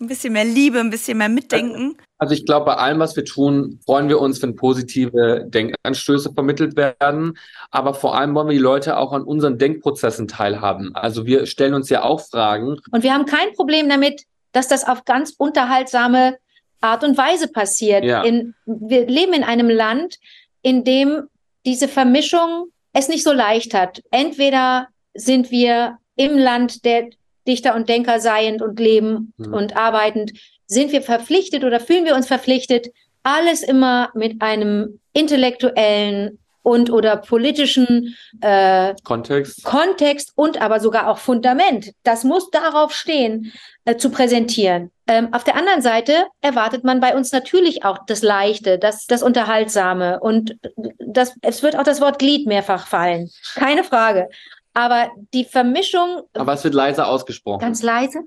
ein 0.00 0.06
bisschen 0.06 0.32
mehr 0.32 0.44
Liebe, 0.44 0.78
ein 0.78 0.90
bisschen 0.90 1.18
mehr 1.18 1.28
Mitdenken? 1.28 1.96
Also 2.18 2.34
ich 2.34 2.46
glaube, 2.46 2.66
bei 2.66 2.74
allem, 2.74 3.00
was 3.00 3.16
wir 3.16 3.24
tun, 3.24 3.80
freuen 3.84 4.08
wir 4.08 4.20
uns, 4.20 4.40
wenn 4.42 4.54
positive 4.54 5.44
Denkanstöße 5.48 6.32
vermittelt 6.32 6.76
werden. 6.76 7.36
Aber 7.72 7.94
vor 7.94 8.16
allem 8.16 8.34
wollen 8.34 8.48
wir 8.48 8.52
die 8.52 8.58
Leute 8.58 8.96
auch 8.96 9.12
an 9.12 9.22
unseren 9.22 9.58
Denkprozessen 9.58 10.28
teilhaben. 10.28 10.94
Also 10.94 11.26
wir 11.26 11.46
stellen 11.46 11.74
uns 11.74 11.88
ja 11.90 12.04
auch 12.04 12.20
Fragen. 12.20 12.76
Und 12.92 13.02
wir 13.02 13.12
haben 13.12 13.26
kein 13.26 13.52
Problem 13.54 13.88
damit, 13.88 14.22
dass 14.52 14.68
das 14.68 14.86
auf 14.86 15.04
ganz 15.04 15.34
unterhaltsame 15.36 16.38
Art 16.80 17.02
und 17.02 17.18
Weise 17.18 17.48
passiert. 17.48 18.04
Ja. 18.04 18.22
In, 18.22 18.54
wir 18.66 19.06
leben 19.06 19.32
in 19.32 19.42
einem 19.42 19.68
Land, 19.68 20.18
in 20.62 20.84
dem 20.84 21.24
diese 21.66 21.88
Vermischung 21.88 22.68
es 22.92 23.08
nicht 23.08 23.24
so 23.24 23.32
leicht 23.32 23.74
hat. 23.74 24.00
Entweder 24.10 24.88
sind 25.14 25.50
wir 25.50 25.98
im 26.16 26.38
Land 26.38 26.84
der 26.84 27.08
Dichter 27.46 27.74
und 27.74 27.88
Denker 27.88 28.20
seiend 28.20 28.62
und 28.62 28.78
leben 28.78 29.32
mhm. 29.36 29.54
und 29.54 29.76
arbeitend, 29.76 30.32
sind 30.66 30.92
wir 30.92 31.02
verpflichtet 31.02 31.64
oder 31.64 31.80
fühlen 31.80 32.04
wir 32.04 32.14
uns 32.14 32.26
verpflichtet, 32.26 32.88
alles 33.22 33.62
immer 33.62 34.10
mit 34.14 34.40
einem 34.40 35.00
intellektuellen 35.12 36.38
und 36.62 36.90
oder 36.90 37.16
politischen 37.16 38.16
äh, 38.40 38.94
Kontext. 39.02 39.64
Kontext 39.64 40.32
und 40.36 40.60
aber 40.60 40.80
sogar 40.80 41.08
auch 41.08 41.18
Fundament, 41.18 41.92
das 42.02 42.22
muss 42.24 42.50
darauf 42.50 42.94
stehen, 42.94 43.52
äh, 43.84 43.96
zu 43.96 44.10
präsentieren. 44.10 44.90
Ähm, 45.06 45.32
auf 45.32 45.42
der 45.42 45.56
anderen 45.56 45.82
Seite 45.82 46.26
erwartet 46.40 46.84
man 46.84 47.00
bei 47.00 47.16
uns 47.16 47.32
natürlich 47.32 47.84
auch 47.84 47.98
das 48.06 48.22
Leichte, 48.22 48.78
das, 48.78 49.06
das 49.06 49.22
Unterhaltsame 49.22 50.20
und 50.20 50.56
das, 50.98 51.34
es 51.42 51.62
wird 51.62 51.76
auch 51.76 51.82
das 51.82 52.00
Wort 52.00 52.18
Glied 52.18 52.46
mehrfach 52.46 52.86
fallen. 52.86 53.30
Keine 53.54 53.82
Frage. 53.82 54.28
Aber 54.74 55.10
die 55.34 55.44
Vermischung. 55.44 56.22
Aber 56.34 56.52
es 56.52 56.64
wird 56.64 56.74
leise 56.74 57.06
ausgesprochen. 57.06 57.60
Ganz 57.60 57.82
leise. 57.82 58.20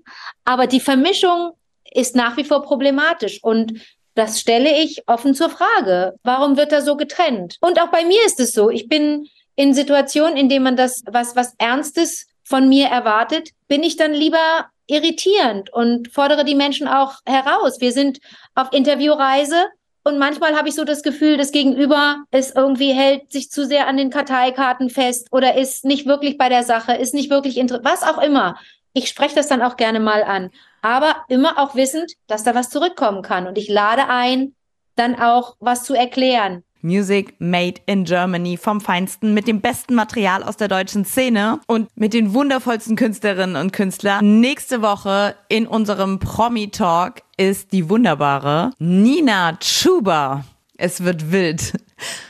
Aber 0.45 0.67
die 0.67 0.79
Vermischung 0.79 1.51
ist 1.91 2.15
nach 2.15 2.37
wie 2.37 2.43
vor 2.43 2.63
problematisch. 2.63 3.39
Und 3.43 3.81
das 4.15 4.39
stelle 4.39 4.77
ich 4.79 5.03
offen 5.07 5.33
zur 5.35 5.49
Frage. 5.49 6.15
Warum 6.23 6.57
wird 6.57 6.71
da 6.71 6.81
so 6.81 6.97
getrennt? 6.97 7.57
Und 7.61 7.81
auch 7.81 7.89
bei 7.89 8.05
mir 8.05 8.23
ist 8.25 8.39
es 8.39 8.51
so. 8.51 8.69
Ich 8.69 8.87
bin 8.87 9.27
in 9.55 9.73
Situationen, 9.73 10.37
in 10.37 10.49
denen 10.49 10.63
man 10.63 10.75
das, 10.75 11.01
was, 11.07 11.35
was 11.35 11.53
Ernstes 11.57 12.27
von 12.43 12.67
mir 12.69 12.87
erwartet, 12.87 13.49
bin 13.67 13.83
ich 13.83 13.95
dann 13.95 14.13
lieber 14.13 14.67
irritierend 14.87 15.71
und 15.71 16.11
fordere 16.11 16.43
die 16.43 16.55
Menschen 16.55 16.87
auch 16.87 17.15
heraus. 17.25 17.79
Wir 17.79 17.91
sind 17.91 18.19
auf 18.53 18.73
Interviewreise 18.73 19.67
und 20.03 20.19
manchmal 20.19 20.55
habe 20.55 20.67
ich 20.67 20.75
so 20.75 20.83
das 20.83 21.01
Gefühl, 21.01 21.37
das 21.37 21.51
Gegenüber 21.51 22.23
ist 22.31 22.55
irgendwie 22.55 22.91
hält 22.93 23.31
sich 23.31 23.49
zu 23.49 23.65
sehr 23.65 23.87
an 23.87 23.97
den 23.97 24.09
Karteikarten 24.09 24.89
fest 24.89 25.27
oder 25.31 25.55
ist 25.55 25.85
nicht 25.85 26.05
wirklich 26.05 26.37
bei 26.37 26.49
der 26.49 26.63
Sache, 26.63 26.93
ist 26.93 27.13
nicht 27.13 27.29
wirklich 27.29 27.57
interessiert, 27.57 27.85
was 27.85 28.03
auch 28.03 28.21
immer. 28.21 28.57
Ich 28.93 29.07
spreche 29.07 29.35
das 29.35 29.47
dann 29.47 29.61
auch 29.61 29.77
gerne 29.77 29.99
mal 29.99 30.23
an, 30.23 30.51
aber 30.81 31.15
immer 31.29 31.57
auch 31.57 31.75
wissend, 31.75 32.13
dass 32.27 32.43
da 32.43 32.53
was 32.53 32.69
zurückkommen 32.69 33.21
kann 33.21 33.47
und 33.47 33.57
ich 33.57 33.69
lade 33.69 34.07
ein, 34.09 34.53
dann 34.95 35.15
auch 35.15 35.55
was 35.59 35.83
zu 35.83 35.93
erklären. 35.95 36.63
Music 36.83 37.35
Made 37.39 37.81
in 37.85 38.03
Germany 38.03 38.57
vom 38.57 38.81
Feinsten 38.81 39.33
mit 39.33 39.47
dem 39.47 39.61
besten 39.61 39.95
Material 39.95 40.43
aus 40.43 40.57
der 40.57 40.67
deutschen 40.67 41.05
Szene 41.05 41.61
und 41.65 41.87
mit 41.95 42.13
den 42.13 42.33
wundervollsten 42.33 42.97
Künstlerinnen 42.97 43.55
und 43.55 43.71
Künstlern. 43.71 44.41
Nächste 44.41 44.81
Woche 44.81 45.35
in 45.47 45.65
unserem 45.65 46.19
Promi 46.19 46.69
Talk 46.71 47.21
ist 47.37 47.71
die 47.71 47.89
wunderbare 47.89 48.71
Nina 48.79 49.57
Chuba. 49.59 50.45
Es 50.77 51.03
wird 51.03 51.31
wild. 51.31 51.73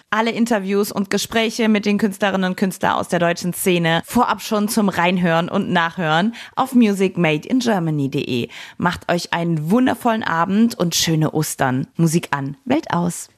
Alle 0.09 0.31
Interviews 0.31 0.91
und 0.91 1.09
Gespräche 1.09 1.69
mit 1.69 1.85
den 1.85 1.97
Künstlerinnen 1.97 2.51
und 2.51 2.55
Künstlern 2.55 2.93
aus 2.93 3.07
der 3.07 3.17
deutschen 3.19 3.53
Szene 3.53 4.03
vorab 4.05 4.41
schon 4.41 4.67
zum 4.69 4.89
Reinhören 4.89 5.49
und 5.49 5.71
Nachhören 5.71 6.35
auf 6.55 6.75
musicmadeingermany.de. 6.75 8.49
Macht 8.77 9.11
euch 9.11 9.33
einen 9.33 9.71
wundervollen 9.71 10.23
Abend 10.23 10.75
und 10.75 10.93
schöne 10.93 11.31
Ostern. 11.31 11.87
Musik 11.95 12.27
an, 12.31 12.57
Welt 12.65 12.91
aus. 12.91 13.29